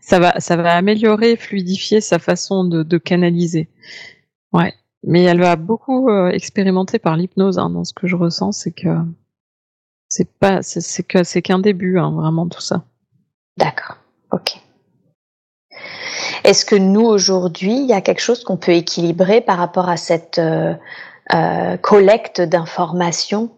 [0.00, 3.70] Ça va, ça va améliorer, fluidifier sa façon de, de canaliser.
[4.54, 4.72] Ouais.
[5.02, 7.58] Mais elle va beaucoup euh, expérimenter par l'hypnose.
[7.58, 8.96] Hein, dans ce que je ressens, c'est que
[10.08, 12.84] c'est pas, c'est que c'est qu'un début, hein, vraiment tout ça.
[13.58, 13.96] D'accord.
[14.32, 14.60] Ok.
[16.44, 19.96] Est-ce que nous aujourd'hui, il y a quelque chose qu'on peut équilibrer par rapport à
[19.96, 20.74] cette euh,
[21.34, 23.50] euh, collecte d'informations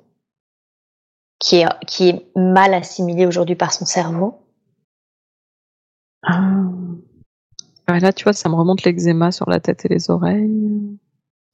[1.39, 4.41] qui est, qui est mal assimilée aujourd'hui par son cerveau?
[7.87, 7.99] Ah.
[8.01, 10.99] là, tu vois, ça me remonte l'eczéma sur la tête et les oreilles.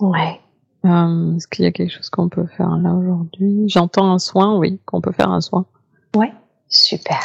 [0.00, 0.40] Ouais.
[0.84, 3.68] Euh, Est-ce qu'il y a quelque chose qu'on peut faire là aujourd'hui?
[3.68, 5.66] J'entends un soin, oui, qu'on peut faire un soin.
[6.16, 6.32] Ouais,
[6.68, 7.18] super.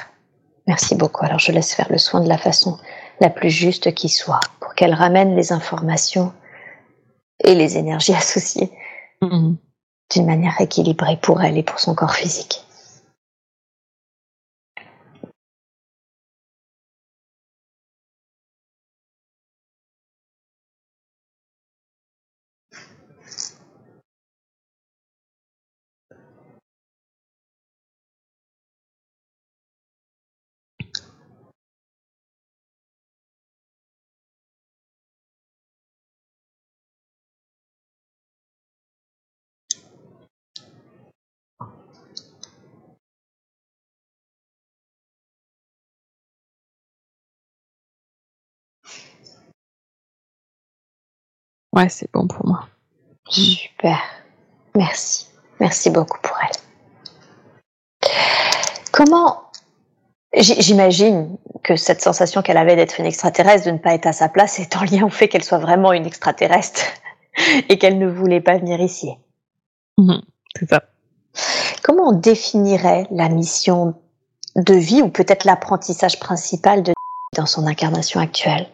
[0.67, 1.25] Merci beaucoup.
[1.25, 2.77] Alors je laisse faire le soin de la façon
[3.19, 6.33] la plus juste qui soit, pour qu'elle ramène les informations
[7.43, 8.71] et les énergies associées
[9.23, 9.57] Mhm.
[10.13, 12.63] d'une manière équilibrée pour elle et pour son corps physique.
[51.77, 52.67] Ouais, c'est bon pour moi.
[53.29, 53.99] Super.
[54.75, 55.27] Merci.
[55.59, 58.09] Merci beaucoup pour elle.
[58.91, 59.43] Comment
[60.33, 64.27] J'imagine que cette sensation qu'elle avait d'être une extraterrestre, de ne pas être à sa
[64.27, 66.81] place, est en lien au fait qu'elle soit vraiment une extraterrestre
[67.69, 69.11] et qu'elle ne voulait pas venir ici.
[69.97, 70.21] Mhm.
[70.55, 70.83] C'est ça.
[71.83, 73.93] Comment on définirait la mission
[74.55, 76.93] de vie ou peut-être l'apprentissage principal de
[77.35, 78.67] dans son incarnation actuelle?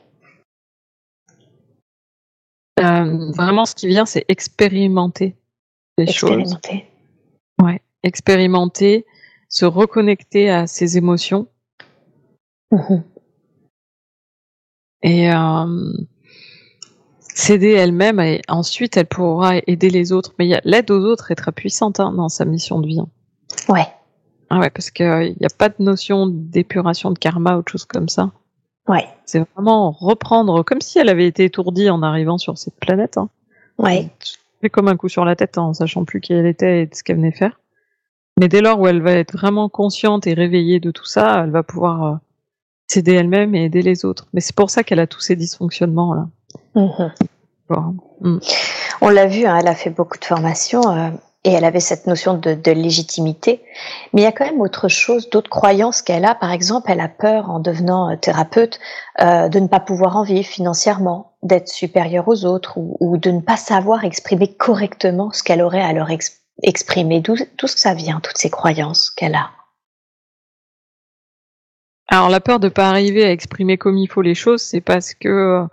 [2.84, 5.36] Euh, vraiment, ce qui vient, c'est expérimenter
[5.98, 6.32] les choses.
[6.54, 6.86] Expérimenter.
[7.62, 9.06] Ouais, expérimenter,
[9.50, 11.48] se reconnecter à ses émotions
[12.72, 13.04] Mhm.
[15.04, 15.94] et euh,
[17.20, 18.20] s'aider elle-même.
[18.20, 20.34] Et ensuite, elle pourra aider les autres.
[20.40, 23.00] Mais l'aide aux autres est très puissante hein, dans sa mission de vie.
[23.00, 23.08] hein.
[23.70, 23.88] Ouais,
[24.50, 27.86] Ah ouais, parce qu'il n'y a pas de notion d'épuration de karma ou de choses
[27.86, 28.32] comme ça.
[28.88, 33.18] Ouais, C'est vraiment reprendre, comme si elle avait été étourdie en arrivant sur cette planète.
[33.18, 33.30] Hein.
[33.78, 34.10] ouais,
[34.64, 36.90] fait comme un coup sur la tête hein, en sachant plus qui elle était et
[36.92, 37.60] ce qu'elle venait faire.
[38.40, 41.52] Mais dès lors où elle va être vraiment consciente et réveillée de tout ça, elle
[41.52, 42.16] va pouvoir euh,
[42.88, 44.28] s'aider elle-même et aider les autres.
[44.34, 46.28] Mais c'est pour ça qu'elle a tous ces dysfonctionnements là.
[46.76, 47.14] Mhm.
[47.70, 47.96] Bon.
[49.02, 51.10] On l'a vu, hein, elle a fait beaucoup de formations euh,
[51.44, 53.64] et elle avait cette notion de, de légitimité.
[54.14, 56.36] Mais il y a quand même autre chose, d'autres croyances qu'elle a.
[56.36, 58.80] Par exemple, elle a peur en devenant euh, thérapeute
[59.20, 63.32] euh, de ne pas pouvoir en vivre financièrement, d'être supérieure aux autres ou, ou de
[63.32, 67.20] ne pas savoir exprimer correctement ce qu'elle aurait à leur ex- exprimer.
[67.20, 67.36] D'où
[67.68, 69.52] ça vient, toutes ces croyances qu'elle a?
[72.08, 75.14] Alors la peur de pas arriver à exprimer comme il faut les choses, c'est parce
[75.14, 75.66] que euh,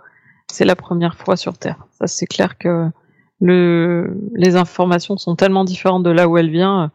[0.51, 1.85] c'est la première fois sur Terre.
[1.99, 2.89] Ça c'est clair que
[3.41, 6.87] le, les informations sont tellement différentes de là où elle vient euh,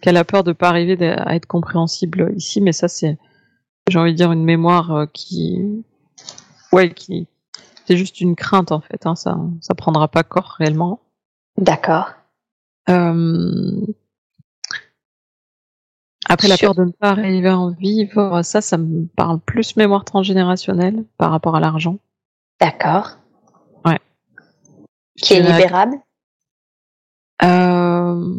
[0.00, 2.60] qu'elle a peur de pas arriver à être compréhensible ici.
[2.60, 3.18] Mais ça c'est,
[3.88, 5.84] j'ai envie de dire une mémoire euh, qui,
[6.72, 7.26] ouais, qui,
[7.86, 9.06] c'est juste une crainte en fait.
[9.06, 11.00] Hein, ça, ça prendra pas corps réellement.
[11.58, 12.10] D'accord.
[12.90, 13.80] Euh,
[16.28, 19.76] Après, la peur de ne pas arriver à en vivre, ça, ça me parle plus
[19.76, 21.98] mémoire transgénérationnelle par rapport à l'argent.
[22.60, 23.18] D'accord.
[25.20, 25.96] Qui est libérable
[27.42, 28.34] Euh...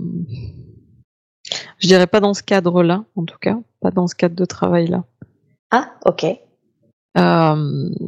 [1.80, 5.04] Je dirais pas dans ce cadre-là, en tout cas, pas dans ce cadre de travail-là.
[5.72, 6.24] Ah, ok.
[6.24, 6.40] Euh,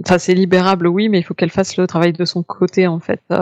[0.04, 3.00] Enfin, c'est libérable, oui, mais il faut qu'elle fasse le travail de son côté, en
[3.00, 3.40] fait, euh,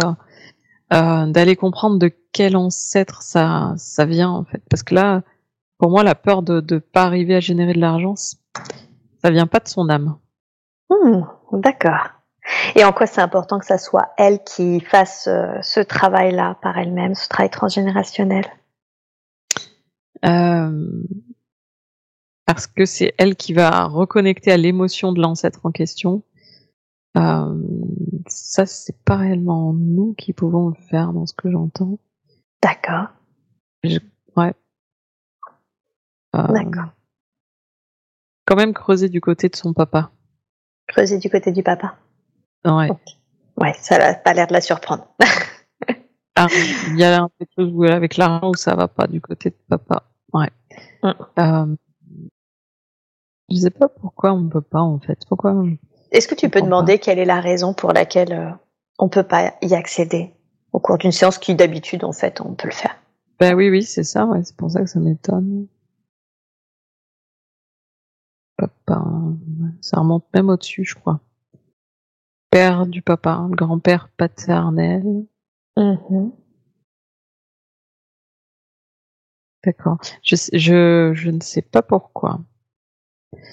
[0.93, 5.23] euh, d'aller comprendre de quel ancêtre ça, ça vient, en fait, parce que là,
[5.77, 9.59] pour moi, la peur de ne pas arriver à générer de l'argent, ça vient pas
[9.59, 10.17] de son âme.
[10.89, 11.21] Hmm,
[11.53, 12.09] D'accord.
[12.75, 16.77] Et en quoi c'est important que ça soit elle qui fasse euh, ce travail-là par
[16.77, 18.45] elle-même, ce travail transgénérationnel?
[20.25, 21.03] Euh,
[22.45, 26.23] parce que c'est elle qui va reconnecter à l'émotion de l'ancêtre en question.
[27.17, 27.55] Euh,
[28.27, 31.97] ça, c'est pas réellement nous qui pouvons le faire dans ce que j'entends.
[32.61, 33.07] D'accord.
[34.35, 34.53] Ouais.
[36.35, 36.91] Euh, D'accord.
[38.45, 40.11] Quand même creuser du côté de son papa.
[40.87, 41.97] Creuser du côté du papa.
[42.65, 42.89] Ouais.
[43.57, 45.07] Ouais, ça n'a pas l'air de la surprendre.
[46.37, 46.47] Ah,
[46.89, 49.55] il y a quelque chose où- avec l'argent où ça va pas du côté de
[49.69, 50.03] papa.
[50.33, 50.49] Ouais.
[51.01, 51.11] Mm.
[51.39, 51.75] Euh,
[53.49, 55.17] je sais pas pourquoi on peut pas en fait.
[55.29, 55.55] Pourquoi
[56.11, 58.51] Est-ce que tu peux demander quelle est la raison pour laquelle euh,
[58.99, 60.33] on peut pas y accéder
[60.73, 62.97] au cours d'une séance qui d'habitude en fait on peut le faire?
[63.39, 64.25] Ben oui, oui, c'est ça.
[64.25, 65.67] Ouais, c'est pour ça que ça m'étonne.
[68.57, 68.99] Papa,
[69.61, 71.21] ouais, ça remonte même au-dessus, je crois
[72.55, 75.03] père du papa, le grand-père paternel.
[75.75, 76.31] Mm-hmm.
[79.65, 79.97] D'accord.
[80.23, 82.39] Je, je, je, ne sais pas pourquoi.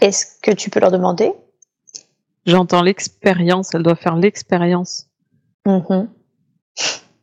[0.00, 1.32] Est-ce que tu peux leur demander?
[2.46, 5.10] J'entends l'expérience, elle doit faire l'expérience.
[5.66, 6.08] Mm-hmm.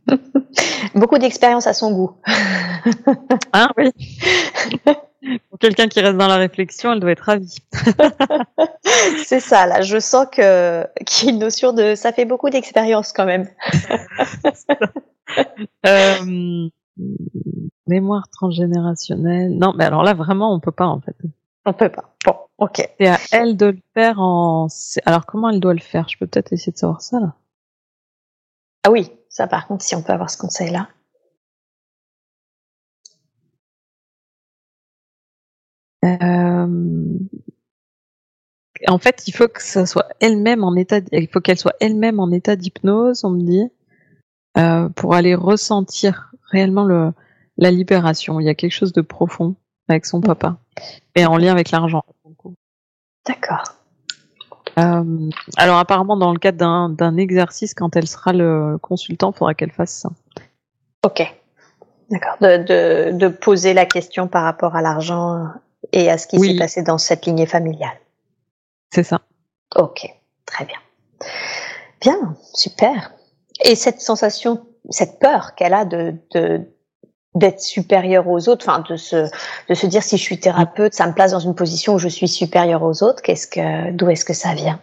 [0.95, 2.18] Beaucoup d'expérience à son goût.
[3.53, 3.91] hein, oui.
[5.50, 7.58] Pour quelqu'un qui reste dans la réflexion, elle doit être ravie.
[9.26, 12.50] C'est ça, là, je sens que qu'il y a une notion de ça fait beaucoup
[12.50, 13.50] d'expérience quand même.
[15.86, 16.70] euh,
[17.88, 19.58] mémoire transgénérationnelle.
[19.58, 21.16] Non, mais alors là, vraiment, on peut pas en fait.
[21.66, 22.16] On peut pas.
[22.26, 22.90] Bon, ok.
[23.00, 24.68] C'est à elle de le faire en.
[25.06, 26.08] Alors comment elle doit le faire?
[26.08, 27.34] Je peux peut-être essayer de savoir ça là.
[28.86, 30.88] Ah oui, ça par contre, si on peut avoir ce conseil-là.
[36.06, 37.18] Euh...
[38.88, 41.00] En fait, il faut que ça soit elle-même en état.
[41.12, 43.70] Il faut qu'elle soit elle-même en état d'hypnose, on me dit,
[44.58, 47.12] euh, pour aller ressentir réellement le
[47.58, 48.40] la libération.
[48.40, 49.56] Il y a quelque chose de profond
[49.90, 50.58] avec son papa
[51.16, 52.04] et en lien avec l'argent.
[53.28, 53.64] D'accord.
[54.78, 59.54] Euh, alors apparemment dans le cadre d'un exercice, quand elle sera le consultant, il faudra
[59.54, 60.10] qu'elle fasse ça.
[61.06, 61.22] Ok.
[62.10, 62.38] D'accord.
[62.42, 65.52] De, de, de, poser la question par rapport à l'argent
[65.91, 67.98] et à ce qui s'est passé dans cette lignée familiale.
[68.94, 69.22] C'est ça.
[69.76, 70.07] Ok.
[70.45, 70.80] Très bien.
[72.02, 72.36] Bien.
[72.53, 73.14] Super.
[73.64, 76.61] Et cette sensation, cette peur qu'elle a de, de
[77.36, 79.30] d'être supérieur aux autres, enfin de se
[79.70, 82.07] de se dire si je suis thérapeute, ça me place dans une position où je
[82.07, 83.22] suis supérieur aux autres.
[83.22, 84.82] Qu'est-ce que d'où est-ce que ça vient?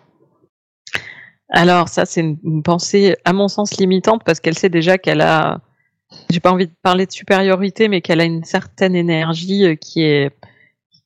[1.51, 5.61] Alors ça c'est une, pensée à mon sens limitante parce qu'elle sait déjà qu'elle a
[6.31, 10.03] j'ai pas envie de parler de supériorité mais qu'elle a une certaine énergie euh, qui
[10.03, 10.31] est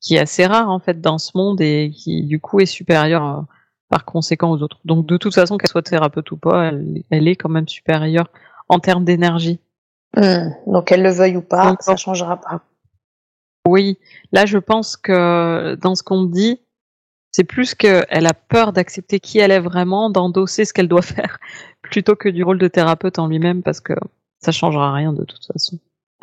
[0.01, 3.24] qui est assez rare en fait dans ce monde et qui du coup est supérieure
[3.24, 3.43] euh,
[3.89, 4.78] par conséquent aux autres.
[4.85, 8.28] Donc de toute façon qu'elle soit thérapeute ou pas, elle, elle est quand même supérieure
[8.68, 9.60] en termes d'énergie.
[10.16, 10.51] Hmm.
[10.66, 12.62] Donc elle le veuille ou pas, ça changera pas.
[13.68, 13.98] Oui,
[14.32, 16.60] là je pense que dans ce qu'on me dit,
[17.32, 21.39] c'est plus qu'elle a peur d'accepter qui elle est vraiment, d'endosser ce qu'elle doit faire,
[21.82, 23.94] plutôt que du rôle de thérapeute en lui-même, parce que
[24.40, 25.78] ça changera rien de toute façon.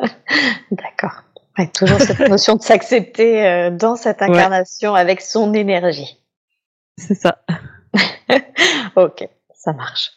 [0.70, 1.22] D'accord.
[1.66, 6.22] Toujours cette notion de s'accepter euh, dans cette incarnation avec son énergie.
[6.96, 7.38] C'est ça.
[8.96, 10.12] ok, ça marche.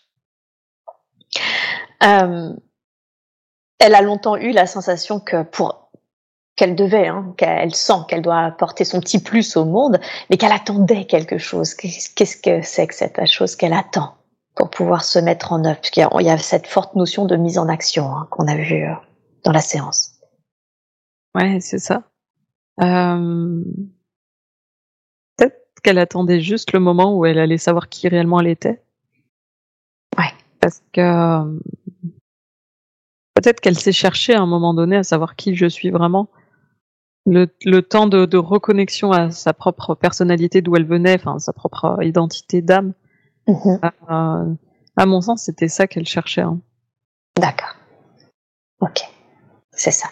[2.04, 2.54] Euh,
[3.80, 5.92] elle a longtemps eu la sensation que pour
[6.56, 10.00] qu'elle devait, hein, qu'elle sent qu'elle doit apporter son petit plus au monde,
[10.30, 11.74] mais qu'elle attendait quelque chose.
[11.74, 14.16] Qu'est-ce que c'est que cette chose qu'elle attend
[14.56, 15.78] pour pouvoir se mettre en œuvre?
[15.78, 18.84] Parce qu'il y, a cette forte notion de mise en action hein, qu'on a vue
[18.84, 18.94] euh,
[19.44, 20.11] dans la séance.
[21.36, 22.04] Ouais, c'est ça.
[22.82, 23.64] Euh...
[25.38, 28.82] Peut-être qu'elle attendait juste le moment où elle allait savoir qui réellement elle était.
[30.18, 30.34] Ouais.
[30.60, 31.60] Parce que
[33.42, 36.30] Peut-être qu'elle s'est cherchée à un moment donné à savoir qui je suis vraiment.
[37.26, 41.52] Le, le temps de, de, reconnexion à sa propre personnalité d'où elle venait, enfin sa
[41.52, 42.94] propre identité d'âme.
[43.48, 43.80] Mhm.
[44.10, 44.54] Euh,
[44.96, 46.42] à mon sens, c'était ça qu'elle cherchait.
[46.42, 46.60] Hein.
[47.36, 47.76] D'accord.
[48.80, 49.02] Ok.
[49.72, 50.10] C'est ça.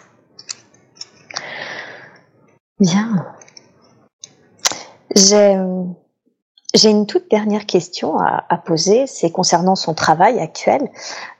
[2.80, 3.26] Bien.
[5.14, 5.56] J'ai
[6.72, 10.82] j'ai une toute dernière question à, à poser, c'est concernant son travail actuel.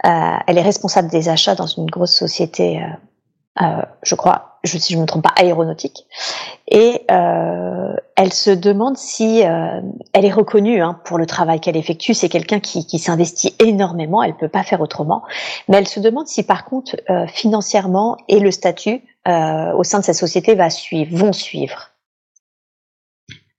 [0.04, 4.76] Euh, elle est responsable des achats dans une grosse société, euh, euh, je crois, je,
[4.76, 6.06] si je ne me trompe pas, aéronautique.
[6.66, 9.80] Et euh, elle se demande si euh,
[10.12, 12.12] elle est reconnue hein, pour le travail qu'elle effectue.
[12.12, 15.22] C'est quelqu'un qui, qui s'investit énormément, elle peut pas faire autrement.
[15.68, 20.04] Mais elle se demande si par contre, euh, financièrement et le statut au sein de
[20.04, 21.90] cette société va suivre, vont suivre.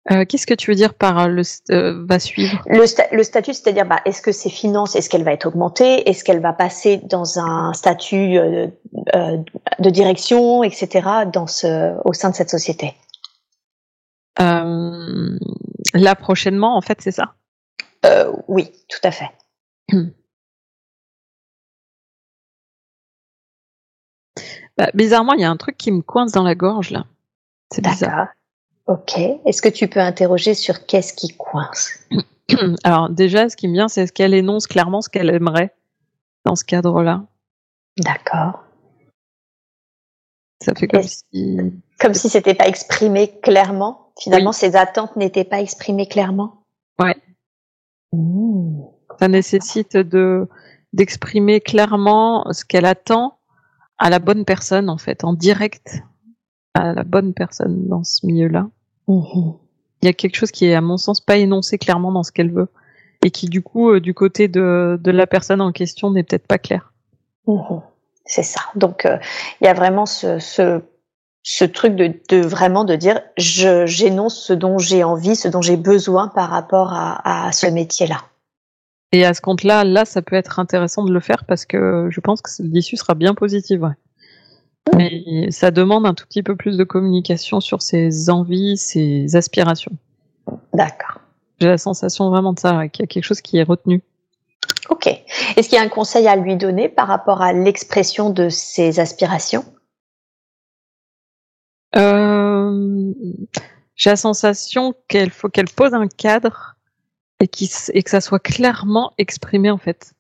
[0.10, 2.64] Euh, Qu'est-ce que tu veux dire par euh, le euh, va suivre?
[2.66, 6.10] Le, sta le, statut, c'est-à-dire, bah, est-ce que ses finances, est-ce qu'elle va être augmentée?
[6.10, 8.68] Est-ce qu'elle va passer dans un statut euh,
[9.16, 9.38] euh
[9.80, 12.94] de direction, etc., dans ce, au sein de cette société?
[14.38, 17.36] Là, prochainement, en fait, c'est ça?
[18.48, 19.30] Oui, tout à fait.
[24.82, 27.06] Bah, bizarrement, il y a un truc qui me coince dans la gorge, là.
[27.72, 28.30] C'est bizarre.
[28.88, 29.16] Ok.
[29.46, 32.00] Est-ce que tu peux interroger sur qu'est-ce qui coince?
[32.84, 35.72] Alors déjà, ce qui me vient, c'est ce qu'elle énonce clairement ce qu'elle aimerait
[36.46, 37.26] dans ce cadre-là.
[38.00, 38.64] D'accord.
[40.64, 41.60] Ça fait comme si...
[42.00, 44.12] Comme si c'était pas exprimé clairement?
[44.20, 44.56] Finalement, oui.
[44.56, 46.66] ses attentes n'étaient pas exprimées clairement?
[47.00, 47.18] Ouais.
[48.14, 48.82] Mmh.
[49.20, 50.50] Ça nécessite de
[50.92, 53.38] d'exprimer clairement ce qu'elle attend
[54.02, 56.04] à la bonne personne, en fait, en direct
[56.74, 58.68] à la bonne personne dans ce milieu-là.
[59.08, 59.52] Mmh.
[60.02, 62.32] Il y a quelque chose qui est, à mon sens, pas énoncé clairement dans ce
[62.32, 62.68] qu'elle veut.
[63.24, 66.48] Et qui, du coup, euh, du côté de, de la personne en question, n'est peut-être
[66.48, 66.92] pas clair.
[67.46, 67.60] Mmh.
[68.26, 68.62] C'est ça.
[68.76, 69.18] Donc, euh,
[69.62, 70.82] il y a vraiment ce, ce
[71.44, 76.28] ce truc de, vraiment de dire j'énonce ce dont j'ai envie, ce dont j'ai besoin
[76.28, 78.22] par rapport à, ce métier-là.
[79.12, 82.20] Et à ce compte-là, là, ça peut être intéressant de le faire parce que je
[82.22, 83.94] pense que l'issue sera bien positive.
[84.96, 89.92] Mais ça demande un tout petit peu plus de communication sur ses envies, ses aspirations.
[90.74, 91.22] D'accord.
[91.60, 94.02] J'ai la sensation vraiment de ça, qu'il y a quelque chose qui est retenu.
[94.90, 95.08] Ok.
[95.08, 99.00] Est-ce qu'il y a un conseil à lui donner par rapport à l'expression de ses
[99.00, 99.66] aspirations?
[101.96, 103.14] Euh,
[103.96, 106.78] J'ai la sensation qu'elle faut qu'elle pose un cadre
[107.42, 107.50] et,
[107.94, 110.14] et, que ça soit clairement exprimé en fait.